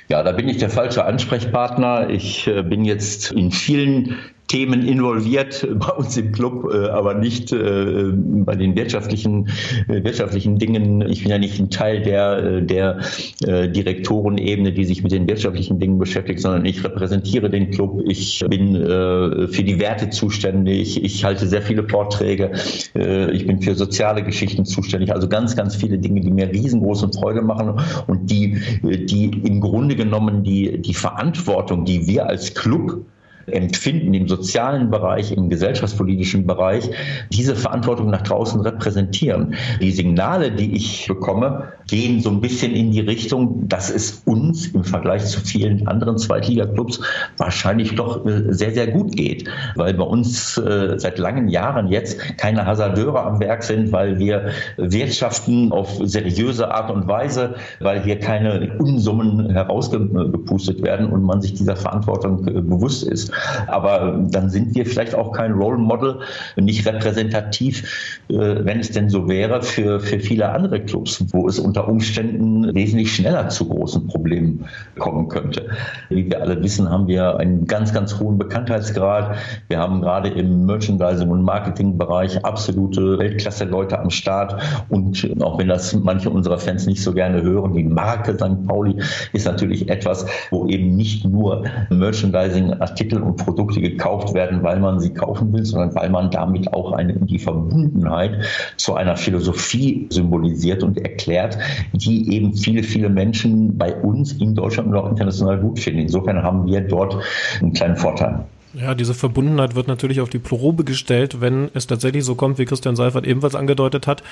Ja, 0.09 0.23
da 0.23 0.31
bin 0.31 0.47
ich 0.49 0.57
der 0.57 0.69
falsche 0.69 1.05
Ansprechpartner. 1.05 2.09
Ich 2.09 2.47
äh, 2.47 2.63
bin 2.63 2.85
jetzt 2.85 3.31
in 3.31 3.51
vielen 3.51 4.17
Themen 4.53 4.87
involviert 4.87 5.67
bei 5.79 5.89
uns 5.89 6.15
im 6.15 6.31
Club, 6.31 6.71
äh, 6.71 6.87
aber 6.89 7.15
nicht 7.15 7.51
äh, 7.51 8.11
bei 8.13 8.55
den 8.55 8.75
wirtschaftlichen, 8.75 9.47
äh, 9.87 10.03
wirtschaftlichen 10.03 10.59
Dingen. 10.59 11.01
Ich 11.09 11.23
bin 11.23 11.31
ja 11.31 11.39
nicht 11.39 11.59
ein 11.59 11.71
Teil 11.71 12.03
der, 12.03 12.61
der 12.61 12.99
Direktorenebene, 13.41 14.71
die 14.73 14.85
sich 14.85 15.01
mit 15.01 15.11
den 15.11 15.27
wirtschaftlichen 15.27 15.79
Dingen 15.79 15.97
beschäftigt, 15.97 16.39
sondern 16.39 16.65
ich 16.65 16.83
repräsentiere 16.83 17.49
den 17.49 17.71
Club. 17.71 18.01
Ich 18.05 18.43
bin 18.47 18.75
für 18.75 19.63
die 19.63 19.79
Werte 19.79 20.09
zuständig. 20.09 21.03
Ich 21.03 21.23
halte 21.23 21.47
sehr 21.47 21.61
viele 21.61 21.87
Vorträge. 21.87 22.51
Ich 22.93 23.47
bin 23.47 23.61
für 23.61 23.75
soziale 23.75 24.23
Geschichten 24.23 24.65
zuständig. 24.65 25.13
Also 25.13 25.27
ganz, 25.27 25.55
ganz 25.55 25.75
viele 25.75 25.97
Dinge, 25.97 26.21
die 26.21 26.31
mir 26.31 26.49
riesengroße 26.51 27.09
Freude 27.13 27.41
machen 27.41 27.79
und 28.07 28.29
die, 28.29 28.57
die 28.83 29.25
im 29.43 29.59
Grunde 29.61 29.95
genommen 29.95 30.43
die, 30.43 30.81
die 30.81 30.93
Verantwortung, 30.93 31.85
die 31.85 32.07
wir 32.07 32.27
als 32.27 32.53
Club 32.53 33.05
empfinden 33.47 34.13
im 34.13 34.27
sozialen 34.27 34.89
Bereich, 34.89 35.31
im 35.31 35.49
gesellschaftspolitischen 35.49 36.45
Bereich, 36.47 36.89
diese 37.31 37.55
Verantwortung 37.55 38.09
nach 38.09 38.21
draußen 38.21 38.59
repräsentieren. 38.61 39.55
Die 39.81 39.91
Signale, 39.91 40.51
die 40.51 40.75
ich 40.75 41.07
bekomme, 41.07 41.73
gehen 41.87 42.21
so 42.21 42.29
ein 42.29 42.41
bisschen 42.41 42.73
in 42.73 42.91
die 42.91 43.01
Richtung, 43.01 43.67
dass 43.67 43.89
es 43.89 44.23
uns 44.25 44.67
im 44.67 44.83
Vergleich 44.83 45.25
zu 45.25 45.41
vielen 45.41 45.87
anderen 45.87 46.17
Zweitliga-Clubs 46.17 47.01
wahrscheinlich 47.37 47.95
doch 47.95 48.25
äh, 48.25 48.53
sehr, 48.53 48.71
sehr 48.71 48.87
gut 48.87 49.15
geht, 49.15 49.49
weil 49.75 49.93
bei 49.93 50.03
uns 50.03 50.57
äh, 50.57 50.97
seit 50.97 51.19
langen 51.19 51.49
Jahren 51.49 51.89
jetzt 51.89 52.19
keine 52.37 52.65
Hasardeure 52.65 53.21
am 53.21 53.39
Werk 53.39 53.63
sind, 53.63 53.91
weil 53.91 54.19
wir 54.19 54.49
wirtschaften 54.77 55.71
auf 55.71 55.99
seriöse 56.03 56.73
Art 56.73 56.89
und 56.91 57.07
Weise, 57.07 57.55
weil 57.79 58.01
hier 58.01 58.19
keine 58.19 58.77
Unsummen 58.79 59.49
herausgepustet 59.49 60.81
werden 60.83 61.07
und 61.07 61.23
man 61.23 61.41
sich 61.41 61.53
dieser 61.53 61.75
Verantwortung 61.75 62.47
äh, 62.47 62.61
bewusst 62.61 63.03
ist. 63.03 63.32
Aber 63.67 64.19
dann 64.29 64.49
sind 64.49 64.75
wir 64.75 64.85
vielleicht 64.85 65.15
auch 65.15 65.31
kein 65.31 65.53
Role 65.53 65.77
Model, 65.77 66.19
nicht 66.55 66.85
repräsentativ, 66.85 68.21
wenn 68.27 68.79
es 68.79 68.91
denn 68.91 69.09
so 69.09 69.27
wäre, 69.27 69.61
für, 69.61 69.99
für 69.99 70.19
viele 70.19 70.49
andere 70.49 70.79
Clubs, 70.81 71.23
wo 71.31 71.47
es 71.47 71.59
unter 71.59 71.87
Umständen 71.87 72.73
wesentlich 72.73 73.15
schneller 73.15 73.49
zu 73.49 73.67
großen 73.67 74.07
Problemen 74.07 74.65
kommen 74.99 75.27
könnte. 75.27 75.69
Wie 76.09 76.29
wir 76.29 76.41
alle 76.41 76.61
wissen, 76.61 76.89
haben 76.89 77.07
wir 77.07 77.37
einen 77.37 77.65
ganz, 77.65 77.93
ganz 77.93 78.19
hohen 78.19 78.37
Bekanntheitsgrad. 78.37 79.37
Wir 79.69 79.79
haben 79.79 80.01
gerade 80.01 80.29
im 80.29 80.65
Merchandising- 80.65 81.29
und 81.29 81.43
Marketingbereich 81.43 82.43
absolute 82.45 83.17
Weltklasse-Leute 83.17 83.99
am 83.99 84.09
Start. 84.09 84.61
Und 84.89 85.27
auch 85.41 85.57
wenn 85.57 85.67
das 85.67 85.93
manche 85.93 86.29
unserer 86.29 86.57
Fans 86.57 86.85
nicht 86.85 87.01
so 87.01 87.13
gerne 87.13 87.41
hören, 87.41 87.73
die 87.73 87.83
Marke 87.83 88.33
St. 88.33 88.67
Pauli 88.67 89.01
ist 89.31 89.45
natürlich 89.45 89.89
etwas, 89.89 90.25
wo 90.51 90.67
eben 90.67 90.95
nicht 90.95 91.25
nur 91.25 91.63
Merchandising-Artikel 91.89 93.22
und 93.25 93.37
Produkte 93.37 93.81
gekauft 93.81 94.33
werden, 94.33 94.63
weil 94.63 94.79
man 94.79 94.99
sie 94.99 95.13
kaufen 95.13 95.51
will, 95.53 95.65
sondern 95.65 95.95
weil 95.95 96.09
man 96.09 96.31
damit 96.31 96.73
auch 96.73 96.91
eine, 96.91 97.13
die 97.13 97.39
Verbundenheit 97.39 98.45
zu 98.77 98.95
einer 98.95 99.17
Philosophie 99.17 100.07
symbolisiert 100.09 100.83
und 100.83 100.97
erklärt, 100.97 101.57
die 101.93 102.33
eben 102.35 102.53
viele, 102.53 102.83
viele 102.83 103.09
Menschen 103.09 103.77
bei 103.77 103.95
uns 103.95 104.33
in 104.33 104.55
Deutschland 104.55 104.89
und 104.89 104.95
auch 104.95 105.09
international 105.09 105.59
gut 105.59 105.79
finden. 105.79 106.01
Insofern 106.01 106.43
haben 106.43 106.65
wir 106.65 106.81
dort 106.81 107.17
einen 107.61 107.73
kleinen 107.73 107.95
Vorteil. 107.95 108.45
Ja, 108.73 108.95
diese 108.95 109.13
Verbundenheit 109.13 109.75
wird 109.75 109.87
natürlich 109.87 110.19
auf 110.19 110.29
die 110.29 110.39
Probe 110.39 110.83
gestellt, 110.83 111.41
wenn 111.41 111.69
es 111.75 111.85
tatsächlich 111.85 112.25
so 112.25 112.33
kommt, 112.33 112.57
wie 112.57 112.65
Christian 112.65 112.95
Seifert 112.95 113.27
ebenfalls 113.27 113.53
angedeutet 113.53 114.07
hat, 114.07 114.23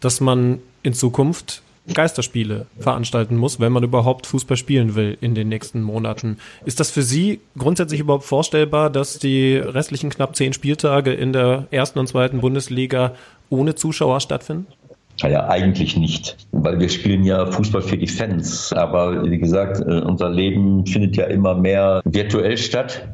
dass 0.00 0.20
man 0.20 0.58
in 0.84 0.92
Zukunft 0.92 1.62
Geisterspiele 1.94 2.66
veranstalten 2.78 3.36
muss, 3.36 3.60
wenn 3.60 3.72
man 3.72 3.82
überhaupt 3.82 4.26
Fußball 4.26 4.56
spielen 4.56 4.94
will 4.94 5.16
in 5.20 5.34
den 5.34 5.48
nächsten 5.48 5.82
Monaten. 5.82 6.38
Ist 6.64 6.80
das 6.80 6.90
für 6.90 7.02
Sie 7.02 7.40
grundsätzlich 7.56 8.00
überhaupt 8.00 8.24
vorstellbar, 8.24 8.90
dass 8.90 9.18
die 9.18 9.56
restlichen 9.56 10.10
knapp 10.10 10.36
zehn 10.36 10.52
Spieltage 10.52 11.12
in 11.12 11.32
der 11.32 11.66
ersten 11.70 11.98
und 11.98 12.06
zweiten 12.06 12.40
Bundesliga 12.40 13.14
ohne 13.48 13.74
Zuschauer 13.74 14.20
stattfinden? 14.20 14.66
Naja, 15.22 15.48
eigentlich 15.48 15.96
nicht, 15.96 16.36
weil 16.52 16.80
wir 16.80 16.88
spielen 16.88 17.24
ja 17.24 17.44
Fußball 17.44 17.82
für 17.82 17.98
die 17.98 18.06
Fans. 18.06 18.72
Aber 18.72 19.22
wie 19.28 19.38
gesagt, 19.38 19.80
äh, 19.80 20.00
unser 20.00 20.30
Leben 20.30 20.86
findet 20.86 21.16
ja 21.16 21.26
immer 21.26 21.54
mehr 21.54 22.00
virtuell 22.04 22.56
statt 22.56 23.08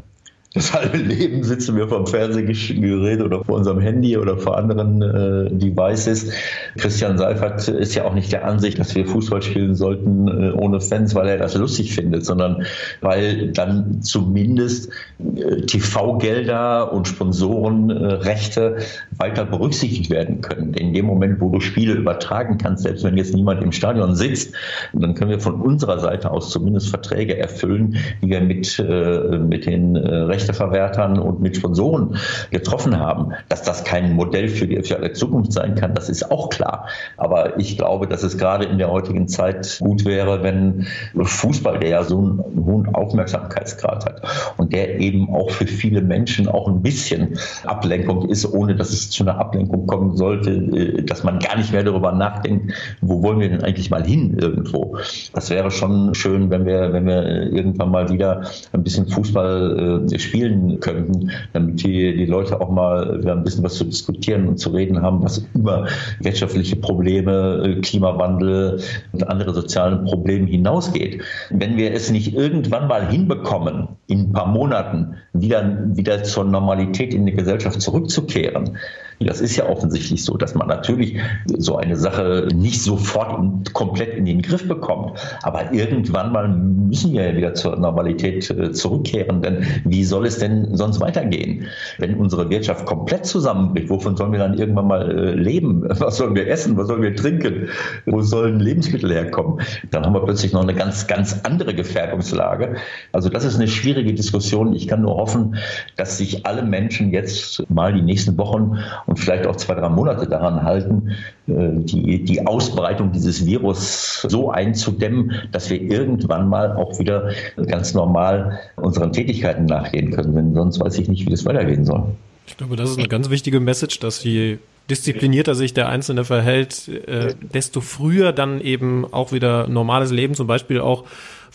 das 0.57 0.73
halbe 0.73 0.97
Leben 0.97 1.45
sitzen 1.45 1.77
wir 1.77 1.87
vom 1.87 2.07
Fernsehgerät 2.07 3.21
oder 3.21 3.45
vor 3.45 3.57
unserem 3.57 3.79
Handy 3.79 4.17
oder 4.17 4.39
vor 4.39 4.57
anderen 4.57 5.03
äh, 5.03 5.51
Devices. 5.51 6.33
Christian 6.79 7.19
Seifert 7.19 7.69
ist 7.69 7.95
ja 7.95 8.05
auch 8.05 8.15
nicht 8.15 8.33
der 8.33 8.47
Ansicht, 8.47 8.79
dass 8.79 8.95
wir 8.95 9.07
Fußball 9.07 9.43
spielen 9.43 9.75
sollten 9.75 10.29
äh, 10.29 10.53
ohne 10.53 10.81
Fans, 10.81 11.15
weil 11.15 11.29
er 11.29 11.37
das 11.37 11.55
lustig 11.57 11.95
findet, 11.95 12.25
sondern 12.25 12.65
weil 13.03 13.53
dann 13.53 14.01
zumindest 14.01 14.91
äh, 15.19 15.61
TV-Gelder 15.61 16.91
und 16.91 17.07
Sponsorenrechte 17.07 18.79
weiter 19.15 19.45
berücksichtigt 19.45 20.09
werden 20.09 20.41
können. 20.41 20.73
In 20.73 20.95
dem 20.95 21.05
Moment, 21.05 21.39
wo 21.43 21.51
du 21.51 21.61
Spiele 21.61 21.93
übertragen 21.93 22.57
kannst, 22.57 22.85
selbst 22.85 23.05
wenn 23.05 23.19
jetzt 23.19 23.35
niemand 23.35 23.63
im 23.63 23.73
Stadion 23.73 24.15
sitzt, 24.15 24.55
dann 24.95 25.15
können 25.15 25.31
wir 25.31 25.41
von 25.41 25.61
unserer 25.61 25.99
Seite 25.99 26.31
aus 26.31 26.49
zumindest 26.49 26.89
Verträge 26.89 27.37
erfüllen, 27.37 27.99
die 28.23 28.31
wir 28.31 28.41
mit, 28.41 28.79
äh, 28.79 29.37
mit 29.37 29.67
den 29.67 29.97
äh, 29.97 30.15
Rechten 30.15 30.46
Rechteverwertern 30.47 31.19
und 31.19 31.41
mit 31.41 31.57
Sponsoren 31.57 32.17
getroffen 32.51 32.99
haben. 32.99 33.33
Dass 33.49 33.63
das 33.63 33.85
kein 33.85 34.15
Modell 34.15 34.49
für 34.49 34.67
die, 34.67 34.83
für 34.83 34.97
die 34.97 35.13
Zukunft 35.13 35.53
sein 35.53 35.75
kann, 35.75 35.95
das 35.95 36.09
ist 36.09 36.31
auch 36.31 36.49
klar. 36.49 36.87
Aber 37.17 37.59
ich 37.59 37.77
glaube, 37.77 38.07
dass 38.07 38.23
es 38.23 38.39
gerade 38.39 38.65
in 38.65 38.79
der 38.79 38.91
heutigen 38.91 39.29
Zeit 39.29 39.79
gut 39.81 40.05
wäre, 40.05 40.43
wenn 40.43 40.87
Fußball, 41.17 41.79
der 41.81 41.89
ja 41.89 42.05
so 42.05 42.19
einen 42.19 42.65
hohen 42.65 42.95
Aufmerksamkeitsgrad 42.95 44.07
hat 44.07 44.23
und 44.57 44.73
der 44.73 45.01
eben 45.01 45.31
auch 45.31 45.51
für 45.51 45.67
viele 45.67 46.03
Menschen 46.03 46.49
auch 46.49 46.69
ein 46.69 46.83
bisschen 46.83 47.39
Ablenkung 47.65 48.29
ist, 48.29 48.53
ohne 48.53 48.77
dass 48.77 48.91
es 48.91 49.11
zu 49.11 49.25
einer 49.25 49.39
Ablenkung 49.39 49.87
kommen 49.87 50.17
sollte, 50.17 50.51
äh, 50.51 51.03
dass 51.03 51.25
man 51.25 51.39
gar 51.39 51.57
nicht 51.57 51.73
mehr 51.73 51.83
darüber 51.83 52.13
nachdenkt, 52.13 52.73
wo 53.01 53.23
wollen 53.23 53.41
wir 53.41 53.49
denn 53.49 53.63
eigentlich 53.63 53.91
mal 53.91 54.05
hin 54.05 54.37
irgendwo. 54.39 54.99
Das 55.33 55.51
wäre 55.51 55.71
schon 55.71 56.15
schön, 56.15 56.51
wenn 56.51 56.67
wir, 56.67 56.93
wenn 56.93 57.07
wir 57.07 57.23
irgendwann 57.53 57.91
mal 57.91 58.09
wieder 58.11 58.43
ein 58.73 58.83
bisschen 58.83 59.09
Fußball 59.09 60.07
äh, 60.13 60.19
spielen 60.19 60.36
spielen 60.37 60.81
könnten, 60.81 61.31
damit 61.53 61.83
die, 61.83 62.15
die 62.17 62.27
Leute 62.27 62.61
auch 62.61 62.71
mal 62.71 63.21
wieder 63.21 63.33
ein 63.33 63.43
bisschen 63.43 63.65
was 63.65 63.75
zu 63.75 63.85
diskutieren 63.85 64.49
und 64.49 64.59
zu 64.59 64.71
reden 64.71 65.01
haben, 65.03 65.23
was 65.23 65.47
über 65.55 65.87
wirtschaftliche 66.21 66.77
Probleme, 66.77 67.63
äh, 67.65 67.81
Klimawandel 67.81 68.81
und 69.13 69.29
andere 69.29 69.55
soziale 69.55 69.97
Probleme 69.97 70.47
hinausgeht. 70.47 71.23
Wenn 71.51 71.77
wir 71.77 71.93
es 71.93 72.11
nicht 72.11 72.35
irgendwann 72.35 72.89
mal 72.89 73.09
hinbekommen, 73.09 73.89
in 74.07 74.21
ein 74.21 74.33
paar 74.33 74.47
Monaten 74.47 75.17
wieder, 75.33 75.79
wieder 75.97 76.23
zur 76.23 76.45
Normalität 76.45 77.15
in 77.15 77.27
die 77.27 77.33
Gesellschaft 77.33 77.81
zurückzukehren, 77.81 78.77
das 79.21 79.41
ist 79.41 79.57
ja 79.57 79.69
offensichtlich 79.69 80.25
so, 80.25 80.37
dass 80.37 80.55
man 80.55 80.69
natürlich 80.69 81.19
so 81.57 81.77
eine 81.77 81.97
Sache 81.97 82.49
nicht 82.55 82.83
sofort 82.83 83.39
und 83.39 83.73
komplett 83.73 84.15
in 84.15 84.27
den 84.27 84.43
Griff 84.43 84.69
bekommt. 84.69 85.19
Aber 85.43 85.73
irgendwann 85.73 86.33
mal 86.33 86.49
müssen 86.49 87.13
wir 87.13 87.31
ja 87.31 87.37
wieder 87.37 87.55
zur 87.55 87.77
Normalität 87.77 88.51
äh, 88.51 88.73
zurückkehren. 88.73 89.41
Denn 89.41 89.65
wie 89.85 90.05
soll 90.05 90.27
es 90.27 90.39
denn 90.39 90.77
sonst 90.77 91.01
weitergehen? 91.01 91.67
Wenn 91.99 92.17
unsere 92.17 92.51
Wirtschaft 92.51 92.85
komplett 92.85 93.25
zusammenbricht, 93.25 93.89
wovon 93.89 94.17
sollen 94.17 94.33
wir 94.33 94.39
dann 94.39 94.59
irgendwann 94.59 94.87
mal 94.87 95.11
äh, 95.11 95.31
leben? 95.33 95.85
Was 95.89 96.19
sollen 96.19 96.35
wir 96.35 96.49
essen? 96.49 96.77
Was 96.77 96.89
sollen 96.89 97.03
wir 97.03 97.17
trinken? 97.17 97.69
Wo 98.05 98.21
sollen 98.21 98.61
Lebensmittel 98.61 99.13
herkommen? 99.13 99.61
Dann 99.91 100.05
haben 100.05 100.15
wir 100.15 100.25
plötzlich 100.25 100.53
noch 100.53 100.63
eine 100.63 100.75
ganz, 100.75 101.07
ganz 101.07 101.41
andere 101.43 101.75
Gefährdungslage. 101.75 102.77
Also 103.13 103.31
das 103.31 103.45
ist 103.45 103.57
eine 103.57 103.69
schwierige 103.69 104.13
Diskussion. 104.13 104.75
Ich 104.75 104.89
kann 104.89 105.03
nur 105.03 105.17
hoffen, 105.17 105.57
dass 105.97 106.19
sich 106.19 106.47
alle 106.47 106.63
Menschen 106.63 107.13
jetzt 107.13 107.65
mal 107.71 107.93
die 107.95 108.03
nächsten 108.03 108.37
Wochen 108.37 108.79
und 109.07 109.19
vielleicht 109.19 109.47
auch 109.47 109.57
zwei, 109.57 109.75
drei 109.75 109.89
Monate 109.89 110.27
daran 110.27 110.63
halten, 110.63 111.11
äh, 111.47 111.53
die, 111.75 112.25
die 112.25 112.47
Ausbreitung 112.47 113.13
dieses 113.13 113.47
Virus 113.47 114.23
so 114.29 114.51
einzudämmen, 114.51 115.33
dass 115.53 115.71
wir 115.71 115.81
irgendwann 115.81 116.49
mal 116.49 116.77
auch 116.77 116.99
wieder 116.99 117.31
ganz 117.67 117.95
normal 117.95 118.59
unseren 118.77 119.13
Tätigkeiten 119.13 119.67
nachgehen 119.67 120.11
können. 120.11 120.35
Denn 120.35 120.55
sonst 120.55 120.81
weiß 120.81 120.99
ich 120.99 121.09
nicht, 121.09 121.27
wie 121.27 121.31
das 121.31 121.45
weitergehen 121.45 121.85
soll. 121.85 122.05
Ich 122.47 122.57
glaube, 122.57 122.77
das 122.77 122.91
ist 122.91 122.99
eine 122.99 123.09
ganz 123.09 123.31
wichtige 123.31 123.61
Message, 123.61 123.99
dass 123.99 124.23
je 124.23 124.59
disziplinierter 124.89 125.55
sich 125.55 125.75
der 125.75 125.89
Einzelne 125.89 126.25
verhält, 126.25 126.89
äh, 126.89 127.35
desto 127.41 127.81
früher 127.81 128.33
dann 128.33 128.61
eben 128.61 129.05
auch 129.13 129.33
wieder 129.33 129.67
normales 129.67 130.13
Leben, 130.13 130.35
zum 130.35 130.47
Beispiel 130.47 130.81
auch 130.81 131.05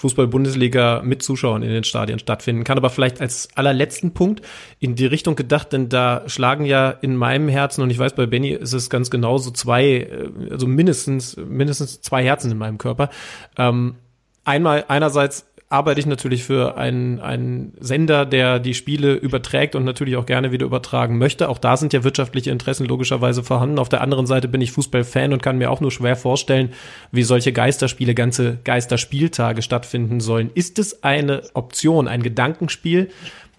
Fußball-Bundesliga 0.01 1.01
mit 1.03 1.21
Zuschauern 1.21 1.63
in 1.63 1.69
den 1.69 1.83
Stadien 1.83 2.19
stattfinden 2.19 2.63
kann. 2.63 2.77
Aber 2.77 2.89
vielleicht 2.89 3.21
als 3.21 3.49
allerletzten 3.55 4.13
Punkt 4.13 4.41
in 4.79 4.95
die 4.95 5.05
Richtung 5.05 5.35
gedacht, 5.35 5.71
denn 5.73 5.89
da 5.89 6.23
schlagen 6.27 6.65
ja 6.65 6.89
in 6.89 7.15
meinem 7.15 7.47
Herzen, 7.47 7.81
und 7.83 7.89
ich 7.91 7.99
weiß, 7.99 8.15
bei 8.15 8.25
Benny 8.25 8.49
ist 8.49 8.73
es 8.73 8.89
ganz 8.89 9.09
genauso 9.09 9.51
zwei, 9.51 9.85
äh, 9.85 10.29
also 10.49 10.67
mindestens, 10.67 11.37
mindestens 11.37 12.01
zwei 12.01 12.23
Herzen 12.23 12.51
in 12.51 12.57
meinem 12.57 12.77
Körper. 12.77 13.09
Ähm, 13.57 13.95
einmal 14.43 14.85
einerseits 14.87 15.45
arbeite 15.71 15.99
ich 15.99 16.05
natürlich 16.05 16.43
für 16.43 16.77
einen, 16.77 17.19
einen 17.19 17.73
Sender, 17.79 18.25
der 18.25 18.59
die 18.59 18.73
Spiele 18.73 19.13
überträgt 19.13 19.75
und 19.75 19.85
natürlich 19.85 20.17
auch 20.17 20.25
gerne 20.25 20.51
wieder 20.51 20.65
übertragen 20.65 21.17
möchte. 21.17 21.49
Auch 21.49 21.57
da 21.57 21.77
sind 21.77 21.93
ja 21.93 22.03
wirtschaftliche 22.03 22.51
Interessen 22.51 22.85
logischerweise 22.85 23.41
vorhanden. 23.43 23.79
Auf 23.79 23.89
der 23.89 24.01
anderen 24.01 24.27
Seite 24.27 24.47
bin 24.47 24.61
ich 24.61 24.71
Fußballfan 24.71 25.33
und 25.33 25.41
kann 25.41 25.57
mir 25.57 25.71
auch 25.71 25.79
nur 25.79 25.91
schwer 25.91 26.15
vorstellen, 26.15 26.73
wie 27.11 27.23
solche 27.23 27.53
Geisterspiele, 27.53 28.13
ganze 28.13 28.59
Geisterspieltage 28.63 29.61
stattfinden 29.61 30.19
sollen. 30.19 30.51
Ist 30.53 30.77
es 30.77 31.03
eine 31.03 31.43
Option, 31.53 32.07
ein 32.07 32.21
Gedankenspiel, 32.21 33.09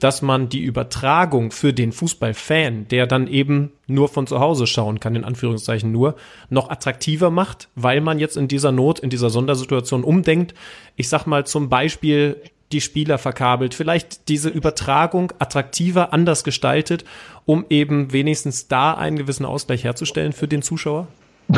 dass 0.03 0.21
man 0.21 0.49
die 0.49 0.63
Übertragung 0.63 1.53
für 1.53 1.73
den 1.73 1.93
Fußballfan, 1.93 2.89
der 2.89 3.07
dann 3.07 3.29
eben 3.29 3.71
nur 3.87 4.09
von 4.09 4.27
zu 4.27 4.41
Hause 4.41 4.67
schauen 4.67 4.99
kann, 4.99 5.15
in 5.15 5.23
Anführungszeichen 5.23 5.93
nur, 5.93 6.17
noch 6.51 6.71
attraktiver 6.71 7.31
macht, 7.31 7.69
weil 7.77 8.01
man 8.01 8.19
jetzt 8.19 8.37
in 8.37 8.49
dieser 8.49 8.73
Not, 8.73 8.99
in 8.99 9.11
dieser 9.11 9.31
Sondersituation 9.31 10.03
umdenkt. 10.03 10.55
Ich 10.97 11.09
sag 11.09 11.27
mal 11.27 11.47
zum 11.47 11.69
Beispiel 11.69 12.43
die 12.73 12.81
Spieler 12.81 13.19
verkabelt, 13.19 13.75
vielleicht 13.75 14.29
diese 14.29 14.49
Übertragung 14.49 15.33
attraktiver, 15.39 16.13
anders 16.13 16.43
gestaltet, 16.43 17.05
um 17.45 17.65
eben 17.71 18.13
wenigstens 18.13 18.67
da 18.67 18.95
einen 18.95 19.17
gewissen 19.17 19.47
Ausgleich 19.47 19.85
herzustellen 19.85 20.33
für 20.33 20.49
den 20.49 20.63
Zuschauer? 20.63 21.07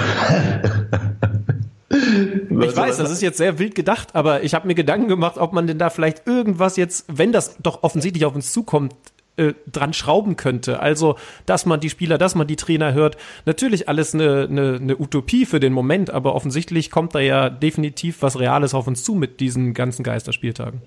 Ich 1.95 2.77
weiß, 2.77 2.97
das 2.97 3.11
ist 3.11 3.23
jetzt 3.23 3.39
sehr 3.39 3.59
wild 3.59 3.75
gedacht, 3.75 4.15
aber 4.15 4.43
ich 4.43 4.55
habe 4.55 4.67
mir 4.67 4.75
Gedanken 4.75 5.09
gemacht, 5.09 5.39
ob 5.39 5.53
man 5.53 5.67
denn 5.67 5.79
da 5.79 5.91
vielleicht 5.91 6.27
irgendwas 6.27 6.77
jetzt, 6.77 7.07
wenn 7.09 7.33
das 7.33 7.57
doch 7.63 7.83
offensichtlich 7.83 8.25
auf 8.25 8.35
uns 8.35 8.53
zukommt, 8.53 8.95
äh, 9.37 9.55
dran 9.71 9.93
schrauben 9.93 10.37
könnte. 10.37 10.79
Also, 10.81 11.17
dass 11.45 11.67
man 11.67 11.81
die 11.81 11.91
Spieler, 11.91 12.19
dass 12.19 12.37
man 12.37 12.47
die 12.47 12.57
Trainer 12.57 12.93
hört. 12.95 13.17
Natürlich 13.47 13.89
alles 13.89 14.15
eine, 14.15 14.47
eine, 14.49 14.79
eine 14.81 14.97
Utopie 14.97 15.45
für 15.45 15.59
den 15.59 15.73
Moment, 15.73 16.11
aber 16.11 16.37
offensichtlich 16.37 16.91
kommt 16.91 17.15
da 17.17 17.19
ja 17.19 17.51
definitiv 17.51 18.23
was 18.23 18.39
Reales 18.39 18.75
auf 18.75 18.87
uns 18.87 19.03
zu 19.03 19.15
mit 19.15 19.41
diesen 19.41 19.75
ganzen 19.75 20.05
Geisterspieltagen. 20.05 20.83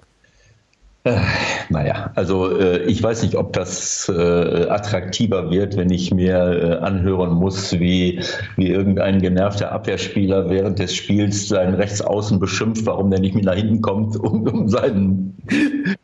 Äh, 1.08 1.20
naja, 1.70 2.12
also 2.16 2.60
äh, 2.60 2.84
ich 2.84 3.02
weiß 3.02 3.24
nicht, 3.24 3.36
ob 3.36 3.54
das 3.54 4.10
äh, 4.10 4.68
attraktiver 4.70 5.50
wird, 5.52 5.78
wenn 5.78 5.90
ich 5.90 6.14
mir 6.14 6.36
äh, 6.36 6.86
anhören 6.86 7.34
muss, 7.34 7.80
wie, 7.80 8.20
wie 8.58 8.68
irgendein 8.68 9.22
genervter 9.22 9.72
Abwehrspieler 9.72 10.50
während 10.50 10.80
des 10.80 10.94
Spiels 10.96 11.48
seinen 11.48 11.76
Rechtsaußen 11.76 12.40
beschimpft, 12.40 12.86
warum 12.86 13.10
der 13.10 13.22
nicht 13.22 13.36
mehr 13.36 13.46
nach 13.46 13.56
hinten 13.56 13.82
kommt, 13.82 14.18
um, 14.20 14.48
um 14.48 14.68
seinen 14.68 15.38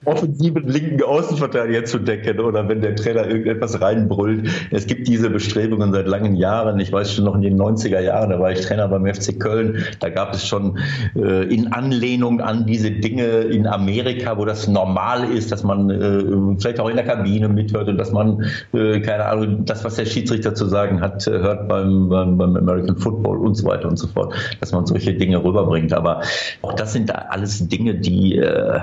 offensiven 0.06 0.68
linken 0.68 1.04
Außenverteidiger 1.04 1.84
zu 1.84 2.00
decken 2.00 2.40
oder 2.40 2.70
wenn 2.70 2.82
der 2.82 2.96
Trainer 2.96 3.28
irgendetwas 3.28 3.82
reinbrüllt. 3.82 4.48
Es 4.72 4.88
gibt 4.88 5.10
diese 5.10 5.30
Bestrebungen 5.30 5.92
seit 5.92 6.08
langen 6.08 6.36
Jahren. 6.36 6.80
Ich 6.80 6.94
weiß 6.94 7.14
schon 7.14 7.26
noch 7.26 7.36
in 7.36 7.42
den 7.42 7.60
90er 7.60 8.00
Jahren, 8.00 8.30
da 8.30 8.40
war 8.40 8.52
ich 8.52 8.62
Trainer 8.62 8.88
beim 8.88 9.06
FC 9.06 9.38
Köln, 9.38 9.84
da 10.00 10.10
gab 10.10 10.34
es 10.34 10.48
schon 10.48 10.78
äh, 11.16 11.44
in 11.54 11.74
Anlehnung 11.74 12.40
an 12.40 12.66
diese 12.66 12.92
Dinge 12.92 13.26
in 13.26 13.68
Amerika, 13.68 14.38
wo 14.38 14.46
das 14.46 14.68
normal 14.70 14.93
normal 14.94 15.32
ist, 15.32 15.52
dass 15.52 15.64
man 15.64 15.90
äh, 15.90 16.60
vielleicht 16.60 16.80
auch 16.80 16.90
in 16.90 16.96
der 16.96 17.06
Kabine 17.06 17.50
mithört 17.50 17.88
und 17.90 17.98
dass 17.98 18.12
man, 18.12 18.46
äh, 18.74 19.00
keine 19.00 19.26
Ahnung, 19.26 19.66
das, 19.66 19.84
was 19.84 19.96
der 19.96 20.06
Schiedsrichter 20.06 20.54
zu 20.54 20.68
sagen 20.68 21.02
hat, 21.02 21.26
äh, 21.28 21.32
hört 21.32 21.68
beim, 21.68 22.10
beim, 22.10 22.38
beim 22.38 22.56
American 22.56 22.98
Football 22.98 23.40
und 23.40 23.56
so 23.56 23.66
weiter 23.66 23.90
und 23.90 23.98
so 23.98 24.08
fort, 24.08 24.34
dass 24.60 24.72
man 24.72 24.86
solche 24.86 25.14
Dinge 25.16 25.44
rüberbringt. 25.44 25.94
Aber 25.94 26.22
auch 26.62 26.74
das 26.74 26.94
sind 26.94 27.14
alles 27.14 27.68
Dinge, 27.68 27.96
die 27.96 28.38
äh, 28.38 28.80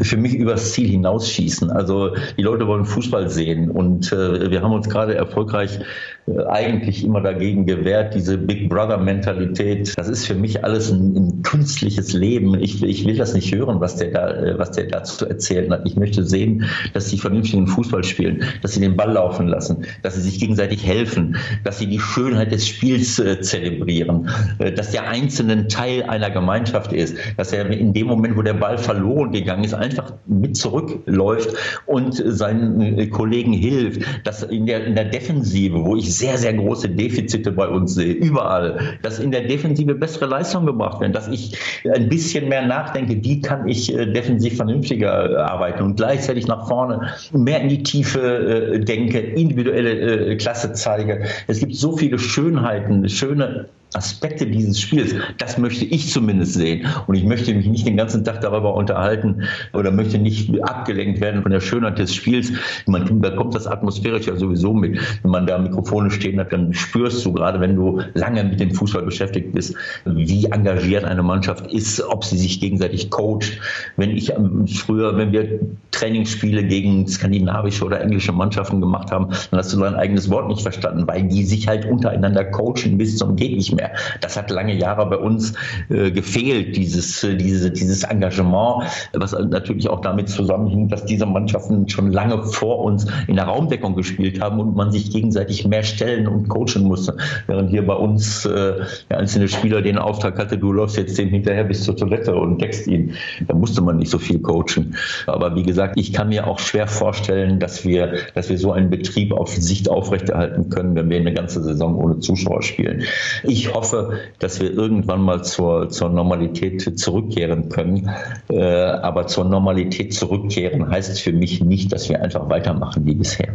für 0.00 0.16
mich 0.16 0.34
übers 0.34 0.72
Ziel 0.72 0.88
hinausschießen. 0.88 1.70
Also 1.70 2.14
die 2.38 2.42
Leute 2.42 2.66
wollen 2.66 2.86
Fußball 2.86 3.28
sehen 3.28 3.70
und 3.70 4.10
äh, 4.12 4.50
wir 4.50 4.62
haben 4.62 4.72
uns 4.72 4.88
gerade 4.88 5.14
erfolgreich 5.14 5.80
äh, 6.26 6.44
eigentlich 6.46 7.04
immer 7.04 7.20
dagegen 7.20 7.66
gewehrt, 7.66 8.14
diese 8.14 8.38
Big 8.38 8.68
Brother-Mentalität. 8.68 9.96
Das 9.96 10.08
ist 10.08 10.26
für 10.26 10.34
mich 10.34 10.64
alles 10.64 10.90
ein, 10.90 11.14
ein 11.16 11.42
künstliches 11.42 12.12
Leben. 12.12 12.58
Ich, 12.60 12.82
ich, 12.82 13.06
will 13.06 13.16
das 13.16 13.34
nicht 13.34 13.54
hören, 13.54 13.80
was 13.80 13.96
der 13.96 14.10
da, 14.10 14.30
äh, 14.30 14.45
was 14.58 14.72
der 14.72 14.86
dazu 14.86 15.26
erzählen 15.26 15.72
hat. 15.72 15.82
Ich 15.84 15.96
möchte 15.96 16.24
sehen, 16.24 16.64
dass 16.94 17.10
sie 17.10 17.18
vernünftigen 17.18 17.66
Fußball 17.66 18.04
spielen, 18.04 18.44
dass 18.62 18.74
sie 18.74 18.80
den 18.80 18.96
Ball 18.96 19.12
laufen 19.12 19.48
lassen, 19.48 19.84
dass 20.02 20.14
sie 20.14 20.22
sich 20.22 20.38
gegenseitig 20.40 20.86
helfen, 20.86 21.36
dass 21.64 21.78
sie 21.78 21.86
die 21.86 22.00
Schönheit 22.00 22.52
des 22.52 22.66
Spiels 22.66 23.18
äh, 23.18 23.40
zelebrieren, 23.40 24.28
äh, 24.58 24.72
dass 24.72 24.90
der 24.90 25.08
Einzelne 25.08 25.68
Teil 25.68 26.02
einer 26.04 26.30
Gemeinschaft 26.30 26.92
ist, 26.92 27.16
dass 27.36 27.52
er 27.52 27.68
in 27.70 27.92
dem 27.92 28.06
Moment, 28.06 28.36
wo 28.36 28.42
der 28.42 28.54
Ball 28.54 28.78
verloren 28.78 29.32
gegangen 29.32 29.64
ist, 29.64 29.74
einfach 29.74 30.14
mit 30.26 30.56
zurückläuft 30.56 31.50
und 31.86 32.14
seinen 32.14 32.98
äh, 32.98 33.06
Kollegen 33.06 33.52
hilft, 33.52 34.02
dass 34.24 34.42
in 34.42 34.66
der, 34.66 34.84
in 34.84 34.94
der 34.94 35.06
Defensive, 35.06 35.84
wo 35.84 35.96
ich 35.96 36.14
sehr, 36.16 36.38
sehr 36.38 36.54
große 36.54 36.88
Defizite 36.90 37.52
bei 37.52 37.68
uns 37.68 37.94
sehe, 37.94 38.12
überall, 38.12 38.98
dass 39.02 39.18
in 39.18 39.30
der 39.30 39.42
Defensive 39.42 39.94
bessere 39.94 40.26
Leistungen 40.26 40.66
gebracht 40.66 41.00
werden, 41.00 41.12
dass 41.12 41.28
ich 41.28 41.56
ein 41.92 42.08
bisschen 42.08 42.48
mehr 42.48 42.66
nachdenke, 42.66 43.22
wie 43.22 43.40
kann 43.40 43.68
ich 43.68 43.94
äh, 43.94 44.06
defensiv 44.36 44.56
vernünftiger 44.56 45.30
äh, 45.30 45.36
arbeiten 45.36 45.82
und 45.82 45.96
gleichzeitig 45.96 46.46
nach 46.46 46.68
vorne 46.68 47.12
mehr 47.32 47.60
in 47.60 47.68
die 47.68 47.82
Tiefe 47.82 48.20
äh, 48.20 48.80
denke, 48.80 49.18
individuelle 49.18 50.36
Klasse 50.36 50.72
zeige. 50.72 51.24
Es 51.46 51.60
gibt 51.60 51.74
so 51.74 51.96
viele 51.96 52.18
Schönheiten, 52.18 53.08
schöne 53.08 53.68
Aspekte 53.94 54.46
dieses 54.46 54.80
Spiels, 54.80 55.14
das 55.38 55.58
möchte 55.58 55.84
ich 55.84 56.10
zumindest 56.10 56.54
sehen. 56.54 56.86
Und 57.06 57.14
ich 57.14 57.24
möchte 57.24 57.54
mich 57.54 57.66
nicht 57.66 57.86
den 57.86 57.96
ganzen 57.96 58.24
Tag 58.24 58.40
darüber 58.40 58.74
unterhalten 58.74 59.42
oder 59.72 59.90
möchte 59.90 60.18
nicht 60.18 60.62
abgelenkt 60.62 61.20
werden 61.20 61.42
von 61.42 61.52
der 61.52 61.60
Schönheit 61.60 61.98
des 61.98 62.14
Spiels. 62.14 62.52
Man 62.86 63.20
bekommt 63.20 63.54
das 63.54 63.66
atmosphärisch 63.66 64.26
ja 64.26 64.36
sowieso 64.36 64.74
mit. 64.74 64.98
Wenn 65.22 65.30
man 65.30 65.46
da 65.46 65.58
Mikrofone 65.58 66.10
stehen 66.10 66.38
hat, 66.40 66.52
dann 66.52 66.74
spürst 66.74 67.24
du, 67.24 67.32
gerade 67.32 67.60
wenn 67.60 67.76
du 67.76 68.00
lange 68.14 68.44
mit 68.44 68.60
dem 68.60 68.72
Fußball 68.72 69.02
beschäftigt 69.02 69.52
bist, 69.52 69.74
wie 70.04 70.46
engagiert 70.46 71.04
eine 71.04 71.22
Mannschaft 71.22 71.72
ist, 71.72 72.02
ob 72.02 72.24
sie 72.24 72.38
sich 72.38 72.60
gegenseitig 72.60 73.10
coacht. 73.10 73.58
Wenn 73.96 74.10
ich 74.10 74.32
ähm, 74.32 74.66
früher, 74.66 75.16
wenn 75.16 75.32
wir 75.32 75.60
Trainingsspiele 75.92 76.64
gegen 76.64 77.06
skandinavische 77.06 77.84
oder 77.84 78.00
englische 78.00 78.32
Mannschaften 78.32 78.80
gemacht 78.80 79.10
haben, 79.10 79.28
dann 79.50 79.58
hast 79.58 79.72
du 79.72 79.80
dein 79.80 79.94
eigenes 79.94 80.28
Wort 80.28 80.48
nicht 80.48 80.62
verstanden, 80.62 81.06
weil 81.06 81.22
die 81.28 81.44
sich 81.44 81.68
halt 81.68 81.86
untereinander 81.86 82.44
coachen 82.44 82.98
bis 82.98 83.16
zum 83.16 83.36
nicht 83.36 83.75
mehr. 83.76 83.92
Das 84.20 84.36
hat 84.36 84.50
lange 84.50 84.74
Jahre 84.74 85.06
bei 85.06 85.16
uns 85.16 85.54
äh, 85.88 86.10
gefehlt, 86.10 86.76
dieses, 86.76 87.22
äh, 87.22 87.36
diese, 87.36 87.70
dieses 87.70 88.02
Engagement, 88.02 88.84
was 89.12 89.32
natürlich 89.32 89.88
auch 89.88 90.00
damit 90.00 90.28
zusammenhing, 90.28 90.88
dass 90.88 91.04
diese 91.04 91.26
Mannschaften 91.26 91.88
schon 91.88 92.10
lange 92.10 92.42
vor 92.42 92.80
uns 92.80 93.06
in 93.28 93.36
der 93.36 93.44
Raumdeckung 93.44 93.94
gespielt 93.94 94.40
haben 94.40 94.60
und 94.60 94.74
man 94.74 94.90
sich 94.90 95.10
gegenseitig 95.10 95.66
mehr 95.66 95.82
stellen 95.82 96.26
und 96.26 96.48
coachen 96.48 96.84
musste. 96.84 97.16
Während 97.46 97.70
hier 97.70 97.86
bei 97.86 97.94
uns 97.94 98.44
äh, 98.44 98.74
der 99.10 99.18
einzelne 99.18 99.48
Spieler 99.48 99.82
den 99.82 99.98
Auftrag 99.98 100.38
hatte, 100.38 100.58
du 100.58 100.72
läufst 100.72 100.96
jetzt 100.96 101.18
dem 101.18 101.28
hinterher 101.28 101.64
bis 101.64 101.84
zur 101.84 101.96
Toilette 101.96 102.34
und 102.34 102.60
deckst 102.60 102.86
ihn. 102.86 103.14
Da 103.46 103.54
musste 103.54 103.82
man 103.82 103.98
nicht 103.98 104.10
so 104.10 104.18
viel 104.18 104.40
coachen. 104.40 104.96
Aber 105.26 105.54
wie 105.54 105.62
gesagt, 105.62 105.98
ich 105.98 106.12
kann 106.12 106.28
mir 106.28 106.46
auch 106.46 106.58
schwer 106.58 106.86
vorstellen, 106.86 107.60
dass 107.60 107.84
wir, 107.84 108.14
dass 108.34 108.48
wir 108.48 108.58
so 108.58 108.72
einen 108.72 108.90
Betrieb 108.90 109.32
auf 109.32 109.54
Sicht 109.54 109.88
aufrechterhalten 109.88 110.70
können, 110.70 110.94
wenn 110.94 111.10
wir 111.10 111.18
eine 111.18 111.32
ganze 111.32 111.62
Saison 111.62 111.96
ohne 111.96 112.20
Zuschauer 112.20 112.62
spielen. 112.62 113.04
Ich 113.42 113.65
ich 113.66 113.74
hoffe, 113.74 114.18
dass 114.38 114.60
wir 114.60 114.72
irgendwann 114.72 115.20
mal 115.20 115.42
zur, 115.44 115.88
zur 115.88 116.08
Normalität 116.08 116.98
zurückkehren 116.98 117.68
können. 117.68 118.10
Äh, 118.48 118.62
aber 118.62 119.26
zur 119.26 119.44
Normalität 119.44 120.14
zurückkehren 120.14 120.90
heißt 120.90 121.20
für 121.20 121.32
mich 121.32 121.62
nicht, 121.62 121.92
dass 121.92 122.08
wir 122.08 122.22
einfach 122.22 122.48
weitermachen 122.48 123.06
wie 123.06 123.14
bisher. 123.14 123.48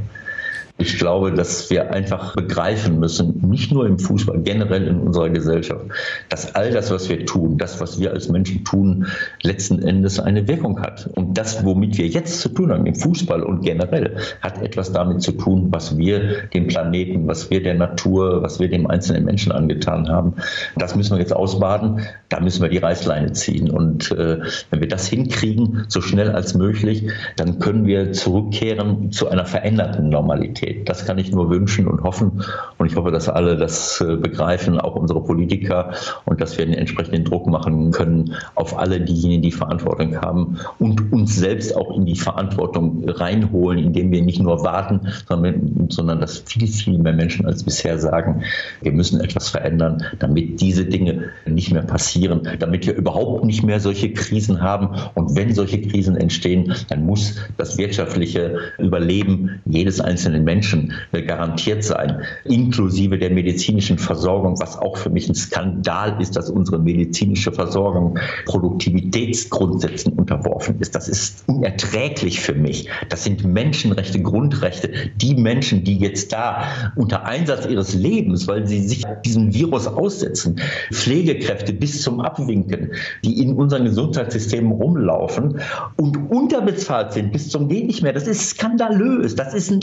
Ich 0.81 0.97
glaube, 0.97 1.31
dass 1.31 1.69
wir 1.69 1.91
einfach 1.91 2.35
begreifen 2.35 2.99
müssen, 2.99 3.39
nicht 3.47 3.71
nur 3.71 3.85
im 3.85 3.99
Fußball, 3.99 4.39
generell 4.41 4.87
in 4.87 4.99
unserer 4.99 5.29
Gesellschaft, 5.29 5.85
dass 6.27 6.55
all 6.55 6.71
das, 6.71 6.89
was 6.89 7.07
wir 7.07 7.23
tun, 7.27 7.59
das, 7.59 7.79
was 7.79 7.99
wir 7.99 8.11
als 8.11 8.29
Menschen 8.29 8.65
tun, 8.65 9.05
letzten 9.43 9.83
Endes 9.83 10.19
eine 10.19 10.47
Wirkung 10.47 10.81
hat. 10.81 11.07
Und 11.13 11.37
das, 11.37 11.63
womit 11.63 11.99
wir 11.99 12.07
jetzt 12.07 12.41
zu 12.41 12.49
tun 12.49 12.71
haben, 12.71 12.87
im 12.87 12.95
Fußball 12.95 13.43
und 13.43 13.61
generell, 13.61 14.17
hat 14.41 14.59
etwas 14.63 14.91
damit 14.91 15.21
zu 15.21 15.33
tun, 15.33 15.67
was 15.69 15.99
wir 15.99 16.47
dem 16.51 16.65
Planeten, 16.65 17.27
was 17.27 17.51
wir 17.51 17.61
der 17.61 17.75
Natur, 17.75 18.41
was 18.41 18.59
wir 18.59 18.67
dem 18.67 18.87
einzelnen 18.87 19.25
Menschen 19.25 19.51
angetan 19.51 20.09
haben. 20.09 20.33
Das 20.77 20.95
müssen 20.95 21.11
wir 21.11 21.19
jetzt 21.19 21.35
ausbaden. 21.35 22.01
Da 22.29 22.39
müssen 22.39 22.63
wir 22.63 22.69
die 22.69 22.79
Reißleine 22.79 23.33
ziehen. 23.33 23.69
Und 23.69 24.11
äh, 24.11 24.39
wenn 24.71 24.79
wir 24.79 24.87
das 24.87 25.05
hinkriegen, 25.05 25.85
so 25.89 26.01
schnell 26.01 26.31
als 26.31 26.55
möglich, 26.55 27.07
dann 27.35 27.59
können 27.59 27.85
wir 27.85 28.13
zurückkehren 28.13 29.11
zu 29.11 29.29
einer 29.29 29.45
veränderten 29.45 30.09
Normalität. 30.09 30.70
Das 30.85 31.05
kann 31.05 31.17
ich 31.17 31.31
nur 31.31 31.49
wünschen 31.49 31.87
und 31.87 32.03
hoffen. 32.03 32.43
Und 32.77 32.85
ich 32.87 32.95
hoffe, 32.95 33.11
dass 33.11 33.29
alle 33.29 33.57
das 33.57 34.01
äh, 34.01 34.15
begreifen, 34.15 34.79
auch 34.79 34.95
unsere 34.95 35.23
Politiker, 35.23 35.93
und 36.25 36.41
dass 36.41 36.57
wir 36.57 36.65
den 36.65 36.75
entsprechenden 36.75 37.25
Druck 37.25 37.47
machen 37.47 37.91
können 37.91 38.33
auf 38.55 38.77
alle 38.77 39.01
diejenigen, 39.01 39.41
die 39.41 39.51
Verantwortung 39.51 40.21
haben 40.21 40.59
und 40.79 41.11
uns 41.11 41.35
selbst 41.35 41.75
auch 41.75 41.95
in 41.95 42.05
die 42.05 42.15
Verantwortung 42.15 43.03
reinholen, 43.07 43.79
indem 43.79 44.11
wir 44.11 44.21
nicht 44.21 44.41
nur 44.41 44.63
warten, 44.63 45.01
sondern, 45.27 45.87
sondern 45.89 46.19
dass 46.19 46.39
viel, 46.39 46.67
viel 46.67 46.97
mehr 46.97 47.13
Menschen 47.13 47.45
als 47.45 47.63
bisher 47.63 47.99
sagen, 47.99 48.43
wir 48.81 48.91
müssen 48.91 49.21
etwas 49.21 49.49
verändern, 49.49 50.03
damit 50.19 50.61
diese 50.61 50.85
Dinge 50.85 51.29
nicht 51.45 51.71
mehr 51.71 51.83
passieren, 51.83 52.47
damit 52.59 52.85
wir 52.87 52.95
überhaupt 52.95 53.45
nicht 53.45 53.63
mehr 53.63 53.79
solche 53.79 54.13
Krisen 54.13 54.61
haben. 54.61 54.89
Und 55.15 55.35
wenn 55.35 55.53
solche 55.53 55.81
Krisen 55.81 56.15
entstehen, 56.15 56.73
dann 56.89 57.05
muss 57.05 57.35
das 57.57 57.77
wirtschaftliche 57.77 58.57
Überleben 58.77 59.61
jedes 59.65 59.99
einzelnen 59.99 60.43
Menschen 60.43 60.60
Menschen 60.61 60.93
äh, 61.11 61.23
garantiert 61.23 61.83
sein, 61.83 62.21
inklusive 62.45 63.17
der 63.17 63.31
medizinischen 63.31 63.97
Versorgung, 63.97 64.59
was 64.59 64.77
auch 64.77 64.95
für 64.95 65.09
mich 65.09 65.27
ein 65.27 65.33
Skandal 65.33 66.21
ist, 66.21 66.35
dass 66.35 66.51
unsere 66.51 66.77
medizinische 66.77 67.51
Versorgung 67.51 68.19
Produktivitätsgrundsätzen 68.45 70.13
unterworfen 70.13 70.79
ist. 70.79 70.93
Das 70.93 71.07
ist 71.07 71.43
unerträglich 71.47 72.41
für 72.41 72.53
mich. 72.53 72.89
Das 73.09 73.23
sind 73.23 73.43
Menschenrechte, 73.43 74.21
Grundrechte. 74.21 74.91
Die 75.15 75.33
Menschen, 75.33 75.83
die 75.83 75.97
jetzt 75.97 76.31
da 76.31 76.65
unter 76.95 77.25
Einsatz 77.25 77.65
ihres 77.65 77.95
Lebens, 77.95 78.47
weil 78.47 78.67
sie 78.67 78.81
sich 78.87 79.03
diesem 79.25 79.55
Virus 79.55 79.87
aussetzen, 79.87 80.57
Pflegekräfte 80.91 81.73
bis 81.73 82.03
zum 82.03 82.21
Abwinken, 82.21 82.91
die 83.25 83.41
in 83.41 83.53
unseren 83.53 83.85
Gesundheitssystemen 83.85 84.71
rumlaufen 84.71 85.59
und 85.97 86.29
unterbezahlt 86.29 87.13
sind 87.13 87.31
bis 87.31 87.49
zum 87.49 87.67
Geht 87.67 87.87
nicht 87.87 88.03
mehr. 88.03 88.13
Das 88.13 88.27
ist 88.27 88.51
skandalös. 88.51 89.35
Das 89.35 89.55
ist 89.55 89.71
ein 89.71 89.79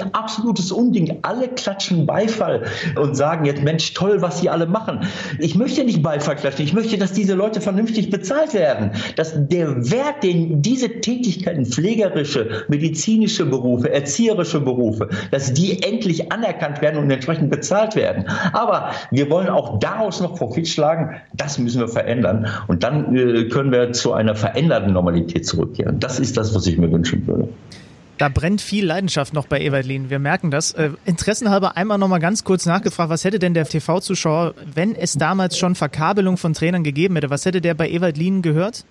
absolutes 0.58 0.72
Unding. 0.72 1.18
Alle 1.22 1.48
klatschen 1.48 2.06
Beifall 2.06 2.64
und 2.96 3.16
sagen 3.16 3.44
jetzt, 3.44 3.62
Mensch, 3.62 3.94
toll, 3.94 4.20
was 4.20 4.40
sie 4.40 4.50
alle 4.50 4.66
machen. 4.66 5.00
Ich 5.38 5.54
möchte 5.54 5.84
nicht 5.84 6.02
Beifall 6.02 6.36
klatschen. 6.36 6.64
Ich 6.64 6.72
möchte, 6.72 6.98
dass 6.98 7.12
diese 7.12 7.34
Leute 7.34 7.60
vernünftig 7.60 8.10
bezahlt 8.10 8.54
werden. 8.54 8.92
Dass 9.16 9.34
der 9.36 9.90
Wert, 9.90 10.22
den 10.22 10.62
diese 10.62 11.00
Tätigkeiten, 11.00 11.66
pflegerische, 11.66 12.64
medizinische 12.68 13.46
Berufe, 13.46 13.92
erzieherische 13.92 14.60
Berufe, 14.60 15.08
dass 15.30 15.52
die 15.52 15.82
endlich 15.82 16.32
anerkannt 16.32 16.82
werden 16.82 16.98
und 17.02 17.10
entsprechend 17.10 17.50
bezahlt 17.50 17.94
werden. 17.94 18.24
Aber 18.52 18.90
wir 19.10 19.30
wollen 19.30 19.48
auch 19.48 19.78
daraus 19.78 20.20
noch 20.20 20.34
Profit 20.34 20.68
schlagen. 20.68 21.16
Das 21.34 21.58
müssen 21.58 21.80
wir 21.80 21.88
verändern. 21.88 22.48
Und 22.66 22.82
dann 22.82 23.16
äh, 23.16 23.44
können 23.48 23.70
wir 23.70 23.92
zu 23.92 24.12
einer 24.12 24.34
veränderten 24.34 24.92
Normalität 24.92 25.46
zurückkehren. 25.46 26.00
Das 26.00 26.18
ist 26.18 26.36
das, 26.36 26.54
was 26.54 26.66
ich 26.66 26.78
mir 26.78 26.90
wünschen 26.90 27.26
würde. 27.26 27.48
Da 28.18 28.28
brennt 28.28 28.60
viel 28.60 28.84
Leidenschaft 28.84 29.32
noch 29.32 29.46
bei 29.46 29.60
Evalin. 29.60 30.10
Wir 30.10 30.18
merken 30.18 30.50
das. 30.50 30.72
Äh, 30.72 30.90
interessenhalber 31.04 31.76
einmal 31.76 31.98
noch 31.98 32.08
mal 32.08 32.18
ganz 32.18 32.42
kurz 32.42 32.66
nachgefragt, 32.66 33.10
was 33.10 33.24
hätte 33.24 33.38
denn 33.38 33.54
der 33.54 33.64
TV-Zuschauer, 33.64 34.54
wenn 34.74 34.96
es 34.96 35.14
damals 35.14 35.56
schon 35.56 35.76
Verkabelung 35.76 36.36
von 36.36 36.52
Trainern 36.52 36.82
gegeben 36.82 37.14
hätte, 37.14 37.30
was 37.30 37.46
hätte 37.46 37.60
der 37.60 37.74
bei 37.74 37.88
Evalin 37.88 38.42
gehört? 38.42 38.84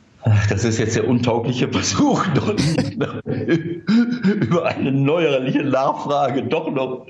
Das 0.49 0.63
ist 0.63 0.79
jetzt 0.79 0.95
der 0.95 1.07
untaugliche 1.07 1.69
Versuch, 1.69 2.25
über 4.47 4.65
eine 4.65 4.91
neuerliche 4.91 5.63
Nachfrage 5.63 6.43
doch 6.43 6.71
noch, 6.71 7.05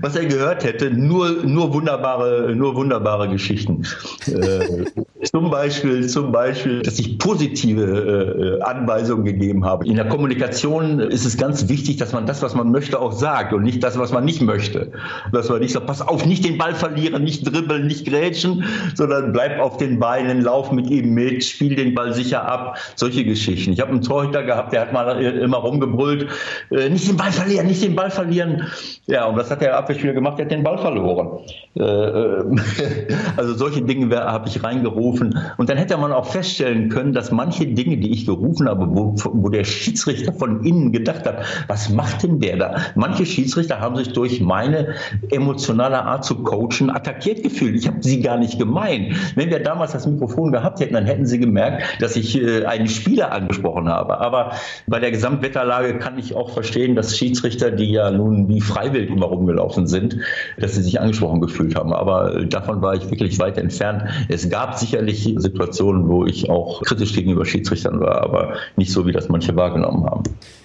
was 0.00 0.16
er 0.16 0.26
gehört 0.26 0.64
hätte, 0.64 0.90
nur, 0.90 1.44
nur 1.44 1.72
wunderbare, 1.74 2.54
nur 2.54 2.74
wunderbare 2.74 3.28
Geschichten. 3.28 3.86
Äh, 4.26 4.84
zum 5.22 5.50
Beispiel, 5.50 6.06
zum 6.08 6.32
Beispiel, 6.32 6.82
dass 6.82 6.98
ich 6.98 7.18
positive 7.18 8.58
äh, 8.60 8.62
Anweisungen 8.62 9.24
gegeben 9.24 9.64
habe. 9.64 9.86
In 9.86 9.96
der 9.96 10.08
Kommunikation 10.08 10.98
ist 11.00 11.24
es 11.24 11.36
ganz 11.36 11.68
wichtig, 11.68 11.98
dass 11.98 12.12
man 12.12 12.26
das, 12.26 12.42
was 12.42 12.54
man 12.54 12.70
möchte, 12.70 13.00
auch 13.00 13.12
sagt 13.12 13.52
und 13.52 13.62
nicht 13.62 13.82
das, 13.82 13.98
was 13.98 14.12
man 14.12 14.24
nicht 14.24 14.42
möchte. 14.42 14.92
Dass 15.32 15.48
man 15.48 15.60
nicht 15.60 15.72
sagt, 15.72 15.86
pass 15.86 16.00
auf, 16.00 16.26
nicht 16.26 16.44
den 16.44 16.58
Ball 16.58 16.74
verlieren, 16.74 17.24
nicht 17.24 17.44
dribbeln, 17.44 17.86
nicht 17.86 18.06
grätschen, 18.06 18.64
sondern 18.94 19.32
bleib 19.32 19.60
auf 19.60 19.76
den 19.76 19.98
Beinen, 19.98 20.42
lauf 20.42 20.72
mit 20.72 20.90
ihm 20.90 21.14
mit, 21.14 21.44
spiel 21.44 21.74
den 21.74 21.94
Ball 21.94 22.14
sicher 22.14 22.46
ab 22.46 22.78
solche 22.96 23.24
Geschichten. 23.24 23.72
Ich 23.72 23.80
habe 23.80 23.90
einen 23.90 24.02
Torhüter 24.02 24.42
gehabt, 24.42 24.72
der 24.72 24.82
hat 24.82 24.92
mal 24.92 25.20
immer 25.22 25.58
rumgebrüllt, 25.58 26.28
äh, 26.70 26.89
nicht 26.90 27.08
den 27.08 27.16
Ball 27.16 27.32
verlieren, 27.32 27.66
nicht 27.66 27.82
den 27.82 27.94
Ball 27.94 28.10
verlieren. 28.10 28.64
Ja, 29.06 29.26
und 29.26 29.36
was 29.36 29.50
hat 29.50 29.60
der 29.60 29.76
Abwehrspieler 29.76 30.12
gemacht? 30.12 30.38
Der 30.38 30.46
hat 30.46 30.52
den 30.52 30.62
Ball 30.62 30.78
verloren. 30.78 31.40
Äh, 31.76 31.82
äh 31.82 32.44
also 33.36 33.54
solche 33.54 33.82
Dinge 33.82 34.14
habe 34.16 34.48
ich 34.48 34.62
reingerufen. 34.62 35.38
Und 35.56 35.68
dann 35.68 35.78
hätte 35.78 35.96
man 35.96 36.12
auch 36.12 36.26
feststellen 36.26 36.88
können, 36.88 37.12
dass 37.12 37.30
manche 37.30 37.66
Dinge, 37.66 37.96
die 37.96 38.12
ich 38.12 38.26
gerufen 38.26 38.68
habe, 38.68 38.86
wo, 38.90 39.14
wo 39.16 39.48
der 39.48 39.64
Schiedsrichter 39.64 40.32
von 40.32 40.64
innen 40.64 40.92
gedacht 40.92 41.26
hat, 41.26 41.44
was 41.68 41.90
macht 41.90 42.22
denn 42.22 42.40
der 42.40 42.56
da? 42.56 42.76
Manche 42.94 43.26
Schiedsrichter 43.26 43.80
haben 43.80 43.96
sich 43.96 44.12
durch 44.12 44.40
meine 44.40 44.94
emotionale 45.30 46.04
Art 46.04 46.24
zu 46.24 46.36
coachen 46.42 46.90
attackiert 46.90 47.42
gefühlt. 47.42 47.76
Ich 47.76 47.86
habe 47.86 47.98
sie 48.00 48.20
gar 48.20 48.36
nicht 48.36 48.58
gemeint. 48.58 49.14
Wenn 49.36 49.50
wir 49.50 49.60
damals 49.60 49.92
das 49.92 50.06
Mikrofon 50.06 50.52
gehabt 50.52 50.80
hätten, 50.80 50.94
dann 50.94 51.06
hätten 51.06 51.26
sie 51.26 51.38
gemerkt, 51.38 51.82
dass 52.00 52.16
ich 52.16 52.40
äh, 52.40 52.64
einen 52.64 52.88
Spieler 52.88 53.32
angesprochen 53.32 53.88
habe. 53.88 54.18
Aber 54.18 54.52
bei 54.86 54.98
der 54.98 55.10
Gesamtwetterlage 55.10 55.98
kann 55.98 56.18
ich 56.18 56.34
auch 56.34 56.50
verstehen, 56.50 56.69
dass 56.94 57.16
Schiedsrichter, 57.16 57.70
die 57.70 57.90
ja 57.90 58.10
nun 58.10 58.48
wie 58.48 58.60
freiwillig 58.60 59.10
immer 59.10 59.26
rumgelaufen 59.26 59.86
sind, 59.86 60.16
dass 60.58 60.74
sie 60.74 60.82
sich 60.82 61.00
angesprochen 61.00 61.40
gefühlt 61.40 61.74
haben. 61.74 61.92
Aber 61.92 62.44
davon 62.44 62.82
war 62.82 62.94
ich 62.94 63.10
wirklich 63.10 63.38
weit 63.38 63.58
entfernt. 63.58 64.04
Es 64.28 64.48
gab 64.48 64.76
sicherlich 64.76 65.34
Situationen, 65.36 66.08
wo 66.08 66.26
ich 66.26 66.50
auch 66.50 66.82
kritisch 66.82 67.14
gegenüber 67.14 67.44
Schiedsrichtern 67.44 68.00
war, 68.00 68.22
aber 68.22 68.54
nicht 68.76 68.92
so, 68.92 69.06
wie 69.06 69.12
das 69.12 69.28
manche 69.28 69.56
wahrgenommen 69.56 70.04
haben. 70.06 70.22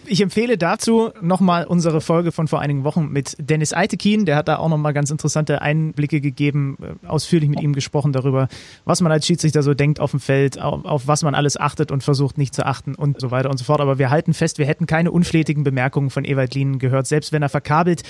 Ich 0.07 0.21
empfehle 0.21 0.57
dazu 0.57 1.11
nochmal 1.21 1.65
unsere 1.65 2.01
Folge 2.01 2.31
von 2.31 2.47
vor 2.47 2.59
einigen 2.59 2.83
Wochen 2.83 3.09
mit 3.09 3.35
Dennis 3.39 3.73
Eitekin. 3.73 4.25
Der 4.25 4.35
hat 4.35 4.47
da 4.47 4.57
auch 4.57 4.69
nochmal 4.69 4.93
ganz 4.93 5.09
interessante 5.09 5.61
Einblicke 5.61 6.21
gegeben, 6.21 6.77
äh, 6.81 7.07
ausführlich 7.07 7.49
mit 7.49 7.61
ihm 7.61 7.73
gesprochen 7.73 8.13
darüber, 8.13 8.47
was 8.85 9.01
man 9.01 9.11
als 9.11 9.25
Schiedsrichter 9.25 9.63
so 9.63 9.73
denkt 9.73 9.99
auf 9.99 10.11
dem 10.11 10.19
Feld, 10.19 10.59
auf, 10.59 10.85
auf 10.85 11.07
was 11.07 11.23
man 11.23 11.35
alles 11.35 11.57
achtet 11.57 11.91
und 11.91 12.03
versucht 12.03 12.37
nicht 12.37 12.53
zu 12.53 12.65
achten 12.65 12.95
und 12.95 13.19
so 13.19 13.31
weiter 13.31 13.49
und 13.49 13.57
so 13.57 13.63
fort. 13.63 13.81
Aber 13.81 13.97
wir 13.97 14.09
halten 14.09 14.33
fest, 14.33 14.57
wir 14.57 14.65
hätten 14.65 14.85
keine 14.85 15.11
unflätigen 15.11 15.63
Bemerkungen 15.63 16.09
von 16.09 16.25
Ewald 16.25 16.55
Lien 16.55 16.79
gehört, 16.79 17.07
selbst 17.07 17.31
wenn 17.31 17.41
er 17.41 17.49
verkabelt 17.49 18.03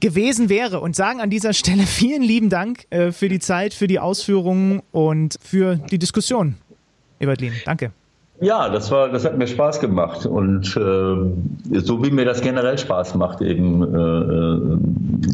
gewesen 0.00 0.48
wäre. 0.48 0.80
Und 0.80 0.96
sagen 0.96 1.20
an 1.20 1.30
dieser 1.30 1.52
Stelle 1.52 1.82
vielen 1.86 2.22
lieben 2.22 2.48
Dank 2.48 2.86
äh, 2.90 3.12
für 3.12 3.28
die 3.28 3.40
Zeit, 3.40 3.74
für 3.74 3.86
die 3.86 3.98
Ausführungen 3.98 4.82
und 4.90 5.38
für 5.42 5.76
die 5.76 5.98
Diskussion. 5.98 6.56
Ewald 7.20 7.40
Lien, 7.40 7.54
danke. 7.64 7.92
Ja, 8.42 8.68
das 8.70 8.90
war, 8.90 9.08
das 9.08 9.24
hat 9.24 9.38
mir 9.38 9.46
Spaß 9.46 9.78
gemacht 9.78 10.26
und 10.26 10.76
äh, 10.76 11.78
so 11.78 12.04
wie 12.04 12.10
mir 12.10 12.24
das 12.24 12.40
generell 12.40 12.76
Spaß 12.76 13.14
macht, 13.14 13.40
eben 13.40 13.82
äh, 13.94 13.98
äh 13.98 14.78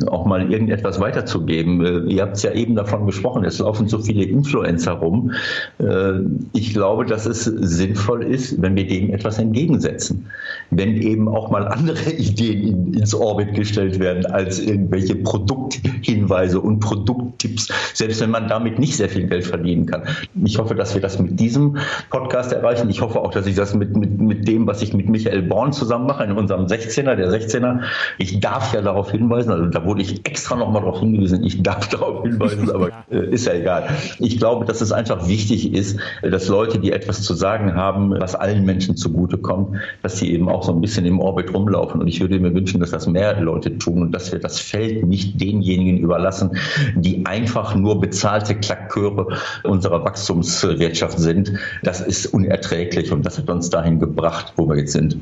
auch 0.08 0.26
mal 0.26 0.52
irgendetwas 0.52 1.00
weiterzugeben. 1.00 1.84
Äh, 1.84 2.12
ihr 2.12 2.22
habt 2.22 2.36
es 2.36 2.42
ja 2.42 2.52
eben 2.52 2.74
davon 2.74 3.06
gesprochen, 3.06 3.44
es 3.44 3.58
laufen 3.58 3.88
so 3.88 3.98
viele 3.98 4.24
Influencer 4.24 4.92
rum. 4.92 5.32
Äh, 5.78 6.20
ich 6.52 6.74
glaube, 6.74 7.06
dass 7.06 7.24
es 7.24 7.44
sinnvoll 7.44 8.24
ist, 8.24 8.60
wenn 8.60 8.76
wir 8.76 8.86
dem 8.86 9.10
etwas 9.12 9.38
entgegensetzen, 9.38 10.26
wenn 10.70 10.96
eben 10.96 11.28
auch 11.28 11.50
mal 11.50 11.66
andere 11.66 12.10
Ideen 12.18 12.62
in, 12.62 12.94
ins 12.94 13.14
Orbit 13.14 13.54
gestellt 13.54 13.98
werden 13.98 14.26
als 14.26 14.60
irgendwelche 14.60 15.16
Produkthinweise 15.16 16.60
und 16.60 16.80
Produkttipps, 16.80 17.68
selbst 17.94 18.20
wenn 18.20 18.30
man 18.30 18.48
damit 18.48 18.78
nicht 18.78 18.96
sehr 18.96 19.08
viel 19.08 19.26
Geld 19.26 19.46
verdienen 19.46 19.86
kann. 19.86 20.02
Ich 20.44 20.58
hoffe, 20.58 20.74
dass 20.74 20.94
wir 20.94 21.00
das 21.00 21.18
mit 21.18 21.40
diesem 21.40 21.78
Podcast 22.10 22.52
erreichen. 22.52 22.90
Ich 22.90 22.97
ich 22.98 23.02
hoffe 23.02 23.20
auch, 23.20 23.30
dass 23.30 23.46
ich 23.46 23.54
das 23.54 23.74
mit, 23.74 23.96
mit, 23.96 24.20
mit 24.20 24.48
dem, 24.48 24.66
was 24.66 24.82
ich 24.82 24.92
mit 24.92 25.08
Michael 25.08 25.42
Born 25.42 25.72
zusammen 25.72 26.06
mache, 26.06 26.24
in 26.24 26.32
unserem 26.32 26.66
16er, 26.66 27.14
der 27.14 27.30
16er, 27.30 27.82
ich 28.18 28.40
darf 28.40 28.74
ja 28.74 28.82
darauf 28.82 29.12
hinweisen, 29.12 29.52
also 29.52 29.66
da 29.66 29.84
wurde 29.84 30.02
ich 30.02 30.26
extra 30.26 30.56
nochmal 30.56 30.82
darauf 30.82 30.98
hingewiesen, 30.98 31.44
ich 31.44 31.62
darf 31.62 31.88
darauf 31.90 32.24
hinweisen, 32.24 32.68
aber 32.74 32.90
äh, 33.08 33.30
ist 33.30 33.46
ja 33.46 33.52
egal. 33.52 33.88
Ich 34.18 34.38
glaube, 34.38 34.64
dass 34.64 34.80
es 34.80 34.90
einfach 34.90 35.28
wichtig 35.28 35.72
ist, 35.72 36.00
dass 36.22 36.48
Leute, 36.48 36.80
die 36.80 36.90
etwas 36.90 37.22
zu 37.22 37.34
sagen 37.34 37.76
haben, 37.76 38.18
was 38.18 38.34
allen 38.34 38.64
Menschen 38.64 38.96
zugutekommt, 38.96 39.76
dass 40.02 40.18
sie 40.18 40.32
eben 40.32 40.48
auch 40.48 40.64
so 40.64 40.72
ein 40.72 40.80
bisschen 40.80 41.06
im 41.06 41.20
Orbit 41.20 41.54
rumlaufen. 41.54 42.00
Und 42.00 42.08
ich 42.08 42.20
würde 42.20 42.40
mir 42.40 42.52
wünschen, 42.52 42.80
dass 42.80 42.90
das 42.90 43.06
mehr 43.06 43.40
Leute 43.40 43.78
tun 43.78 44.02
und 44.02 44.10
dass 44.10 44.32
wir 44.32 44.40
das 44.40 44.58
Feld 44.58 45.06
nicht 45.06 45.40
denjenigen 45.40 45.98
überlassen, 45.98 46.58
die 46.96 47.24
einfach 47.26 47.76
nur 47.76 48.00
bezahlte 48.00 48.56
Klacköre 48.56 49.28
unserer 49.62 50.04
Wachstumswirtschaft 50.04 51.20
sind. 51.20 51.52
Das 51.84 52.00
ist 52.00 52.26
unerträglich 52.26 52.77
täglich 52.78 53.10
und 53.10 53.26
das 53.26 53.38
hat 53.38 53.48
uns 53.50 53.70
dahin 53.70 53.98
gebracht, 53.98 54.52
wo 54.56 54.68
wir 54.68 54.76
jetzt 54.76 54.92
sind. 54.92 55.16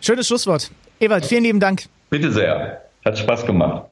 Schönes 0.00 0.26
Schlusswort. 0.26 0.70
Ewald, 0.98 1.24
vielen 1.24 1.44
lieben 1.44 1.60
Dank. 1.60 1.84
Bitte 2.10 2.30
sehr. 2.30 2.82
Hat 3.04 3.18
Spaß 3.18 3.46
gemacht. 3.46 3.84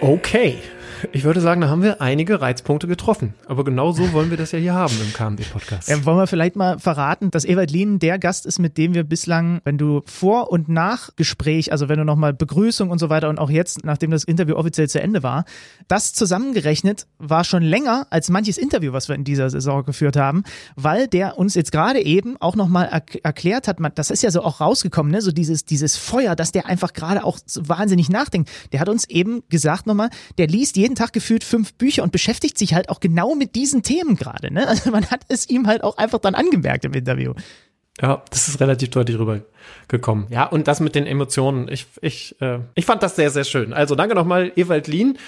Okay. 0.00 0.58
Ich 1.12 1.24
würde 1.24 1.40
sagen, 1.40 1.60
da 1.60 1.68
haben 1.68 1.82
wir 1.82 2.00
einige 2.00 2.40
Reizpunkte 2.40 2.86
getroffen. 2.86 3.34
Aber 3.46 3.64
genau 3.64 3.92
so 3.92 4.12
wollen 4.12 4.30
wir 4.30 4.36
das 4.36 4.52
ja 4.52 4.58
hier 4.58 4.74
haben 4.74 4.94
im 5.00 5.12
KMD-Podcast. 5.12 5.88
Ja, 5.88 6.04
wollen 6.04 6.18
wir 6.18 6.26
vielleicht 6.26 6.56
mal 6.56 6.78
verraten, 6.78 7.30
dass 7.30 7.44
Ewald 7.44 7.70
Lien 7.70 7.98
der 7.98 8.18
Gast 8.18 8.46
ist, 8.46 8.58
mit 8.58 8.78
dem 8.78 8.94
wir 8.94 9.04
bislang, 9.04 9.60
wenn 9.64 9.78
du 9.78 10.02
vor 10.06 10.50
und 10.50 10.68
nach 10.68 11.10
Gespräch, 11.16 11.72
also 11.72 11.88
wenn 11.88 11.98
du 11.98 12.04
nochmal 12.04 12.32
Begrüßung 12.32 12.90
und 12.90 12.98
so 12.98 13.10
weiter 13.10 13.28
und 13.28 13.38
auch 13.38 13.50
jetzt, 13.50 13.84
nachdem 13.84 14.10
das 14.10 14.24
Interview 14.24 14.56
offiziell 14.56 14.88
zu 14.88 15.00
Ende 15.00 15.22
war, 15.22 15.44
das 15.88 16.12
zusammengerechnet 16.12 17.06
war 17.18 17.44
schon 17.44 17.62
länger 17.62 18.06
als 18.10 18.30
manches 18.30 18.58
Interview, 18.58 18.92
was 18.92 19.08
wir 19.08 19.16
in 19.16 19.24
dieser 19.24 19.50
Saison 19.50 19.84
geführt 19.84 20.16
haben, 20.16 20.44
weil 20.76 21.08
der 21.08 21.38
uns 21.38 21.54
jetzt 21.54 21.72
gerade 21.72 22.00
eben 22.00 22.36
auch 22.40 22.56
nochmal 22.56 22.86
er 22.90 23.02
erklärt 23.24 23.68
hat, 23.68 23.78
das 23.94 24.10
ist 24.10 24.22
ja 24.22 24.30
so 24.30 24.42
auch 24.42 24.60
rausgekommen, 24.60 25.12
ne? 25.12 25.20
so 25.20 25.32
dieses, 25.32 25.64
dieses 25.64 25.96
Feuer, 25.96 26.36
dass 26.36 26.52
der 26.52 26.66
einfach 26.66 26.92
gerade 26.92 27.24
auch 27.24 27.38
wahnsinnig 27.56 28.08
nachdenkt. 28.08 28.50
Der 28.72 28.80
hat 28.80 28.88
uns 28.88 29.08
eben 29.08 29.42
gesagt 29.48 29.86
nochmal, 29.86 30.10
der 30.38 30.46
liest 30.46 30.76
jeden 30.76 30.89
jeden 30.90 30.96
Tag 30.96 31.12
gefühlt 31.12 31.44
fünf 31.44 31.74
Bücher 31.74 32.02
und 32.02 32.10
beschäftigt 32.10 32.58
sich 32.58 32.74
halt 32.74 32.88
auch 32.88 32.98
genau 32.98 33.36
mit 33.36 33.54
diesen 33.54 33.82
Themen 33.82 34.16
gerade. 34.16 34.52
Ne? 34.52 34.66
Also 34.66 34.90
man 34.90 35.08
hat 35.10 35.20
es 35.28 35.48
ihm 35.48 35.66
halt 35.66 35.84
auch 35.84 35.96
einfach 35.98 36.18
dann 36.18 36.34
angemerkt 36.34 36.84
im 36.84 36.92
Interview. 36.92 37.34
Ja, 38.00 38.22
das 38.30 38.48
ist 38.48 38.60
relativ 38.60 38.90
deutlich 38.90 39.18
rübergekommen. 39.18 40.26
Ja, 40.30 40.46
und 40.46 40.68
das 40.68 40.80
mit 40.80 40.94
den 40.94 41.06
Emotionen. 41.06 41.68
Ich, 41.70 41.86
ich, 42.00 42.40
äh, 42.40 42.60
ich 42.74 42.86
fand 42.86 43.02
das 43.02 43.14
sehr, 43.14 43.30
sehr 43.30 43.44
schön. 43.44 43.72
Also 43.72 43.94
danke 43.94 44.14
nochmal, 44.14 44.52
Ewald 44.56 44.88
Lien. 44.88 45.18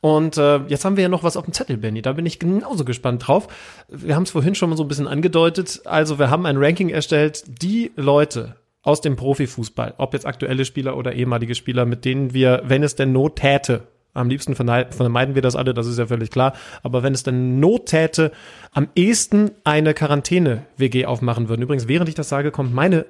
Und 0.00 0.38
äh, 0.38 0.58
jetzt 0.68 0.84
haben 0.84 0.96
wir 0.96 1.02
ja 1.02 1.08
noch 1.08 1.24
was 1.24 1.36
auf 1.36 1.44
dem 1.44 1.52
Zettel, 1.52 1.76
Benny. 1.76 2.02
Da 2.02 2.12
bin 2.12 2.24
ich 2.24 2.38
genauso 2.38 2.84
gespannt 2.84 3.26
drauf. 3.26 3.48
Wir 3.88 4.14
haben 4.14 4.22
es 4.22 4.30
vorhin 4.30 4.54
schon 4.54 4.70
mal 4.70 4.76
so 4.76 4.84
ein 4.84 4.88
bisschen 4.88 5.08
angedeutet. 5.08 5.82
Also 5.84 6.18
wir 6.18 6.30
haben 6.30 6.46
ein 6.46 6.56
Ranking 6.56 6.88
erstellt. 6.88 7.44
Die 7.46 7.90
Leute, 7.96 8.56
aus 8.82 9.00
dem 9.00 9.16
Profifußball, 9.16 9.94
ob 9.98 10.14
jetzt 10.14 10.26
aktuelle 10.26 10.64
Spieler 10.64 10.96
oder 10.96 11.12
ehemalige 11.12 11.54
Spieler, 11.54 11.84
mit 11.84 12.04
denen 12.04 12.32
wir, 12.32 12.62
wenn 12.64 12.82
es 12.82 12.94
denn 12.94 13.12
Not 13.12 13.36
täte, 13.36 13.88
am 14.12 14.28
liebsten 14.28 14.54
vermeiden 14.54 15.34
wir 15.34 15.42
das 15.42 15.56
alle, 15.56 15.74
das 15.74 15.86
ist 15.86 15.98
ja 15.98 16.06
völlig 16.06 16.30
klar. 16.30 16.54
Aber 16.82 17.02
wenn 17.02 17.14
es 17.14 17.22
denn 17.22 17.60
Not 17.60 17.86
täte, 17.86 18.32
am 18.72 18.88
ehesten 18.94 19.50
eine 19.64 19.94
Quarantäne-WG 19.94 21.06
aufmachen 21.06 21.48
würden. 21.48 21.62
Übrigens, 21.62 21.88
während 21.88 22.08
ich 22.08 22.14
das 22.14 22.28
sage, 22.28 22.50
kommt 22.50 22.74
meine 22.74 23.06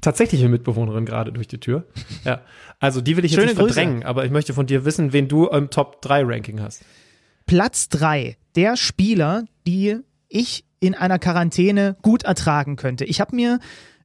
tatsächliche 0.00 0.48
Mitbewohnerin 0.48 1.06
gerade 1.06 1.32
durch 1.32 1.48
die 1.48 1.58
Tür. 1.58 1.86
Ja. 2.24 2.42
Also 2.80 3.00
die 3.00 3.16
will 3.16 3.24
ich 3.24 3.32
jetzt 3.32 3.44
nicht 3.44 3.56
Grüße. 3.56 3.72
verdrängen, 3.72 4.04
aber 4.04 4.26
ich 4.26 4.30
möchte 4.30 4.52
von 4.52 4.66
dir 4.66 4.84
wissen, 4.84 5.14
wen 5.14 5.28
du 5.28 5.46
im 5.46 5.70
Top 5.70 6.02
3 6.02 6.22
Ranking 6.24 6.60
hast. 6.60 6.84
Platz 7.46 7.88
drei 7.88 8.36
der 8.56 8.76
Spieler, 8.76 9.44
die 9.66 9.98
ich 10.28 10.64
in 10.80 10.94
einer 10.94 11.18
Quarantäne 11.18 11.96
gut 12.02 12.24
ertragen 12.24 12.76
könnte. 12.76 13.04
Ich 13.04 13.20
habe 13.20 13.34
mir 13.34 13.58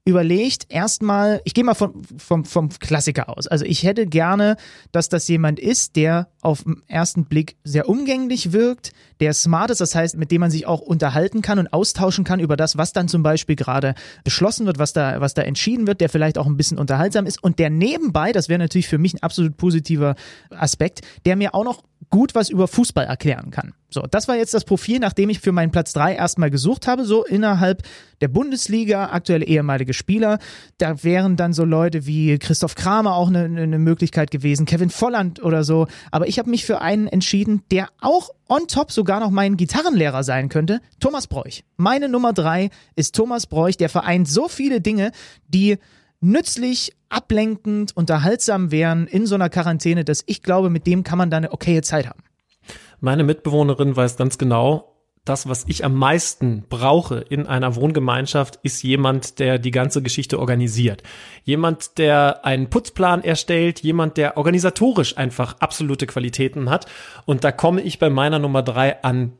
überlegt, 0.03 0.65
erstmal, 0.69 1.41
ich 1.43 1.53
gehe 1.53 1.63
mal 1.63 1.75
vom, 1.75 2.03
vom, 2.17 2.43
vom 2.43 2.69
Klassiker 2.69 3.29
aus. 3.29 3.45
Also 3.45 3.65
ich 3.65 3.83
hätte 3.83 4.07
gerne, 4.07 4.57
dass 4.91 5.09
das 5.09 5.27
jemand 5.27 5.59
ist, 5.59 5.95
der 5.95 6.27
auf 6.41 6.63
den 6.63 6.81
ersten 6.87 7.25
Blick 7.25 7.55
sehr 7.63 7.87
umgänglich 7.87 8.51
wirkt, 8.51 8.93
der 9.19 9.33
smart 9.33 9.69
ist, 9.69 9.79
das 9.79 9.93
heißt, 9.93 10.17
mit 10.17 10.31
dem 10.31 10.41
man 10.41 10.49
sich 10.49 10.65
auch 10.65 10.81
unterhalten 10.81 11.43
kann 11.43 11.59
und 11.59 11.71
austauschen 11.71 12.23
kann 12.23 12.39
über 12.39 12.57
das, 12.57 12.77
was 12.77 12.93
dann 12.93 13.07
zum 13.07 13.21
Beispiel 13.21 13.55
gerade 13.55 13.93
beschlossen 14.23 14.65
wird, 14.65 14.79
was 14.79 14.93
da, 14.93 15.21
was 15.21 15.35
da 15.35 15.43
entschieden 15.43 15.85
wird, 15.85 16.01
der 16.01 16.09
vielleicht 16.09 16.39
auch 16.39 16.47
ein 16.47 16.57
bisschen 16.57 16.79
unterhaltsam 16.79 17.27
ist 17.27 17.43
und 17.43 17.59
der 17.59 17.69
nebenbei, 17.69 18.31
das 18.31 18.49
wäre 18.49 18.59
natürlich 18.59 18.87
für 18.87 18.97
mich 18.97 19.13
ein 19.13 19.21
absolut 19.21 19.55
positiver 19.57 20.15
Aspekt, 20.49 21.01
der 21.27 21.35
mir 21.35 21.53
auch 21.53 21.63
noch 21.63 21.83
gut 22.09 22.35
was 22.35 22.49
über 22.49 22.67
Fußball 22.67 23.05
erklären 23.05 23.51
kann. 23.51 23.73
So, 23.89 24.01
das 24.09 24.27
war 24.27 24.37
jetzt 24.37 24.53
das 24.53 24.63
Profil, 24.63 24.99
nachdem 24.99 25.29
ich 25.29 25.41
für 25.41 25.51
meinen 25.51 25.71
Platz 25.71 25.91
drei 25.91 26.15
erstmal 26.15 26.49
gesucht 26.49 26.87
habe, 26.87 27.03
so 27.03 27.25
innerhalb 27.25 27.83
der 28.21 28.29
Bundesliga, 28.29 29.09
aktuelle 29.11 29.45
ehemalige 29.45 29.93
Spieler. 29.93 30.39
Da 30.77 31.03
wären 31.03 31.35
dann 31.35 31.51
so 31.51 31.65
Leute 31.65 32.05
wie 32.05 32.39
Christoph 32.39 32.75
Kramer 32.75 33.15
auch 33.15 33.27
eine, 33.27 33.43
eine 33.43 33.79
Möglichkeit 33.79 34.31
gewesen, 34.31 34.65
Kevin 34.65 34.89
Volland 34.89 35.43
oder 35.43 35.63
so. 35.63 35.87
Aber 36.09 36.27
ich 36.27 36.39
habe 36.39 36.49
mich 36.49 36.65
für 36.65 36.81
einen 36.81 37.07
entschieden, 37.07 37.63
der 37.69 37.89
auch 37.99 38.29
on 38.47 38.67
top 38.67 38.91
sogar 38.91 39.19
noch 39.19 39.29
mein 39.29 39.57
Gitarrenlehrer 39.57 40.23
sein 40.23 40.47
könnte, 40.47 40.79
Thomas 40.99 41.27
Bräuch. 41.27 41.63
Meine 41.75 42.07
Nummer 42.07 42.31
drei 42.31 42.69
ist 42.95 43.15
Thomas 43.15 43.45
Bräuch, 43.45 43.75
der 43.75 43.89
vereint 43.89 44.27
so 44.27 44.47
viele 44.47 44.79
Dinge, 44.79 45.11
die 45.47 45.77
nützlich, 46.21 46.93
ablenkend, 47.09 47.95
unterhaltsam 47.95 48.71
wären 48.71 49.07
in 49.07 49.25
so 49.25 49.35
einer 49.35 49.49
Quarantäne, 49.49 50.05
dass 50.05 50.23
ich 50.27 50.41
glaube, 50.43 50.69
mit 50.69 50.87
dem 50.87 51.03
kann 51.03 51.17
man 51.17 51.29
dann 51.29 51.43
eine 51.43 51.53
okaye 51.53 51.81
Zeit 51.81 52.07
haben. 52.07 52.23
Meine 52.99 53.23
Mitbewohnerin 53.23 53.95
weiß 53.95 54.15
ganz 54.15 54.37
genau, 54.37 54.91
das, 55.25 55.47
was 55.47 55.65
ich 55.67 55.85
am 55.85 55.93
meisten 55.93 56.65
brauche 56.67 57.17
in 57.17 57.45
einer 57.45 57.75
Wohngemeinschaft, 57.75 58.59
ist 58.63 58.81
jemand, 58.81 59.37
der 59.37 59.59
die 59.59 59.69
ganze 59.69 60.01
Geschichte 60.01 60.39
organisiert. 60.39 61.03
Jemand, 61.43 61.99
der 61.99 62.43
einen 62.43 62.69
Putzplan 62.69 63.23
erstellt, 63.23 63.81
jemand, 63.81 64.17
der 64.17 64.37
organisatorisch 64.37 65.17
einfach 65.17 65.57
absolute 65.59 66.07
Qualitäten 66.07 66.71
hat. 66.71 66.87
Und 67.25 67.43
da 67.43 67.51
komme 67.51 67.81
ich 67.81 67.99
bei 67.99 68.09
meiner 68.09 68.39
Nummer 68.39 68.63
drei 68.63 69.03
an 69.03 69.33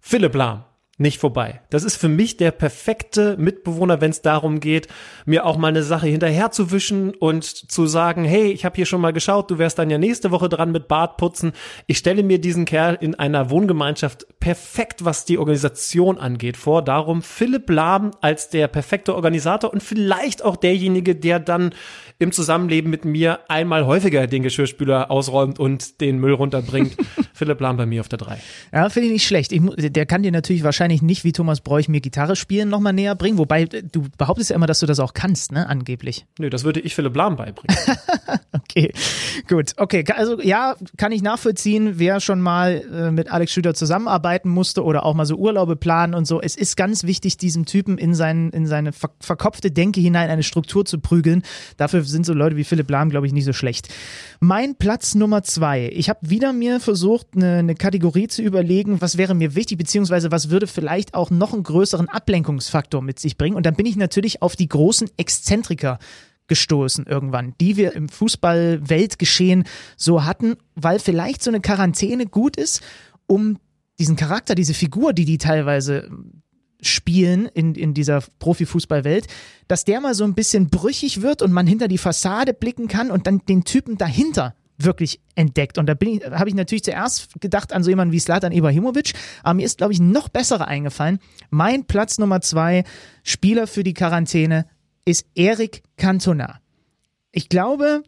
Philipp 0.00 0.34
Lahm 0.34 0.64
nicht 0.98 1.20
vorbei. 1.20 1.60
Das 1.68 1.84
ist 1.84 1.96
für 1.96 2.08
mich 2.08 2.38
der 2.38 2.50
perfekte 2.50 3.36
Mitbewohner, 3.36 4.00
wenn 4.00 4.10
es 4.10 4.22
darum 4.22 4.60
geht, 4.60 4.88
mir 5.26 5.44
auch 5.44 5.58
mal 5.58 5.68
eine 5.68 5.82
Sache 5.82 6.06
hinterherzuwischen 6.06 7.14
und 7.14 7.44
zu 7.44 7.86
sagen, 7.86 8.24
hey, 8.24 8.50
ich 8.50 8.64
habe 8.64 8.76
hier 8.76 8.86
schon 8.86 9.02
mal 9.02 9.12
geschaut, 9.12 9.50
du 9.50 9.58
wärst 9.58 9.78
dann 9.78 9.90
ja 9.90 9.98
nächste 9.98 10.30
Woche 10.30 10.48
dran 10.48 10.72
mit 10.72 10.88
Bartputzen. 10.88 11.52
Ich 11.86 11.98
stelle 11.98 12.22
mir 12.22 12.40
diesen 12.40 12.64
Kerl 12.64 12.96
in 12.98 13.14
einer 13.14 13.50
Wohngemeinschaft 13.50 14.26
perfekt, 14.40 15.04
was 15.04 15.26
die 15.26 15.36
Organisation 15.36 16.16
angeht, 16.16 16.56
vor. 16.56 16.80
Darum 16.80 17.20
Philipp 17.20 17.68
Lahm 17.68 18.12
als 18.22 18.48
der 18.48 18.66
perfekte 18.66 19.14
Organisator 19.14 19.72
und 19.72 19.82
vielleicht 19.82 20.42
auch 20.42 20.56
derjenige, 20.56 21.14
der 21.14 21.40
dann 21.40 21.74
im 22.18 22.32
Zusammenleben 22.32 22.90
mit 22.90 23.04
mir 23.04 23.40
einmal 23.48 23.84
häufiger 23.84 24.26
den 24.26 24.42
Geschirrspüler 24.42 25.10
ausräumt 25.10 25.58
und 25.58 26.00
den 26.00 26.18
Müll 26.18 26.32
runterbringt. 26.32 26.96
Philipp 27.36 27.60
Lahm 27.60 27.76
bei 27.76 27.86
mir 27.86 28.00
auf 28.00 28.08
der 28.08 28.18
drei. 28.18 28.38
Ja, 28.72 28.88
finde 28.88 29.06
ich 29.08 29.12
nicht 29.12 29.26
schlecht. 29.26 29.52
Ich, 29.52 29.60
der 29.76 30.06
kann 30.06 30.22
dir 30.22 30.32
natürlich 30.32 30.64
wahrscheinlich 30.64 31.02
nicht, 31.02 31.22
wie 31.24 31.32
Thomas 31.32 31.60
Bräuch, 31.60 31.88
mir 31.88 32.00
Gitarre 32.00 32.34
spielen 32.36 32.68
nochmal 32.68 32.92
näher 32.92 33.14
bringen. 33.14 33.38
Wobei, 33.38 33.62
äh, 33.62 33.82
du 33.82 34.06
behauptest 34.18 34.50
ja 34.50 34.56
immer, 34.56 34.66
dass 34.66 34.80
du 34.80 34.86
das 34.86 34.98
auch 35.00 35.14
kannst, 35.14 35.52
ne? 35.52 35.68
Angeblich. 35.68 36.26
Nö, 36.38 36.50
das 36.50 36.64
würde 36.64 36.80
ich 36.80 36.94
Philipp 36.94 37.14
Lahm 37.14 37.36
beibringen. 37.36 37.76
Okay, 38.68 38.92
gut. 39.48 39.72
Okay, 39.76 40.02
ka- 40.02 40.14
also 40.14 40.40
ja, 40.42 40.76
kann 40.96 41.12
ich 41.12 41.22
nachvollziehen, 41.22 41.94
wer 41.98 42.20
schon 42.20 42.40
mal 42.40 42.82
äh, 42.92 43.10
mit 43.10 43.30
Alex 43.30 43.52
Schüter 43.52 43.74
zusammenarbeiten 43.74 44.48
musste 44.50 44.82
oder 44.84 45.04
auch 45.06 45.14
mal 45.14 45.24
so 45.24 45.36
Urlaube 45.36 45.76
planen 45.76 46.14
und 46.14 46.26
so. 46.26 46.40
Es 46.42 46.56
ist 46.56 46.76
ganz 46.76 47.04
wichtig, 47.04 47.36
diesem 47.36 47.64
Typen 47.64 47.96
in, 47.96 48.14
sein, 48.14 48.50
in 48.50 48.66
seine 48.66 48.92
ver 48.92 49.10
verkopfte 49.20 49.70
Denke 49.70 50.00
hinein 50.00 50.28
eine 50.30 50.42
Struktur 50.42 50.84
zu 50.84 50.98
prügeln. 50.98 51.42
Dafür 51.76 52.02
sind 52.02 52.26
so 52.26 52.34
Leute 52.34 52.56
wie 52.56 52.64
Philipp 52.64 52.90
Lahm, 52.90 53.08
glaube 53.08 53.26
ich, 53.26 53.32
nicht 53.32 53.44
so 53.44 53.52
schlecht. 53.52 53.88
Mein 54.40 54.74
Platz 54.74 55.14
Nummer 55.14 55.42
zwei. 55.42 55.88
Ich 55.94 56.08
habe 56.08 56.18
wieder 56.22 56.52
mir 56.52 56.80
versucht, 56.80 57.25
eine, 57.34 57.58
eine 57.58 57.74
Kategorie 57.74 58.28
zu 58.28 58.42
überlegen, 58.42 59.00
was 59.00 59.16
wäre 59.16 59.34
mir 59.34 59.54
wichtig, 59.54 59.78
beziehungsweise 59.78 60.30
was 60.30 60.50
würde 60.50 60.66
vielleicht 60.66 61.14
auch 61.14 61.30
noch 61.30 61.52
einen 61.52 61.62
größeren 61.62 62.08
Ablenkungsfaktor 62.08 63.02
mit 63.02 63.18
sich 63.18 63.36
bringen. 63.36 63.56
Und 63.56 63.66
dann 63.66 63.74
bin 63.74 63.86
ich 63.86 63.96
natürlich 63.96 64.42
auf 64.42 64.56
die 64.56 64.68
großen 64.68 65.10
Exzentriker 65.16 65.98
gestoßen 66.48 67.06
irgendwann, 67.06 67.54
die 67.60 67.76
wir 67.76 67.94
im 67.94 68.08
Fußball-Weltgeschehen 68.08 69.64
so 69.96 70.24
hatten, 70.24 70.56
weil 70.74 70.98
vielleicht 70.98 71.42
so 71.42 71.50
eine 71.50 71.60
Quarantäne 71.60 72.26
gut 72.26 72.56
ist, 72.56 72.82
um 73.26 73.58
diesen 73.98 74.16
Charakter, 74.16 74.54
diese 74.54 74.74
Figur, 74.74 75.12
die 75.12 75.24
die 75.24 75.38
teilweise 75.38 76.08
spielen 76.82 77.46
in, 77.46 77.74
in 77.74 77.94
dieser 77.94 78.22
Profifußballwelt, 78.38 79.26
dass 79.66 79.84
der 79.84 80.00
mal 80.00 80.14
so 80.14 80.24
ein 80.24 80.34
bisschen 80.34 80.68
brüchig 80.68 81.22
wird 81.22 81.42
und 81.42 81.52
man 81.52 81.66
hinter 81.66 81.88
die 81.88 81.98
Fassade 81.98 82.54
blicken 82.54 82.86
kann 82.86 83.10
und 83.10 83.26
dann 83.26 83.40
den 83.48 83.64
Typen 83.64 83.96
dahinter 83.96 84.54
wirklich 84.78 85.20
entdeckt. 85.34 85.78
Und 85.78 85.86
da 85.86 85.94
bin 85.94 86.16
ich, 86.16 86.24
habe 86.24 86.48
ich 86.48 86.54
natürlich 86.54 86.84
zuerst 86.84 87.40
gedacht 87.40 87.72
an 87.72 87.82
so 87.82 87.90
jemanden 87.90 88.12
wie 88.12 88.20
Slatan 88.20 88.52
Ibrahimovic, 88.52 89.14
aber 89.42 89.54
mir 89.54 89.66
ist, 89.66 89.78
glaube 89.78 89.92
ich, 89.92 90.00
noch 90.00 90.28
bessere 90.28 90.68
eingefallen. 90.68 91.18
Mein 91.50 91.84
Platz 91.84 92.18
Nummer 92.18 92.40
zwei, 92.40 92.84
Spieler 93.22 93.66
für 93.66 93.82
die 93.82 93.94
Quarantäne, 93.94 94.66
ist 95.04 95.26
Eric 95.34 95.82
Cantona. 95.96 96.60
Ich 97.32 97.48
glaube, 97.48 98.02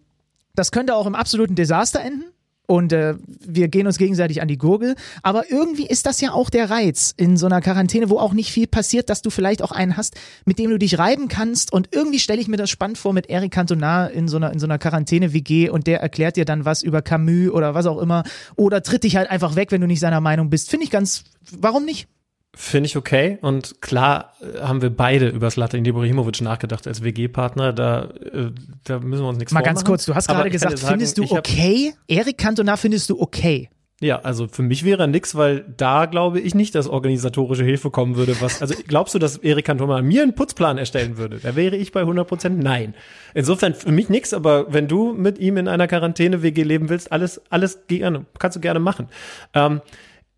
das 0.55 0.73
könnte 0.73 0.95
auch 0.95 1.07
im 1.07 1.15
absoluten 1.15 1.55
Desaster 1.55 2.01
enden. 2.01 2.25
Und 2.71 2.93
äh, 2.93 3.15
wir 3.41 3.69
gehen 3.69 3.87
uns 3.87 3.97
gegenseitig 3.97 4.43
an 4.43 4.49
die 4.49 4.59
Gurgel. 4.59 4.95
Aber 5.23 5.51
irgendwie 5.51 5.87
ist 5.87 6.05
das 6.05 6.21
ja 6.21 6.33
auch 6.33 6.51
der 6.51 6.69
Reiz 6.69 7.15
in 7.17 7.39
so 7.39 7.47
einer 7.47 7.63
Quarantäne, 7.63 8.11
wo 8.11 8.19
auch 8.19 8.35
nicht 8.35 8.53
viel 8.53 8.67
passiert, 8.67 9.09
dass 9.09 9.23
du 9.23 9.31
vielleicht 9.31 9.63
auch 9.63 9.73
einen 9.73 9.97
hast, 9.97 10.17
mit 10.45 10.59
dem 10.59 10.69
du 10.69 10.79
dich 10.79 10.99
reiben 10.99 11.29
kannst. 11.29 11.73
Und 11.73 11.89
irgendwie 11.93 12.19
stelle 12.19 12.43
ich 12.43 12.47
mir 12.47 12.59
das 12.59 12.69
spannend 12.69 12.99
vor 12.99 13.15
mit 13.15 13.31
Eric 13.31 13.53
Cantona 13.53 14.07
in 14.09 14.29
so 14.29 14.37
einer, 14.37 14.53
in 14.53 14.59
so 14.59 14.67
einer 14.67 14.79
Quarantäne-WG 14.79 15.71
und 15.71 15.87
der 15.87 16.03
erklärt 16.03 16.37
dir 16.37 16.45
dann 16.45 16.67
was 16.67 16.83
über 16.83 17.01
Camus 17.01 17.51
oder 17.51 17.73
was 17.73 17.87
auch 17.87 17.99
immer. 17.99 18.23
Oder 18.55 18.83
tritt 18.83 19.05
dich 19.05 19.17
halt 19.17 19.31
einfach 19.31 19.57
weg, 19.57 19.73
wenn 19.73 19.81
du 19.81 19.87
nicht 19.87 20.01
seiner 20.01 20.21
Meinung 20.21 20.51
bist. 20.51 20.69
Finde 20.69 20.85
ich 20.85 20.91
ganz, 20.91 21.25
warum 21.51 21.87
nicht? 21.87 22.07
Finde 22.55 22.87
ich 22.87 22.97
okay. 22.97 23.39
Und 23.43 23.81
klar 23.83 24.33
äh, 24.41 24.61
haben 24.61 24.83
wir 24.83 24.91
beide 24.91 25.29
über 25.29 25.51
Slatan 25.51 25.85
Ibrahimovic 25.85 26.41
nachgedacht 26.41 26.87
als 26.87 27.05
WG-Partner. 27.05 27.73
Da, 27.73 28.05
äh, 28.05 28.51
da 28.85 28.99
müssen 29.01 29.23
wir 29.23 29.29
uns 29.29 29.39
nichts 29.39 29.53
Mal 29.53 29.61
ganz 29.61 29.81
vormachen. 29.81 29.87
kurz, 29.87 30.07
du 30.07 30.15
hast 30.15 30.29
Aber 30.29 30.39
gerade 30.39 30.51
gesagt, 30.51 30.79
sagen, 30.79 30.93
findest 30.93 31.19
du 31.19 31.25
okay? 31.31 31.95
Eric 32.09 32.39
Cantona 32.39 32.77
findest 32.77 33.11
du 33.11 33.21
okay? 33.21 33.69
Ja, 34.01 34.21
also 34.21 34.47
für 34.47 34.63
mich 34.63 34.85
wäre 34.85 35.09
nix, 35.09 35.35
weil 35.35 35.65
da 35.77 36.07
glaube 36.07 36.39
ich 36.39 36.55
nicht, 36.55 36.77
dass 36.77 36.89
organisatorische 36.89 37.65
Hilfe 37.65 37.91
kommen 37.91 38.15
würde. 38.15 38.41
Was, 38.41 38.63
also 38.63 38.75
glaubst 38.87 39.15
du, 39.15 39.19
dass 39.19 39.39
Erik 39.39 39.65
Cantona 39.65 40.01
mir 40.03 40.23
einen 40.23 40.37
Putzplan 40.37 40.79
erstellen 40.79 41.17
würde? 41.17 41.41
Da 41.43 41.57
wäre 41.57 41.77
ich 41.77 41.91
bei 41.91 42.01
100 42.01 42.27
Prozent 42.27 42.63
nein. 42.63 42.95
Insofern 43.35 43.75
für 43.75 43.91
mich 43.91 44.09
nix, 44.09 44.33
aber 44.33 44.73
wenn 44.73 44.87
du 44.87 45.15
mit 45.15 45.39
ihm 45.39 45.57
in 45.57 45.67
einer 45.67 45.89
Quarantäne-WG 45.89 46.63
leben 46.63 46.89
willst, 46.89 47.11
alles, 47.11 47.43
alles 47.51 47.87
gerne, 47.89 48.25
kannst 48.39 48.57
du 48.57 48.61
gerne 48.61 48.79
machen. 48.79 49.09
Ähm, 49.53 49.81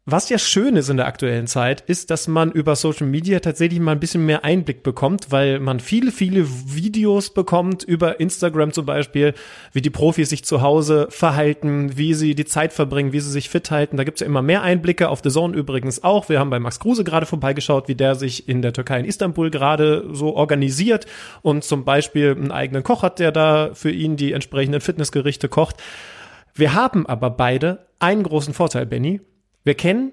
was 0.07 0.30
ja 0.30 0.38
schön 0.38 0.76
ist 0.76 0.88
in 0.88 0.96
der 0.96 1.07
aktuellen 1.07 1.46
Zeit, 1.46 1.82
ist, 1.82 2.11
dass 2.11 2.26
man 2.26 2.51
über 2.51 2.74
Social 2.74 3.07
Media 3.07 3.38
tatsächlich 3.38 3.80
mal 3.80 3.92
ein 3.92 4.01
bisschen 4.01 4.24
mehr 4.24 4.44
Einblick 4.44 4.82
bekommt, 4.82 5.30
weil 5.30 5.61
man 5.61 5.78
viele, 5.78 6.11
viele 6.11 6.46
Videos 6.48 7.34
bekommt 7.34 7.84
über 7.84 8.18
Instagram 8.18 8.72
zum 8.72 8.86
Beispiel, 8.86 9.34
wie 9.72 9.82
die 9.82 9.90
Profis 9.90 10.30
sich 10.30 10.42
zu 10.42 10.62
Hause 10.62 11.07
verhalten, 11.11 11.98
wie 11.98 12.14
sie 12.14 12.34
die 12.34 12.46
Zeit 12.46 12.72
verbringen, 12.72 13.12
wie 13.12 13.20
sie 13.20 13.30
sich 13.30 13.51
fit 13.51 13.70
halten. 13.70 13.98
Da 13.98 14.05
gibt's 14.05 14.20
ja 14.20 14.26
immer 14.26 14.42
mehr 14.42 14.62
Einblicke, 14.62 15.11
auf 15.11 15.20
The 15.22 15.30
Zone 15.30 15.57
übrigens 15.57 16.03
auch. 16.03 16.30
Wir 16.30 16.40
haben 16.40 16.51
bei 16.51 16.59
Max 16.61 16.80
Kruse 16.80 17.05
gerade 17.05 17.26
vorbeigeschaut, 17.26 17.86
wie 17.86 17.94
der 17.94 18.14
sich 18.14 18.48
in 18.48 18.62
der 18.62 18.72
Türkei 18.72 19.01
in 19.01 19.05
Istanbul 19.05 19.51
gerade 19.51 20.09
so 20.12 20.34
organisiert 20.34 21.07
und 21.42 21.62
zum 21.62 21.84
Beispiel 21.84 22.30
einen 22.30 22.53
eigenen 22.53 22.82
Koch 22.82 23.03
hat, 23.03 23.18
der 23.18 23.32
da 23.32 23.70
für 23.74 23.90
ihn 23.90 24.16
die 24.16 24.32
entsprechenden 24.32 24.80
Fitnessgerichte 24.80 25.51
kocht. 25.51 25.76
Wir 26.55 26.72
haben 26.72 27.07
aber 27.07 27.30
beide 27.30 27.86
einen 27.98 28.22
großen 28.22 28.55
Vorteil, 28.55 28.86
Benny. 28.86 29.20
Wir 29.64 29.74
kennen 29.74 30.12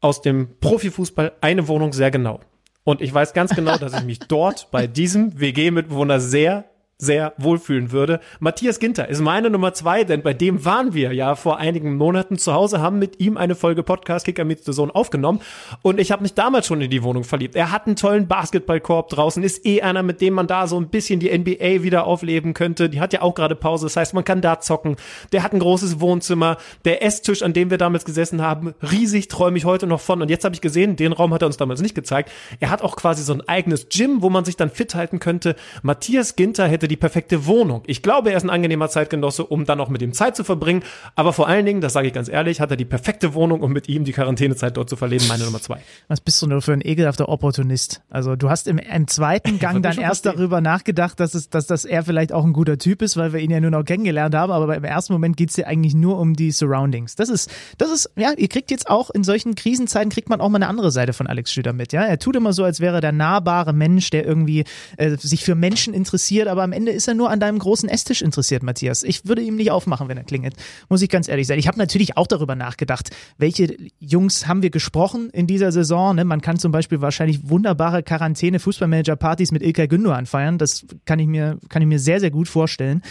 aus 0.00 0.22
dem 0.22 0.58
Profifußball 0.60 1.32
eine 1.40 1.68
Wohnung 1.68 1.92
sehr 1.92 2.10
genau. 2.10 2.40
Und 2.84 3.00
ich 3.00 3.12
weiß 3.12 3.32
ganz 3.32 3.54
genau, 3.54 3.78
dass 3.78 3.94
ich 3.94 4.04
mich 4.04 4.18
dort 4.18 4.70
bei 4.70 4.86
diesem 4.86 5.40
WG-Mitbewohner 5.40 6.20
sehr 6.20 6.64
sehr 6.98 7.34
wohlfühlen 7.38 7.92
würde. 7.92 8.20
Matthias 8.40 8.78
Ginter 8.78 9.08
ist 9.08 9.20
meine 9.20 9.50
Nummer 9.50 9.74
zwei, 9.74 10.04
denn 10.04 10.22
bei 10.22 10.32
dem 10.32 10.64
waren 10.64 10.94
wir 10.94 11.12
ja 11.12 11.34
vor 11.34 11.58
einigen 11.58 11.96
Monaten 11.96 12.38
zu 12.38 12.54
Hause, 12.54 12.80
haben 12.80 12.98
mit 12.98 13.20
ihm 13.20 13.36
eine 13.36 13.54
Folge 13.54 13.82
Podcast 13.82 14.24
Kicker 14.24 14.44
mit 14.44 14.64
the 14.64 14.72
Zone 14.72 14.94
aufgenommen 14.94 15.40
und 15.82 16.00
ich 16.00 16.12
habe 16.12 16.22
mich 16.22 16.34
damals 16.34 16.66
schon 16.66 16.80
in 16.80 16.90
die 16.90 17.02
Wohnung 17.02 17.24
verliebt. 17.24 17.56
Er 17.56 17.72
hat 17.72 17.86
einen 17.86 17.96
tollen 17.96 18.28
Basketballkorb 18.28 19.08
draußen, 19.08 19.42
ist 19.42 19.66
eh 19.66 19.82
einer, 19.82 20.02
mit 20.02 20.20
dem 20.20 20.34
man 20.34 20.46
da 20.46 20.66
so 20.66 20.78
ein 20.78 20.88
bisschen 20.88 21.20
die 21.20 21.36
NBA 21.36 21.82
wieder 21.82 22.06
aufleben 22.06 22.54
könnte. 22.54 22.88
Die 22.88 23.00
hat 23.00 23.12
ja 23.12 23.22
auch 23.22 23.34
gerade 23.34 23.56
Pause, 23.56 23.86
das 23.86 23.96
heißt, 23.96 24.14
man 24.14 24.24
kann 24.24 24.40
da 24.40 24.60
zocken. 24.60 24.96
Der 25.32 25.42
hat 25.42 25.52
ein 25.52 25.58
großes 25.58 26.00
Wohnzimmer, 26.00 26.58
der 26.84 27.02
Esstisch, 27.02 27.42
an 27.42 27.52
dem 27.52 27.70
wir 27.70 27.78
damals 27.78 28.04
gesessen 28.04 28.42
haben, 28.42 28.74
riesig, 28.82 29.28
träume 29.28 29.58
ich 29.58 29.64
heute 29.64 29.86
noch 29.86 30.00
von. 30.00 30.22
Und 30.22 30.30
jetzt 30.30 30.44
habe 30.44 30.54
ich 30.54 30.60
gesehen, 30.60 30.96
den 30.96 31.12
Raum 31.12 31.34
hat 31.34 31.42
er 31.42 31.46
uns 31.46 31.56
damals 31.56 31.80
nicht 31.80 31.94
gezeigt. 31.94 32.30
Er 32.60 32.70
hat 32.70 32.82
auch 32.82 32.96
quasi 32.96 33.22
so 33.22 33.32
ein 33.32 33.46
eigenes 33.48 33.88
Gym, 33.88 34.22
wo 34.22 34.30
man 34.30 34.44
sich 34.44 34.56
dann 34.56 34.70
fit 34.70 34.94
halten 34.94 35.18
könnte. 35.18 35.56
Matthias 35.82 36.36
Ginter 36.36 36.68
hätte 36.68 36.83
die 36.88 36.96
perfekte 36.96 37.46
Wohnung. 37.46 37.82
Ich 37.86 38.02
glaube, 38.02 38.30
er 38.30 38.36
ist 38.36 38.44
ein 38.44 38.50
angenehmer 38.50 38.88
Zeitgenosse, 38.88 39.44
um 39.44 39.64
dann 39.64 39.80
auch 39.80 39.88
mit 39.88 40.02
ihm 40.02 40.12
Zeit 40.12 40.36
zu 40.36 40.44
verbringen. 40.44 40.82
Aber 41.14 41.32
vor 41.32 41.48
allen 41.48 41.66
Dingen, 41.66 41.80
das 41.80 41.92
sage 41.92 42.08
ich 42.08 42.14
ganz 42.14 42.28
ehrlich, 42.28 42.60
hat 42.60 42.70
er 42.70 42.76
die 42.76 42.84
perfekte 42.84 43.34
Wohnung, 43.34 43.60
um 43.60 43.72
mit 43.72 43.88
ihm 43.88 44.04
die 44.04 44.12
Quarantänezeit 44.12 44.76
dort 44.76 44.88
zu 44.88 44.96
verleben. 44.96 45.26
Meine 45.28 45.44
Nummer 45.44 45.60
zwei. 45.60 45.80
Was 46.08 46.20
bist 46.20 46.40
du 46.42 46.46
nur 46.46 46.62
für 46.62 46.72
ein 46.72 46.82
ekelhafter 46.84 47.28
Opportunist? 47.28 48.02
Also 48.10 48.36
du 48.36 48.50
hast 48.50 48.68
im, 48.68 48.78
im 48.78 49.08
zweiten 49.08 49.58
Gang 49.58 49.82
dann 49.82 49.98
erst 49.98 50.22
verstehen. 50.22 50.40
darüber 50.40 50.60
nachgedacht, 50.60 51.18
dass, 51.20 51.34
es, 51.34 51.50
dass, 51.50 51.66
dass 51.66 51.84
er 51.84 52.04
vielleicht 52.04 52.32
auch 52.32 52.44
ein 52.44 52.52
guter 52.52 52.78
Typ 52.78 53.02
ist, 53.02 53.16
weil 53.16 53.32
wir 53.32 53.40
ihn 53.40 53.50
ja 53.50 53.60
nur 53.60 53.70
noch 53.70 53.84
kennengelernt 53.84 54.34
haben. 54.34 54.52
Aber 54.52 54.74
im 54.74 54.84
ersten 54.84 55.12
Moment 55.12 55.36
geht 55.36 55.50
es 55.50 55.56
dir 55.56 55.66
eigentlich 55.66 55.94
nur 55.94 56.18
um 56.18 56.34
die 56.34 56.50
Surroundings. 56.50 57.16
Das 57.16 57.28
ist, 57.28 57.50
das 57.78 57.90
ist, 57.90 58.10
ja, 58.16 58.32
ihr 58.36 58.48
kriegt 58.48 58.70
jetzt 58.70 58.88
auch 58.88 59.10
in 59.10 59.24
solchen 59.24 59.54
Krisenzeiten 59.54 60.10
kriegt 60.10 60.28
man 60.28 60.40
auch 60.40 60.48
mal 60.48 60.56
eine 60.56 60.68
andere 60.68 60.90
Seite 60.90 61.12
von 61.12 61.26
Alex 61.26 61.52
Schlüter 61.52 61.72
mit. 61.72 61.92
Ja, 61.92 62.02
er 62.02 62.18
tut 62.18 62.36
immer 62.36 62.52
so, 62.52 62.64
als 62.64 62.80
wäre 62.80 62.96
er 62.96 63.00
der 63.00 63.12
nahbare 63.12 63.72
Mensch, 63.72 64.10
der 64.10 64.24
irgendwie 64.24 64.64
äh, 64.96 65.16
sich 65.16 65.44
für 65.44 65.54
Menschen 65.54 65.94
interessiert, 65.94 66.48
aber 66.48 66.62
am 66.62 66.72
Ende 66.74 66.92
ist 66.92 67.08
er 67.08 67.14
nur 67.14 67.30
an 67.30 67.40
deinem 67.40 67.58
großen 67.58 67.88
Esstisch 67.88 68.22
interessiert, 68.22 68.62
Matthias. 68.62 69.02
Ich 69.02 69.26
würde 69.26 69.42
ihm 69.42 69.56
nicht 69.56 69.70
aufmachen, 69.70 70.08
wenn 70.08 70.16
er 70.16 70.24
klingelt. 70.24 70.54
Muss 70.88 71.02
ich 71.02 71.08
ganz 71.08 71.28
ehrlich 71.28 71.46
sein. 71.46 71.58
Ich 71.58 71.68
habe 71.68 71.78
natürlich 71.78 72.16
auch 72.16 72.26
darüber 72.26 72.54
nachgedacht, 72.54 73.10
welche 73.38 73.76
Jungs 73.98 74.46
haben 74.46 74.62
wir 74.62 74.70
gesprochen 74.70 75.30
in 75.30 75.46
dieser 75.46 75.72
Saison. 75.72 76.16
Ne? 76.16 76.24
Man 76.24 76.40
kann 76.40 76.58
zum 76.58 76.72
Beispiel 76.72 77.00
wahrscheinlich 77.00 77.48
wunderbare 77.48 78.02
Quarantäne-Fußballmanager-Partys 78.02 79.52
mit 79.52 79.62
Ilkay 79.62 79.88
Gündogan 79.88 80.26
feiern. 80.26 80.58
Das 80.58 80.84
kann 81.04 81.18
ich 81.18 81.26
mir, 81.26 81.58
kann 81.68 81.82
ich 81.82 81.88
mir 81.88 81.98
sehr, 81.98 82.20
sehr 82.20 82.30
gut 82.30 82.48
vorstellen. 82.48 83.02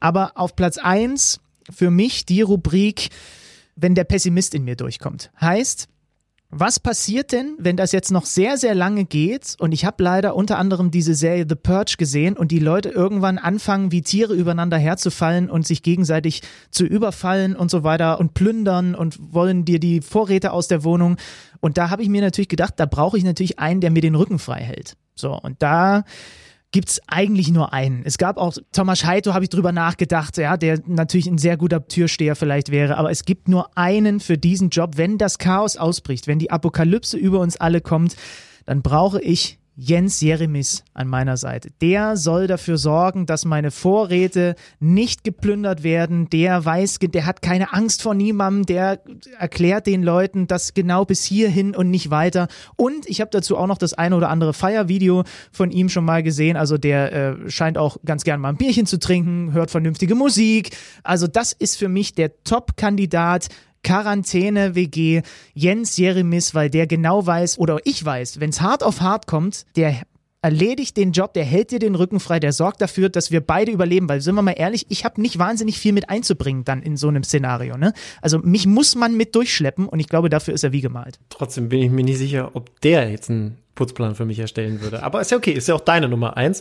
Aber 0.00 0.32
auf 0.34 0.56
Platz 0.56 0.78
eins 0.78 1.40
für 1.70 1.90
mich 1.90 2.26
die 2.26 2.42
Rubrik, 2.42 3.08
wenn 3.76 3.94
der 3.94 4.04
Pessimist 4.04 4.54
in 4.54 4.64
mir 4.64 4.76
durchkommt. 4.76 5.30
Heißt, 5.40 5.88
was 6.56 6.78
passiert 6.78 7.32
denn, 7.32 7.56
wenn 7.58 7.76
das 7.76 7.90
jetzt 7.90 8.12
noch 8.12 8.26
sehr, 8.26 8.56
sehr 8.58 8.76
lange 8.76 9.04
geht? 9.04 9.56
Und 9.58 9.72
ich 9.72 9.84
habe 9.84 10.02
leider 10.02 10.36
unter 10.36 10.56
anderem 10.56 10.92
diese 10.92 11.14
Serie 11.14 11.46
The 11.48 11.56
Purge 11.56 11.96
gesehen 11.98 12.36
und 12.36 12.52
die 12.52 12.60
Leute 12.60 12.90
irgendwann 12.90 13.38
anfangen, 13.38 13.90
wie 13.90 14.02
Tiere 14.02 14.34
übereinander 14.34 14.78
herzufallen 14.78 15.50
und 15.50 15.66
sich 15.66 15.82
gegenseitig 15.82 16.42
zu 16.70 16.84
überfallen 16.84 17.56
und 17.56 17.72
so 17.72 17.82
weiter 17.82 18.20
und 18.20 18.34
plündern 18.34 18.94
und 18.94 19.34
wollen 19.34 19.64
dir 19.64 19.80
die 19.80 20.00
Vorräte 20.00 20.52
aus 20.52 20.68
der 20.68 20.84
Wohnung. 20.84 21.16
Und 21.58 21.76
da 21.76 21.90
habe 21.90 22.02
ich 22.02 22.08
mir 22.08 22.20
natürlich 22.20 22.48
gedacht, 22.48 22.74
da 22.76 22.86
brauche 22.86 23.18
ich 23.18 23.24
natürlich 23.24 23.58
einen, 23.58 23.80
der 23.80 23.90
mir 23.90 24.02
den 24.02 24.14
Rücken 24.14 24.38
frei 24.38 24.60
hält. 24.60 24.96
So, 25.16 25.32
und 25.32 25.60
da 25.60 26.04
gibt 26.74 26.88
es 26.88 27.00
eigentlich 27.06 27.52
nur 27.52 27.72
einen. 27.72 28.02
Es 28.04 28.18
gab 28.18 28.36
auch 28.36 28.52
Thomas 28.72 29.04
Heito, 29.04 29.32
habe 29.32 29.44
ich 29.44 29.48
drüber 29.48 29.70
nachgedacht, 29.70 30.36
ja, 30.38 30.56
der 30.56 30.80
natürlich 30.86 31.28
ein 31.28 31.38
sehr 31.38 31.56
guter 31.56 31.86
Türsteher 31.86 32.34
vielleicht 32.34 32.72
wäre, 32.72 32.96
aber 32.98 33.12
es 33.12 33.24
gibt 33.24 33.46
nur 33.46 33.78
einen 33.78 34.18
für 34.18 34.36
diesen 34.36 34.70
Job. 34.70 34.94
Wenn 34.96 35.16
das 35.16 35.38
Chaos 35.38 35.76
ausbricht, 35.76 36.26
wenn 36.26 36.40
die 36.40 36.50
Apokalypse 36.50 37.16
über 37.16 37.38
uns 37.38 37.56
alle 37.56 37.80
kommt, 37.80 38.16
dann 38.66 38.82
brauche 38.82 39.20
ich 39.20 39.60
Jens 39.76 40.20
Jeremis 40.20 40.84
an 40.94 41.08
meiner 41.08 41.36
Seite. 41.36 41.70
Der 41.80 42.16
soll 42.16 42.46
dafür 42.46 42.78
sorgen, 42.78 43.26
dass 43.26 43.44
meine 43.44 43.70
Vorräte 43.70 44.54
nicht 44.78 45.24
geplündert 45.24 45.82
werden. 45.82 46.30
Der 46.30 46.64
weiß, 46.64 46.98
der 47.00 47.26
hat 47.26 47.42
keine 47.42 47.72
Angst 47.72 48.02
vor 48.02 48.14
niemandem. 48.14 48.66
Der 48.66 49.00
erklärt 49.38 49.86
den 49.86 50.02
Leuten 50.02 50.46
das 50.46 50.74
genau 50.74 51.04
bis 51.04 51.24
hierhin 51.24 51.74
und 51.74 51.90
nicht 51.90 52.10
weiter. 52.10 52.46
Und 52.76 53.08
ich 53.08 53.20
habe 53.20 53.30
dazu 53.32 53.56
auch 53.56 53.66
noch 53.66 53.78
das 53.78 53.94
eine 53.94 54.16
oder 54.16 54.28
andere 54.30 54.52
Feiervideo 54.52 55.24
von 55.50 55.72
ihm 55.72 55.88
schon 55.88 56.04
mal 56.04 56.22
gesehen. 56.22 56.56
Also 56.56 56.78
der 56.78 57.12
äh, 57.12 57.50
scheint 57.50 57.76
auch 57.76 57.96
ganz 58.04 58.22
gern 58.22 58.40
mal 58.40 58.50
ein 58.50 58.56
Bierchen 58.56 58.86
zu 58.86 58.98
trinken, 58.98 59.52
hört 59.52 59.72
vernünftige 59.72 60.14
Musik. 60.14 60.76
Also 61.02 61.26
das 61.26 61.52
ist 61.52 61.76
für 61.76 61.88
mich 61.88 62.14
der 62.14 62.44
Top-Kandidat 62.44 63.48
Quarantäne-WG 63.84 65.22
Jens 65.54 65.96
Jeremis, 65.96 66.54
weil 66.54 66.70
der 66.70 66.88
genau 66.88 67.24
weiß, 67.24 67.58
oder 67.58 67.78
ich 67.84 68.04
weiß, 68.04 68.40
wenn 68.40 68.50
es 68.50 68.60
hart 68.60 68.82
auf 68.82 69.00
hart 69.00 69.28
kommt, 69.28 69.64
der 69.76 70.02
erledigt 70.44 70.98
den 70.98 71.12
Job, 71.12 71.32
der 71.32 71.44
hält 71.44 71.70
dir 71.70 71.78
den 71.78 71.94
Rücken 71.94 72.20
frei, 72.20 72.38
der 72.38 72.52
sorgt 72.52 72.82
dafür, 72.82 73.08
dass 73.08 73.30
wir 73.30 73.40
beide 73.40 73.72
überleben, 73.72 74.10
weil 74.10 74.20
sind 74.20 74.34
wir 74.34 74.42
mal 74.42 74.52
ehrlich, 74.52 74.84
ich 74.90 75.06
habe 75.06 75.22
nicht 75.22 75.38
wahnsinnig 75.38 75.78
viel 75.78 75.94
mit 75.94 76.10
einzubringen 76.10 76.66
dann 76.66 76.82
in 76.82 76.98
so 76.98 77.08
einem 77.08 77.24
Szenario, 77.24 77.78
ne? 77.78 77.94
Also 78.20 78.38
mich 78.40 78.66
muss 78.66 78.94
man 78.94 79.16
mit 79.16 79.34
durchschleppen 79.34 79.88
und 79.88 80.00
ich 80.00 80.08
glaube, 80.08 80.28
dafür 80.28 80.52
ist 80.52 80.62
er 80.62 80.72
wie 80.72 80.82
gemalt. 80.82 81.18
Trotzdem 81.30 81.70
bin 81.70 81.80
ich 81.80 81.90
mir 81.90 82.04
nicht 82.04 82.18
sicher, 82.18 82.50
ob 82.52 82.78
der 82.82 83.10
jetzt 83.10 83.30
einen 83.30 83.56
Putzplan 83.74 84.14
für 84.14 84.26
mich 84.26 84.38
erstellen 84.38 84.82
würde. 84.82 85.02
Aber 85.02 85.22
ist 85.22 85.30
ja 85.30 85.38
okay, 85.38 85.52
ist 85.52 85.66
ja 85.66 85.74
auch 85.76 85.80
deine 85.80 86.10
Nummer 86.10 86.36
eins. 86.36 86.60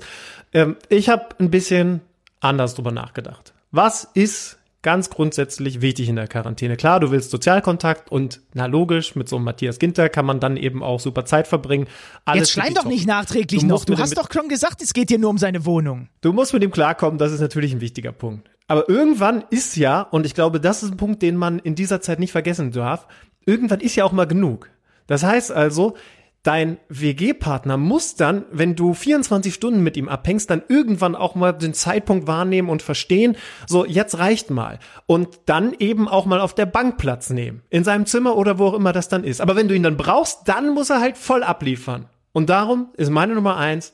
Ähm, 0.53 0.78
ich 0.88 1.09
habe 1.09 1.36
ein 1.39 1.51
bisschen 1.51 1.99
anders 2.39 2.76
drüber 2.76 2.93
nachgedacht. 2.93 3.53
Was 3.71 4.07
ist 4.13 4.59
ganz 4.84 5.09
grundsätzlich 5.09 5.81
wichtig 5.81 6.09
in 6.09 6.17
der 6.17 6.27
Quarantäne. 6.27 6.77
Klar, 6.77 6.99
du 6.99 7.09
willst 7.09 7.31
Sozialkontakt 7.31 8.11
und 8.11 8.41
na 8.53 8.67
logisch, 8.67 9.15
mit 9.15 9.27
so 9.27 9.38
einem 9.38 9.45
Matthias 9.45 9.79
Ginter 9.79 10.09
kann 10.09 10.25
man 10.25 10.39
dann 10.39 10.57
eben 10.57 10.84
auch 10.84 10.99
super 10.99 11.25
Zeit 11.25 11.47
verbringen. 11.47 11.88
Alles 12.25 12.41
Jetzt 12.41 12.51
schleim 12.51 12.73
doch 12.75 12.86
nicht 12.86 13.07
nachträglich 13.07 13.61
du 13.61 13.67
noch. 13.67 13.86
Du 13.86 13.97
hast 13.97 14.17
doch 14.17 14.31
schon 14.31 14.49
gesagt, 14.49 14.81
es 14.81 14.93
geht 14.93 15.09
dir 15.09 15.17
nur 15.17 15.31
um 15.31 15.38
seine 15.38 15.65
Wohnung. 15.65 16.09
Du 16.21 16.34
musst 16.34 16.53
mit 16.53 16.63
ihm 16.63 16.71
klarkommen, 16.71 17.17
das 17.17 17.31
ist 17.31 17.39
natürlich 17.39 17.73
ein 17.73 17.81
wichtiger 17.81 18.11
Punkt. 18.11 18.49
Aber 18.67 18.88
irgendwann 18.89 19.43
ist 19.49 19.75
ja, 19.77 20.01
und 20.01 20.25
ich 20.25 20.36
glaube, 20.36 20.59
das 20.59 20.84
ist 20.84 20.91
ein 20.91 20.97
Punkt, 20.97 21.21
den 21.21 21.36
man 21.36 21.59
in 21.59 21.75
dieser 21.75 22.01
Zeit 22.01 22.19
nicht 22.19 22.31
vergessen 22.31 22.71
darf, 22.71 23.07
irgendwann 23.45 23.79
ist 23.79 23.95
ja 23.95 24.05
auch 24.05 24.11
mal 24.11 24.27
genug. 24.27 24.69
Das 25.07 25.23
heißt 25.23 25.51
also, 25.51 25.95
dein 26.44 26.78
WG-Partner 26.89 27.78
muss 27.78 28.16
dann, 28.16 28.46
wenn 28.52 28.76
du 28.76 28.94
24 28.94 29.54
Stunden 29.54 29.82
mit 29.82 29.98
ihm 29.98 30.10
abhängst, 30.10 30.50
dann 30.50 30.62
irgendwann 30.68 31.16
auch 31.16 31.36
mal 31.36 31.54
den 31.54 31.74
Zeitpunkt 31.74 32.28
wahrnehmen 32.28 32.70
und 32.70 32.82
verstehen, 32.82 33.38
so 33.66 33.86
jetzt 33.86 34.20
reicht 34.20 34.52
mal. 34.52 34.80
Und 35.08 35.39
dann 35.46 35.74
eben 35.80 36.08
auch 36.08 36.26
mal 36.26 36.41
auf 36.41 36.54
der 36.54 36.66
Bank 36.66 36.98
Platz 36.98 37.30
nehmen. 37.30 37.64
In 37.70 37.84
seinem 37.84 38.06
Zimmer 38.06 38.36
oder 38.36 38.60
wo 38.60 38.68
auch 38.68 38.74
immer 38.74 38.91
das 38.91 39.08
dann 39.08 39.24
ist. 39.24 39.41
Aber 39.41 39.56
wenn 39.56 39.70
du 39.70 39.76
ihn 39.76 39.84
dann 39.84 39.98
brauchst, 39.98 40.48
dann 40.48 40.74
muss 40.74 40.89
er 40.89 41.00
halt 41.00 41.18
voll 41.18 41.44
abliefern. 41.44 42.10
Und 42.34 42.50
darum 42.50 42.89
ist 42.98 43.10
meine 43.10 43.34
Nummer 43.36 43.58
eins 43.58 43.94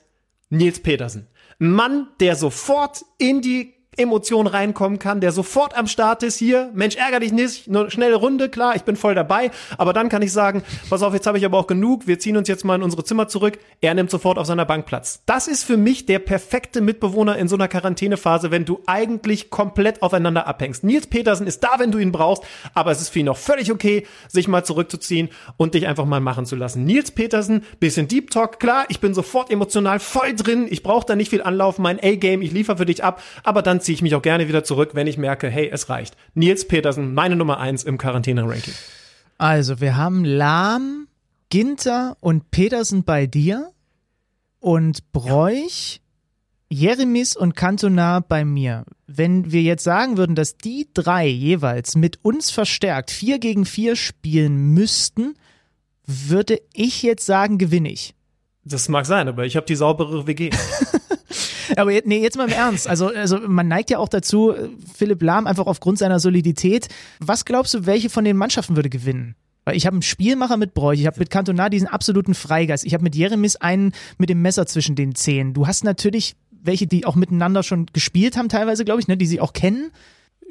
Nils 0.50 0.82
Petersen. 0.82 1.28
Mann, 1.60 2.08
der 2.20 2.36
sofort 2.36 3.04
in 3.18 3.41
die 3.41 3.76
Emotion 3.97 4.47
reinkommen 4.47 4.99
kann, 4.99 5.19
der 5.19 5.31
sofort 5.31 5.75
am 5.77 5.87
Start 5.87 6.23
ist, 6.23 6.37
hier, 6.37 6.69
Mensch, 6.73 6.95
ärger 6.95 7.19
dich 7.19 7.33
nicht, 7.33 7.67
nur 7.67 7.91
schnelle 7.91 8.15
Runde, 8.15 8.47
klar, 8.47 8.75
ich 8.75 8.83
bin 8.83 8.95
voll 8.95 9.15
dabei, 9.15 9.51
aber 9.77 9.93
dann 9.93 10.09
kann 10.09 10.21
ich 10.21 10.31
sagen, 10.31 10.63
pass 10.89 11.03
auf, 11.03 11.13
jetzt 11.13 11.27
habe 11.27 11.37
ich 11.37 11.45
aber 11.45 11.57
auch 11.57 11.67
genug, 11.67 12.07
wir 12.07 12.19
ziehen 12.19 12.37
uns 12.37 12.47
jetzt 12.47 12.63
mal 12.63 12.75
in 12.75 12.83
unsere 12.83 13.03
Zimmer 13.03 13.27
zurück, 13.27 13.57
er 13.81 13.93
nimmt 13.93 14.09
sofort 14.09 14.37
auf 14.37 14.45
seiner 14.45 14.65
Bank 14.65 14.85
Platz. 14.85 15.21
Das 15.25 15.47
ist 15.47 15.63
für 15.63 15.75
mich 15.75 16.05
der 16.05 16.19
perfekte 16.19 16.81
Mitbewohner 16.81 17.37
in 17.37 17.47
so 17.47 17.55
einer 17.55 17.67
Quarantänephase, 17.67 18.51
wenn 18.51 18.63
du 18.63 18.79
eigentlich 18.85 19.49
komplett 19.49 20.01
aufeinander 20.01 20.47
abhängst. 20.47 20.83
Nils 20.83 21.07
Petersen 21.07 21.47
ist 21.47 21.63
da, 21.63 21.71
wenn 21.79 21.91
du 21.91 21.97
ihn 21.97 22.11
brauchst, 22.11 22.43
aber 22.73 22.91
es 22.91 23.01
ist 23.01 23.09
für 23.09 23.19
ihn 23.19 23.29
auch 23.29 23.37
völlig 23.37 23.71
okay, 23.71 24.05
sich 24.29 24.47
mal 24.47 24.63
zurückzuziehen 24.63 25.29
und 25.57 25.73
dich 25.73 25.87
einfach 25.87 26.05
mal 26.05 26.21
machen 26.21 26.45
zu 26.45 26.55
lassen. 26.55 26.85
Nils 26.85 27.11
Petersen, 27.11 27.65
bisschen 27.79 28.07
Deep 28.07 28.31
Talk, 28.31 28.59
klar, 28.59 28.85
ich 28.87 28.99
bin 28.99 29.13
sofort 29.13 29.51
emotional 29.51 29.99
voll 29.99 30.35
drin, 30.35 30.67
ich 30.69 30.83
brauche 30.83 31.05
da 31.05 31.15
nicht 31.15 31.29
viel 31.29 31.41
Anlauf, 31.41 31.79
mein 31.79 31.99
A-Game, 31.99 32.41
ich 32.41 32.51
liefere 32.51 32.77
für 32.77 32.85
dich 32.85 33.03
ab, 33.03 33.21
aber 33.43 33.61
dann 33.61 33.78
ziehe 33.80 33.95
ich 33.95 34.01
mich 34.01 34.15
auch 34.15 34.21
gerne 34.21 34.47
wieder 34.47 34.63
zurück, 34.63 34.91
wenn 34.93 35.07
ich 35.07 35.17
merke, 35.17 35.49
hey, 35.49 35.69
es 35.71 35.89
reicht. 35.89 36.15
Nils 36.34 36.67
Petersen, 36.67 37.13
meine 37.13 37.36
Nummer 37.36 37.59
eins 37.59 37.84
im 37.84 37.97
Quarantäne-Ranking. 37.97 38.73
Also, 39.38 39.80
wir 39.80 39.95
haben 39.95 40.25
Lahm, 40.25 41.07
Ginter 41.49 42.17
und 42.19 42.51
Petersen 42.51 43.03
bei 43.03 43.25
dir 43.25 43.71
und 44.59 45.11
Bräuch, 45.11 46.01
Jeremis 46.69 47.36
und 47.36 47.55
Cantona 47.55 48.19
bei 48.19 48.45
mir. 48.45 48.84
Wenn 49.07 49.51
wir 49.51 49.61
jetzt 49.61 49.84
sagen 49.84 50.17
würden, 50.17 50.36
dass 50.36 50.57
die 50.57 50.88
drei 50.93 51.25
jeweils 51.25 51.95
mit 51.95 52.19
uns 52.23 52.51
verstärkt 52.51 53.09
vier 53.09 53.39
gegen 53.39 53.65
vier 53.65 53.95
spielen 53.95 54.73
müssten, 54.73 55.34
würde 56.05 56.59
ich 56.73 57.01
jetzt 57.01 57.25
sagen, 57.25 57.57
gewinne 57.57 57.91
ich. 57.91 58.13
Das 58.63 58.89
mag 58.89 59.05
sein, 59.05 59.27
aber 59.27 59.45
ich 59.45 59.55
habe 59.55 59.65
die 59.65 59.75
saubere 59.75 60.27
WG. 60.27 60.51
Aber 61.76 61.91
nee, 61.91 62.22
jetzt 62.22 62.38
mal 62.38 62.47
im 62.47 62.53
Ernst. 62.53 62.88
Also, 62.88 63.07
also 63.07 63.39
man 63.47 63.67
neigt 63.67 63.89
ja 63.89 63.99
auch 63.99 64.09
dazu, 64.09 64.53
Philipp 64.95 65.22
Lahm 65.22 65.47
einfach 65.47 65.67
aufgrund 65.67 65.97
seiner 65.97 66.20
Solidität. 66.20 66.88
Was 67.20 67.45
glaubst 67.45 67.74
du, 67.74 67.86
welche 67.86 68.09
von 68.09 68.24
den 68.26 68.38
Mannschaften 68.38 68.76
würde 68.76 68.89
gewinnen? 68.89 69.36
Weil 69.65 69.76
ich 69.76 69.86
habe 69.86 69.95
einen 69.95 70.01
Spielmacher 70.01 70.57
mit 70.57 70.74
Bräuch, 70.74 70.99
ich 70.99 71.05
habe 71.05 71.20
mit 71.20 71.30
Cantona 71.30 71.70
diesen 71.70 71.88
absoluten 71.88 72.34
Freigeist, 72.34 72.86
ich 72.86 72.93
habe 72.93 73.03
mit 73.03 73.15
Jeremis 73.15 73.55
einen 73.55 73.91
mit 74.17 74.30
dem 74.30 74.41
Messer 74.41 74.65
zwischen 74.65 74.95
den 74.95 75.15
Zähnen. 75.15 75.53
Du 75.53 75.67
hast 75.67 75.84
natürlich 75.84 76.36
welche, 76.61 76.88
die 76.88 77.05
auch 77.05 77.15
miteinander 77.15 77.63
schon 77.63 77.86
gespielt 77.93 78.38
haben, 78.38 78.49
teilweise, 78.49 78.86
glaube 78.86 78.99
ich, 78.99 79.07
ne, 79.07 79.17
die 79.17 79.28
sie 79.28 79.39
auch 79.39 79.53
kennen. 79.53 79.91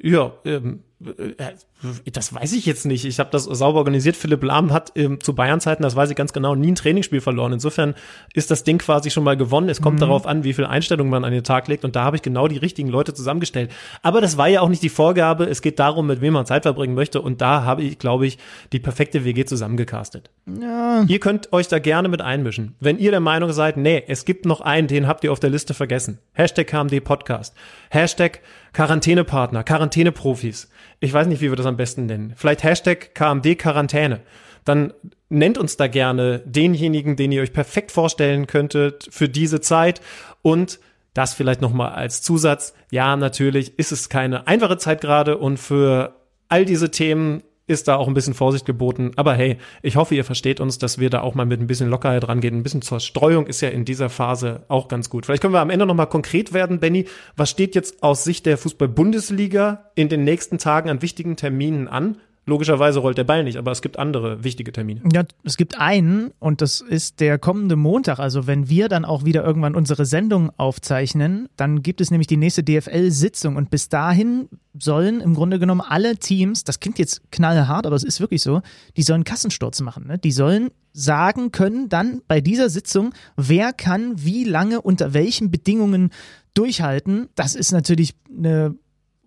Ja, 0.00 0.32
ähm, 0.44 0.84
äh, 1.00 2.10
das 2.12 2.34
weiß 2.34 2.52
ich 2.54 2.66
jetzt 2.66 2.86
nicht. 2.86 3.04
Ich 3.04 3.20
habe 3.20 3.30
das 3.30 3.44
sauber 3.44 3.78
organisiert. 3.78 4.16
Philipp 4.16 4.42
Lahm 4.42 4.72
hat 4.72 4.92
ähm, 4.96 5.20
zu 5.20 5.34
Bayern-Zeiten, 5.34 5.82
das 5.82 5.94
weiß 5.94 6.10
ich 6.10 6.16
ganz 6.16 6.32
genau, 6.32 6.56
nie 6.56 6.72
ein 6.72 6.74
Trainingsspiel 6.74 7.20
verloren. 7.20 7.52
Insofern 7.52 7.94
ist 8.34 8.50
das 8.50 8.64
Ding 8.64 8.78
quasi 8.78 9.10
schon 9.10 9.22
mal 9.22 9.36
gewonnen. 9.36 9.68
Es 9.68 9.80
kommt 9.80 9.96
mhm. 9.96 10.00
darauf 10.00 10.26
an, 10.26 10.42
wie 10.42 10.54
viel 10.54 10.64
Einstellung 10.64 11.08
man 11.08 11.24
an 11.24 11.32
den 11.32 11.44
Tag 11.44 11.68
legt. 11.68 11.84
Und 11.84 11.94
da 11.94 12.04
habe 12.04 12.16
ich 12.16 12.22
genau 12.22 12.48
die 12.48 12.56
richtigen 12.56 12.88
Leute 12.88 13.14
zusammengestellt. 13.14 13.70
Aber 14.02 14.20
das 14.20 14.36
war 14.36 14.48
ja 14.48 14.60
auch 14.60 14.68
nicht 14.68 14.82
die 14.82 14.88
Vorgabe. 14.88 15.44
Es 15.44 15.62
geht 15.62 15.78
darum, 15.78 16.08
mit 16.08 16.20
wem 16.20 16.32
man 16.32 16.46
Zeit 16.46 16.64
verbringen 16.64 16.94
möchte. 16.94 17.20
Und 17.22 17.40
da 17.40 17.62
habe 17.62 17.82
ich, 17.82 17.98
glaube 17.98 18.26
ich, 18.26 18.38
die 18.72 18.80
perfekte 18.80 19.24
WG 19.24 19.44
zusammengecastet. 19.44 20.30
Ja. 20.60 21.04
Ihr 21.06 21.20
könnt 21.20 21.52
euch 21.52 21.68
da 21.68 21.78
gerne 21.78 22.08
mit 22.08 22.20
einmischen. 22.20 22.74
Wenn 22.80 22.98
ihr 22.98 23.12
der 23.12 23.20
Meinung 23.20 23.52
seid, 23.52 23.76
nee, 23.76 24.02
es 24.08 24.24
gibt 24.24 24.46
noch 24.46 24.60
einen, 24.60 24.88
den 24.88 25.06
habt 25.06 25.22
ihr 25.22 25.30
auf 25.30 25.40
der 25.40 25.50
Liste 25.50 25.74
vergessen. 25.74 26.18
Hashtag 26.32 26.66
KMD 26.66 27.04
Podcast. 27.04 27.54
Hashtag 27.90 28.40
Quarantänepartner, 28.78 29.64
Quarantäneprofis. 29.64 30.70
Ich 31.00 31.12
weiß 31.12 31.26
nicht, 31.26 31.40
wie 31.40 31.50
wir 31.50 31.56
das 31.56 31.66
am 31.66 31.76
besten 31.76 32.06
nennen. 32.06 32.32
Vielleicht 32.36 32.62
Hashtag 32.62 33.12
KMD 33.12 33.58
Quarantäne. 33.58 34.20
Dann 34.64 34.92
nennt 35.28 35.58
uns 35.58 35.76
da 35.76 35.88
gerne 35.88 36.42
denjenigen, 36.44 37.16
den 37.16 37.32
ihr 37.32 37.42
euch 37.42 37.52
perfekt 37.52 37.90
vorstellen 37.90 38.46
könntet 38.46 39.08
für 39.10 39.28
diese 39.28 39.60
Zeit 39.60 40.00
und 40.42 40.78
das 41.12 41.34
vielleicht 41.34 41.60
nochmal 41.60 41.90
als 41.90 42.22
Zusatz. 42.22 42.72
Ja, 42.92 43.16
natürlich 43.16 43.76
ist 43.80 43.90
es 43.90 44.10
keine 44.10 44.46
einfache 44.46 44.78
Zeit 44.78 45.00
gerade 45.00 45.38
und 45.38 45.56
für 45.56 46.14
all 46.48 46.64
diese 46.64 46.92
Themen 46.92 47.42
ist 47.68 47.86
da 47.86 47.96
auch 47.96 48.08
ein 48.08 48.14
bisschen 48.14 48.34
Vorsicht 48.34 48.66
geboten. 48.66 49.12
Aber 49.16 49.34
hey, 49.34 49.58
ich 49.82 49.96
hoffe, 49.96 50.14
ihr 50.14 50.24
versteht 50.24 50.58
uns, 50.58 50.78
dass 50.78 50.98
wir 50.98 51.10
da 51.10 51.20
auch 51.20 51.34
mal 51.34 51.46
mit 51.46 51.60
ein 51.60 51.66
bisschen 51.66 51.88
Lockerheit 51.88 52.26
rangehen. 52.26 52.56
Ein 52.56 52.62
bisschen 52.62 52.82
zur 52.82 52.98
Streuung 52.98 53.46
ist 53.46 53.60
ja 53.60 53.68
in 53.68 53.84
dieser 53.84 54.08
Phase 54.08 54.64
auch 54.68 54.88
ganz 54.88 55.10
gut. 55.10 55.26
Vielleicht 55.26 55.42
können 55.42 55.54
wir 55.54 55.60
am 55.60 55.70
Ende 55.70 55.86
nochmal 55.86 56.08
konkret 56.08 56.52
werden, 56.52 56.80
Benny. 56.80 57.04
Was 57.36 57.50
steht 57.50 57.74
jetzt 57.74 58.02
aus 58.02 58.24
Sicht 58.24 58.46
der 58.46 58.58
Fußball-Bundesliga 58.58 59.90
in 59.94 60.08
den 60.08 60.24
nächsten 60.24 60.58
Tagen 60.58 60.90
an 60.90 61.02
wichtigen 61.02 61.36
Terminen 61.36 61.86
an? 61.86 62.16
Logischerweise 62.48 63.00
rollt 63.00 63.18
der 63.18 63.24
Ball 63.24 63.44
nicht, 63.44 63.58
aber 63.58 63.72
es 63.72 63.82
gibt 63.82 63.98
andere 63.98 64.42
wichtige 64.42 64.72
Termine. 64.72 65.02
Ja, 65.12 65.22
es 65.44 65.58
gibt 65.58 65.78
einen 65.78 66.32
und 66.38 66.62
das 66.62 66.80
ist 66.80 67.20
der 67.20 67.38
kommende 67.38 67.76
Montag. 67.76 68.18
Also 68.18 68.46
wenn 68.46 68.70
wir 68.70 68.88
dann 68.88 69.04
auch 69.04 69.26
wieder 69.26 69.44
irgendwann 69.44 69.74
unsere 69.74 70.06
Sendung 70.06 70.50
aufzeichnen, 70.56 71.50
dann 71.56 71.82
gibt 71.82 72.00
es 72.00 72.10
nämlich 72.10 72.26
die 72.26 72.38
nächste 72.38 72.64
DFL-Sitzung 72.64 73.56
und 73.56 73.68
bis 73.68 73.90
dahin 73.90 74.48
sollen 74.78 75.20
im 75.20 75.34
Grunde 75.34 75.58
genommen 75.58 75.82
alle 75.86 76.16
Teams, 76.16 76.64
das 76.64 76.80
klingt 76.80 76.98
jetzt 76.98 77.30
knallhart, 77.30 77.86
aber 77.86 77.96
es 77.96 78.02
ist 78.02 78.18
wirklich 78.18 78.42
so, 78.42 78.62
die 78.96 79.02
sollen 79.02 79.24
Kassensturz 79.24 79.82
machen. 79.82 80.06
Ne? 80.06 80.16
Die 80.16 80.32
sollen 80.32 80.70
sagen 80.94 81.52
können 81.52 81.90
dann 81.90 82.22
bei 82.28 82.40
dieser 82.40 82.70
Sitzung, 82.70 83.12
wer 83.36 83.74
kann 83.74 84.24
wie 84.24 84.44
lange 84.44 84.80
unter 84.80 85.12
welchen 85.12 85.50
Bedingungen 85.50 86.12
durchhalten. 86.54 87.28
Das 87.34 87.54
ist 87.54 87.72
natürlich 87.72 88.14
eine 88.34 88.74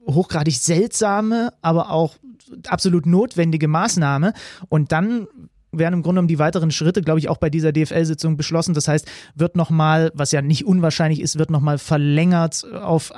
hochgradig 0.07 0.57
seltsame, 0.57 1.53
aber 1.61 1.91
auch 1.91 2.15
absolut 2.67 3.05
notwendige 3.05 3.67
Maßnahme. 3.67 4.33
Und 4.69 4.91
dann 4.91 5.27
werden 5.71 5.95
im 5.95 6.01
Grunde 6.01 6.19
genommen 6.19 6.27
die 6.27 6.39
weiteren 6.39 6.71
Schritte, 6.71 7.01
glaube 7.01 7.19
ich, 7.19 7.29
auch 7.29 7.37
bei 7.37 7.49
dieser 7.49 7.71
DFL-Sitzung 7.71 8.35
beschlossen. 8.37 8.73
Das 8.73 8.87
heißt, 8.87 9.09
wird 9.35 9.55
nochmal, 9.55 10.11
was 10.13 10.31
ja 10.31 10.41
nicht 10.41 10.65
unwahrscheinlich 10.65 11.21
ist, 11.21 11.37
wird 11.37 11.49
nochmal 11.49 11.77
verlängert. 11.77 12.65
Auf 12.73 13.13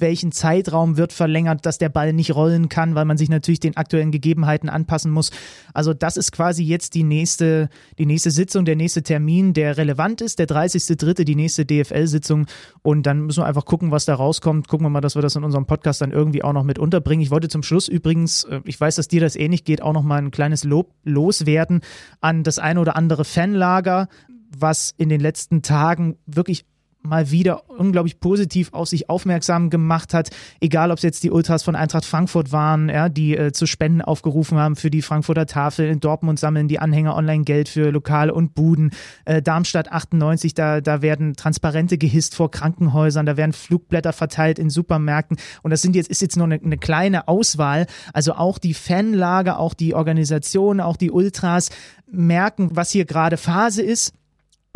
welchen 0.00 0.32
Zeitraum 0.32 0.96
wird 0.96 1.12
verlängert, 1.12 1.66
dass 1.66 1.78
der 1.78 1.88
Ball 1.88 2.12
nicht 2.12 2.34
rollen 2.34 2.68
kann, 2.68 2.94
weil 2.94 3.04
man 3.04 3.18
sich 3.18 3.28
natürlich 3.28 3.60
den 3.60 3.76
aktuellen 3.76 4.10
Gegebenheiten 4.10 4.68
anpassen 4.68 5.10
muss. 5.10 5.30
Also 5.74 5.94
das 5.94 6.16
ist 6.16 6.32
quasi 6.32 6.62
jetzt 6.64 6.94
die 6.94 7.04
nächste, 7.04 7.68
die 7.98 8.06
nächste 8.06 8.30
Sitzung, 8.30 8.64
der 8.64 8.76
nächste 8.76 9.02
Termin, 9.02 9.52
der 9.54 9.76
relevant 9.76 10.20
ist, 10.20 10.38
der 10.38 10.46
30.3., 10.46 11.24
die 11.24 11.34
nächste 11.34 11.64
DFL-Sitzung. 11.64 12.46
Und 12.82 13.06
dann 13.06 13.26
müssen 13.26 13.42
wir 13.42 13.46
einfach 13.46 13.64
gucken, 13.64 13.90
was 13.90 14.04
da 14.04 14.14
rauskommt. 14.14 14.68
Gucken 14.68 14.86
wir 14.86 14.90
mal, 14.90 15.00
dass 15.00 15.14
wir 15.14 15.22
das 15.22 15.36
in 15.36 15.44
unserem 15.44 15.66
Podcast 15.66 16.00
dann 16.00 16.12
irgendwie 16.12 16.42
auch 16.42 16.52
noch 16.52 16.64
mit 16.64 16.78
unterbringen. 16.78 17.22
Ich 17.22 17.30
wollte 17.30 17.48
zum 17.48 17.62
Schluss 17.62 17.88
übrigens, 17.88 18.44
äh, 18.44 18.60
ich 18.64 18.80
weiß, 18.80 18.96
dass 18.96 19.08
dir 19.08 19.20
das 19.20 19.36
ähnlich 19.36 19.64
geht, 19.64 19.82
auch 19.82 19.92
noch 19.92 20.02
mal 20.02 20.18
ein 20.18 20.30
kleines 20.30 20.64
Lob 20.64 20.94
loswerden 21.04 21.80
an 22.20 22.42
das 22.42 22.58
eine 22.58 22.80
oder 22.80 22.96
andere 22.96 23.24
Fanlager, 23.24 24.08
was 24.56 24.94
in 24.96 25.08
den 25.08 25.20
letzten 25.20 25.62
Tagen 25.62 26.16
wirklich 26.26 26.64
mal 27.02 27.30
wieder 27.30 27.68
unglaublich 27.70 28.20
positiv 28.20 28.72
auf 28.72 28.88
sich 28.88 29.08
aufmerksam 29.08 29.70
gemacht 29.70 30.14
hat. 30.14 30.30
Egal, 30.60 30.90
ob 30.90 30.98
es 30.98 31.02
jetzt 31.02 31.22
die 31.22 31.30
Ultras 31.30 31.62
von 31.62 31.76
Eintracht 31.76 32.04
Frankfurt 32.04 32.52
waren, 32.52 32.88
ja, 32.88 33.08
die 33.08 33.36
äh, 33.36 33.52
zu 33.52 33.66
Spenden 33.66 34.02
aufgerufen 34.02 34.58
haben 34.58 34.76
für 34.76 34.90
die 34.90 35.02
Frankfurter 35.02 35.46
Tafel. 35.46 35.88
In 35.88 36.00
Dortmund 36.00 36.38
sammeln 36.38 36.68
die 36.68 36.78
Anhänger 36.78 37.16
online 37.16 37.44
Geld 37.44 37.68
für 37.68 37.90
Lokale 37.90 38.34
und 38.34 38.54
Buden. 38.54 38.90
Äh, 39.24 39.42
Darmstadt 39.42 39.90
98, 39.90 40.54
da, 40.54 40.80
da 40.80 41.02
werden 41.02 41.34
Transparente 41.34 41.98
gehisst 41.98 42.34
vor 42.34 42.50
Krankenhäusern, 42.50 43.26
da 43.26 43.36
werden 43.36 43.52
Flugblätter 43.52 44.12
verteilt 44.12 44.58
in 44.58 44.70
Supermärkten. 44.70 45.38
Und 45.62 45.70
das 45.70 45.82
sind 45.82 45.96
jetzt, 45.96 46.10
ist 46.10 46.22
jetzt 46.22 46.36
nur 46.36 46.46
eine, 46.46 46.60
eine 46.62 46.78
kleine 46.78 47.28
Auswahl. 47.28 47.86
Also 48.12 48.34
auch 48.34 48.58
die 48.58 48.74
Fanlager, 48.74 49.58
auch 49.58 49.74
die 49.74 49.94
Organisationen, 49.94 50.80
auch 50.80 50.96
die 50.96 51.10
Ultras 51.10 51.70
merken, 52.10 52.70
was 52.72 52.90
hier 52.90 53.04
gerade 53.04 53.36
Phase 53.36 53.82
ist 53.82 54.12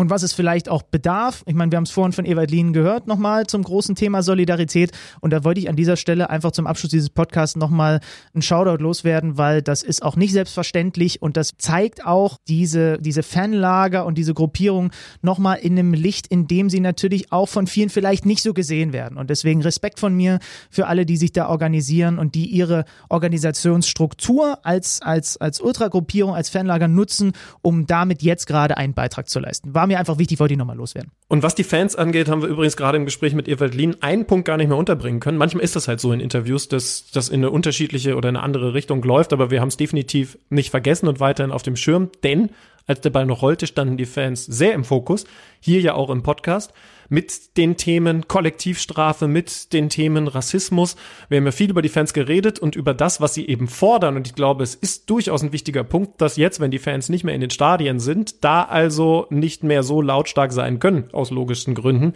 und 0.03 0.11
was 0.11 0.23
es 0.23 0.33
vielleicht 0.33 0.69
auch 0.69 0.83
bedarf. 0.83 1.45
Ich 1.47 1.55
meine, 1.55 1.71
wir 1.71 1.77
haben 1.77 1.85
es 1.85 1.91
vorhin 1.91 2.13
von 2.13 2.27
Ewald 2.27 2.51
Lien 2.51 2.73
gehört, 2.73 3.07
nochmal 3.07 3.47
zum 3.47 3.63
großen 3.63 3.95
Thema 3.95 4.23
Solidarität. 4.23 4.91
Und 5.21 5.33
da 5.33 5.45
wollte 5.45 5.61
ich 5.61 5.69
an 5.69 5.77
dieser 5.77 5.97
Stelle 5.97 6.29
einfach 6.29 6.51
zum 6.51 6.67
Abschluss 6.67 6.91
dieses 6.91 7.09
Podcasts 7.09 7.57
nochmal 7.57 8.01
einen 8.35 8.43
Shoutout 8.43 8.83
loswerden, 8.83 9.39
weil 9.39 9.63
das 9.63 9.83
ist 9.85 10.03
auch 10.03 10.17
nicht 10.17 10.33
selbstverständlich 10.33 11.23
und 11.23 11.37
das 11.37 11.53
zeigt 11.57 12.05
auch 12.05 12.39
diese, 12.49 12.99
diese 12.99 13.23
Fanlager 13.23 14.05
und 14.05 14.19
diese 14.19 14.35
Gruppierung 14.35 14.91
nochmal 15.23 15.59
in 15.59 15.79
einem 15.79 15.95
Licht, 15.95 16.27
in 16.27 16.49
dem 16.49 16.69
sie 16.69 16.81
natürlich 16.81 17.31
auch 17.31 17.49
von 17.49 17.69
vielen 17.69 17.89
vielleicht 17.89 18.27
nicht 18.27 18.43
so 18.43 18.53
gesehen 18.53 18.93
werden. 18.93 19.17
Und 19.17 19.31
deswegen 19.31 19.63
Respekt 19.63 20.01
von 20.01 20.15
mir 20.15 20.41
für 20.69 20.89
alle, 20.89 21.07
die 21.07 21.17
sich 21.17 21.31
da 21.31 21.49
organisieren 21.49 22.19
und 22.19 22.35
die 22.35 22.47
ihre 22.47 22.87
Organisationsstruktur 23.09 24.59
als, 24.67 25.01
als, 25.01 25.37
als 25.37 25.61
Ultragruppierung, 25.61 26.35
als 26.35 26.51
Fanlager 26.51 26.89
nutzen, 26.89 27.33
um 27.61 27.87
damit 27.87 28.23
jetzt 28.23 28.49
gerade 28.49 28.77
einen 28.77 28.95
Beitrag 28.95 29.29
zu 29.29 29.39
leisten. 29.39 29.75
War 29.75 29.87
mir 29.87 29.92
einfach 29.99 30.19
wichtig, 30.19 30.41
wollte 30.41 30.55
ich 30.55 30.59
nochmal 30.59 30.77
loswerden. 30.77 31.11
Und 31.29 31.43
was 31.43 31.55
die 31.55 31.65
Fans 31.65 31.97
angeht, 31.97 32.29
haben 32.29 32.43
wir 32.43 32.49
übrigens 32.49 32.77
gerade 32.77 32.97
im 32.97 33.05
Gespräch 33.05 33.35
mit 33.35 33.49
Ewald 33.49 33.75
Lien 33.75 33.97
einen 34.01 34.27
Punkt 34.27 34.47
gar 34.47 34.57
nicht 34.57 34.69
mehr 34.69 34.77
unterbringen 34.77 35.21
können. 35.21 35.39
Manchmal 35.39 35.65
ist 35.65 35.77
das 35.77 35.89
halt 35.89 36.01
so 36.01 36.13
in 36.13 36.21
Interviews, 36.21 36.69
dass 36.69 37.11
das 37.13 37.29
in 37.29 37.41
eine 37.41 37.51
unterschiedliche 37.51 38.17
oder 38.17 38.29
eine 38.29 38.43
andere 38.43 38.75
Richtung 38.75 39.03
läuft, 39.03 39.33
aber 39.33 39.51
wir 39.51 39.61
haben 39.61 39.69
es 39.69 39.77
definitiv 39.77 40.39
nicht 40.51 40.71
vergessen 40.71 41.09
und 41.09 41.21
weiterhin 41.21 41.53
auf 41.53 41.63
dem 41.63 41.77
Schirm, 41.77 42.11
denn 42.23 42.51
als 42.87 43.01
der 43.01 43.11
Ball 43.11 43.27
noch 43.27 43.43
rollte, 43.43 43.67
standen 43.67 43.97
die 43.97 44.07
Fans 44.07 44.45
sehr 44.45 44.75
im 44.75 44.85
Fokus. 44.85 45.25
Hier 45.61 45.81
ja 45.81 45.95
auch 45.95 46.11
im 46.11 46.23
Podcast 46.23 46.73
mit 47.13 47.59
den 47.59 47.77
Themen 47.77 48.27
Kollektivstrafe, 48.27 49.29
mit 49.29 49.75
den 49.75 49.91
Themen 49.91 50.29
Rassismus. 50.29 50.97
Wir 51.29 51.37
haben 51.37 51.45
ja 51.45 51.53
viel 51.53 51.69
über 51.69 51.83
die 51.83 51.91
Fans 51.91 52.15
geredet 52.15 52.59
und 52.59 52.75
über 52.75 52.95
das, 52.95 53.21
was 53.21 53.35
sie 53.35 53.47
eben 53.47 53.69
fordern. 53.69 54.17
Und 54.17 54.27
ich 54.27 54.35
glaube, 54.35 54.63
es 54.63 54.75
ist 54.75 55.11
durchaus 55.11 55.43
ein 55.43 55.53
wichtiger 55.53 55.85
Punkt, 55.85 56.23
dass 56.23 56.39
jetzt, 56.39 56.59
wenn 56.59 56.71
die 56.71 56.79
Fans 56.79 57.11
nicht 57.11 57.23
mehr 57.23 57.35
in 57.35 57.43
den 57.43 57.51
Stadien 57.51 58.01
sind, 58.01 58.43
da 58.43 58.63
also 58.63 59.27
nicht 59.29 59.63
mehr 59.63 59.83
so 59.83 60.01
lautstark 60.01 60.55
sein 60.55 60.79
können, 60.79 61.11
aus 61.13 61.31
logischen 61.31 61.75
Gründen, 61.75 62.15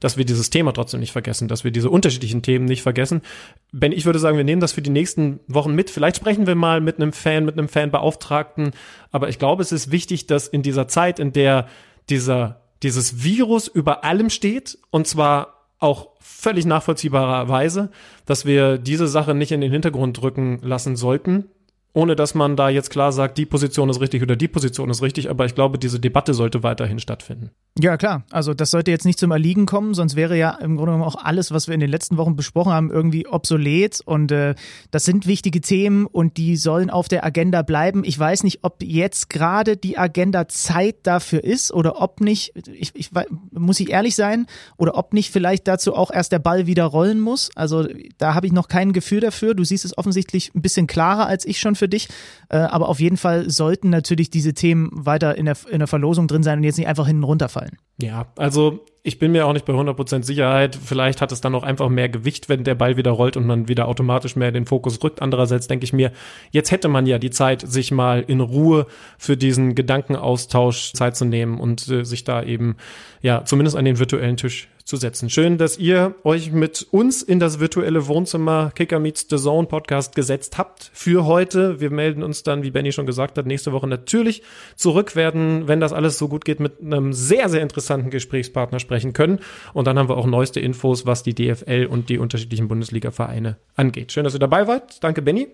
dass 0.00 0.16
wir 0.16 0.24
dieses 0.24 0.48
Thema 0.48 0.72
trotzdem 0.72 1.00
nicht 1.00 1.12
vergessen, 1.12 1.46
dass 1.46 1.62
wir 1.62 1.70
diese 1.70 1.90
unterschiedlichen 1.90 2.40
Themen 2.40 2.64
nicht 2.64 2.80
vergessen. 2.80 3.20
Ben, 3.72 3.92
ich 3.92 4.06
würde 4.06 4.18
sagen, 4.18 4.38
wir 4.38 4.44
nehmen 4.44 4.62
das 4.62 4.72
für 4.72 4.80
die 4.80 4.88
nächsten 4.88 5.40
Wochen 5.46 5.74
mit. 5.74 5.90
Vielleicht 5.90 6.16
sprechen 6.16 6.46
wir 6.46 6.54
mal 6.54 6.80
mit 6.80 6.96
einem 6.96 7.12
Fan, 7.12 7.44
mit 7.44 7.58
einem 7.58 7.68
Fanbeauftragten. 7.68 8.70
Aber 9.10 9.28
ich 9.28 9.38
glaube, 9.38 9.62
es 9.62 9.72
ist 9.72 9.90
wichtig, 9.90 10.26
dass 10.26 10.48
in 10.48 10.62
dieser 10.62 10.88
Zeit, 10.88 11.18
in 11.18 11.34
der 11.34 11.68
dieser 12.08 12.62
dieses 12.82 13.22
Virus 13.22 13.68
über 13.68 14.04
allem 14.04 14.30
steht 14.30 14.78
und 14.90 15.06
zwar 15.06 15.66
auch 15.78 16.08
völlig 16.20 16.66
nachvollziehbarerweise, 16.66 17.90
dass 18.26 18.44
wir 18.44 18.78
diese 18.78 19.06
Sache 19.06 19.34
nicht 19.34 19.52
in 19.52 19.60
den 19.60 19.72
Hintergrund 19.72 20.20
drücken 20.20 20.58
lassen 20.62 20.96
sollten, 20.96 21.44
ohne 21.92 22.16
dass 22.16 22.34
man 22.34 22.56
da 22.56 22.68
jetzt 22.68 22.90
klar 22.90 23.12
sagt, 23.12 23.38
die 23.38 23.46
Position 23.46 23.88
ist 23.88 24.00
richtig 24.00 24.22
oder 24.22 24.36
die 24.36 24.48
Position 24.48 24.90
ist 24.90 25.02
richtig, 25.02 25.30
aber 25.30 25.46
ich 25.46 25.54
glaube, 25.54 25.78
diese 25.78 26.00
Debatte 26.00 26.34
sollte 26.34 26.62
weiterhin 26.62 26.98
stattfinden. 26.98 27.50
Ja, 27.80 27.96
klar. 27.96 28.24
Also 28.32 28.54
das 28.54 28.72
sollte 28.72 28.90
jetzt 28.90 29.04
nicht 29.04 29.20
zum 29.20 29.30
Erliegen 29.30 29.64
kommen, 29.64 29.94
sonst 29.94 30.16
wäre 30.16 30.36
ja 30.36 30.50
im 30.50 30.76
Grunde 30.76 30.92
genommen 30.92 31.04
auch 31.04 31.14
alles, 31.14 31.52
was 31.52 31.68
wir 31.68 31.74
in 31.74 31.80
den 31.80 31.90
letzten 31.90 32.16
Wochen 32.16 32.34
besprochen 32.34 32.72
haben, 32.72 32.90
irgendwie 32.90 33.28
obsolet. 33.28 34.00
Und 34.04 34.32
äh, 34.32 34.56
das 34.90 35.04
sind 35.04 35.28
wichtige 35.28 35.60
Themen 35.60 36.06
und 36.06 36.38
die 36.38 36.56
sollen 36.56 36.90
auf 36.90 37.06
der 37.06 37.24
Agenda 37.24 37.62
bleiben. 37.62 38.02
Ich 38.04 38.18
weiß 38.18 38.42
nicht, 38.42 38.64
ob 38.64 38.82
jetzt 38.82 39.30
gerade 39.30 39.76
die 39.76 39.96
Agenda 39.96 40.48
Zeit 40.48 40.96
dafür 41.04 41.44
ist 41.44 41.72
oder 41.72 42.02
ob 42.02 42.20
nicht, 42.20 42.52
ich, 42.66 42.90
ich 42.96 43.10
muss 43.52 43.78
ich 43.78 43.90
ehrlich 43.90 44.16
sein, 44.16 44.46
oder 44.76 44.96
ob 44.96 45.12
nicht 45.12 45.30
vielleicht 45.30 45.68
dazu 45.68 45.94
auch 45.94 46.10
erst 46.10 46.32
der 46.32 46.40
Ball 46.40 46.66
wieder 46.66 46.84
rollen 46.84 47.20
muss. 47.20 47.50
Also 47.54 47.86
da 48.18 48.34
habe 48.34 48.48
ich 48.48 48.52
noch 48.52 48.66
kein 48.66 48.92
Gefühl 48.92 49.20
dafür. 49.20 49.54
Du 49.54 49.62
siehst 49.62 49.84
es 49.84 49.96
offensichtlich 49.96 50.52
ein 50.52 50.62
bisschen 50.62 50.88
klarer 50.88 51.26
als 51.26 51.44
ich 51.44 51.60
schon 51.60 51.76
für 51.76 51.88
dich. 51.88 52.08
Äh, 52.48 52.56
aber 52.56 52.88
auf 52.88 52.98
jeden 52.98 53.18
Fall 53.18 53.50
sollten 53.50 53.88
natürlich 53.88 54.30
diese 54.30 54.52
Themen 54.52 54.90
weiter 54.92 55.36
in 55.36 55.44
der, 55.44 55.56
in 55.70 55.78
der 55.78 55.86
Verlosung 55.86 56.26
drin 56.26 56.42
sein 56.42 56.58
und 56.58 56.64
jetzt 56.64 56.78
nicht 56.78 56.88
einfach 56.88 57.06
hinten 57.06 57.22
runterfallen 57.22 57.67
sein. 57.70 57.78
Ja, 58.00 58.26
also 58.36 58.84
ich 59.02 59.18
bin 59.18 59.32
mir 59.32 59.46
auch 59.46 59.52
nicht 59.52 59.64
bei 59.64 59.72
100% 59.72 60.22
Sicherheit. 60.22 60.76
Vielleicht 60.76 61.20
hat 61.20 61.32
es 61.32 61.40
dann 61.40 61.54
auch 61.54 61.62
einfach 61.62 61.88
mehr 61.88 62.08
Gewicht, 62.08 62.48
wenn 62.48 62.62
der 62.62 62.74
Ball 62.74 62.96
wieder 62.96 63.10
rollt 63.10 63.36
und 63.36 63.46
man 63.46 63.66
wieder 63.66 63.88
automatisch 63.88 64.36
mehr 64.36 64.52
den 64.52 64.66
Fokus 64.66 65.02
rückt. 65.02 65.20
Andererseits 65.20 65.66
denke 65.66 65.84
ich 65.84 65.92
mir, 65.92 66.12
jetzt 66.50 66.70
hätte 66.70 66.88
man 66.88 67.06
ja 67.06 67.18
die 67.18 67.30
Zeit, 67.30 67.62
sich 67.62 67.90
mal 67.90 68.22
in 68.26 68.40
Ruhe 68.40 68.86
für 69.18 69.36
diesen 69.36 69.74
Gedankenaustausch 69.74 70.92
Zeit 70.92 71.16
zu 71.16 71.24
nehmen 71.24 71.58
und 71.58 71.88
äh, 71.88 72.04
sich 72.04 72.22
da 72.22 72.42
eben, 72.42 72.76
ja, 73.20 73.44
zumindest 73.44 73.76
an 73.76 73.84
den 73.84 73.98
virtuellen 73.98 74.36
Tisch 74.36 74.68
zu 74.88 74.96
setzen. 74.96 75.28
Schön, 75.28 75.58
dass 75.58 75.78
ihr 75.78 76.14
euch 76.24 76.50
mit 76.50 76.86
uns 76.90 77.20
in 77.22 77.38
das 77.38 77.60
virtuelle 77.60 78.06
Wohnzimmer 78.06 78.72
Kicker 78.74 78.98
Meets 78.98 79.26
the 79.28 79.36
Zone 79.36 79.68
Podcast 79.68 80.14
gesetzt 80.14 80.56
habt 80.56 80.90
für 80.94 81.26
heute. 81.26 81.78
Wir 81.78 81.90
melden 81.90 82.22
uns 82.22 82.42
dann, 82.42 82.62
wie 82.62 82.70
Benny 82.70 82.90
schon 82.90 83.04
gesagt 83.04 83.36
hat, 83.36 83.44
nächste 83.44 83.72
Woche 83.72 83.86
natürlich 83.86 84.42
zurück, 84.76 85.14
werden, 85.14 85.68
wenn 85.68 85.78
das 85.78 85.92
alles 85.92 86.16
so 86.16 86.28
gut 86.28 86.46
geht, 86.46 86.58
mit 86.58 86.80
einem 86.80 87.12
sehr, 87.12 87.50
sehr 87.50 87.60
interessanten 87.60 88.08
Gesprächspartner 88.08 88.80
sprechen 88.80 89.12
können. 89.12 89.40
Und 89.74 89.86
dann 89.86 89.98
haben 89.98 90.08
wir 90.08 90.16
auch 90.16 90.26
neueste 90.26 90.58
Infos, 90.58 91.04
was 91.04 91.22
die 91.22 91.34
DFL 91.34 91.84
und 91.84 92.08
die 92.08 92.16
unterschiedlichen 92.16 92.66
Bundesliga-Vereine 92.68 93.58
angeht. 93.76 94.12
Schön, 94.12 94.24
dass 94.24 94.32
ihr 94.32 94.40
dabei 94.40 94.66
wart. 94.66 95.04
Danke, 95.04 95.20
Benny. 95.20 95.48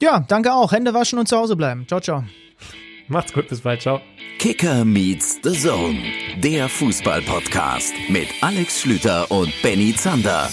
Ja, 0.00 0.24
danke 0.26 0.54
auch. 0.54 0.72
Hände 0.72 0.94
waschen 0.94 1.18
und 1.18 1.26
zu 1.26 1.36
Hause 1.36 1.54
bleiben. 1.54 1.84
Ciao, 1.86 2.00
ciao. 2.00 2.24
Macht's 3.10 3.32
gut, 3.32 3.48
bis 3.48 3.60
bald. 3.60 3.82
Ciao. 3.82 4.00
Kicker 4.38 4.84
meets 4.84 5.40
the 5.42 5.50
Zone, 5.50 5.98
der 6.38 6.68
Fußball-Podcast 6.68 7.92
mit 8.08 8.28
Alex 8.40 8.80
Schlüter 8.80 9.28
und 9.32 9.52
Benny 9.62 9.94
Zander. 9.96 10.48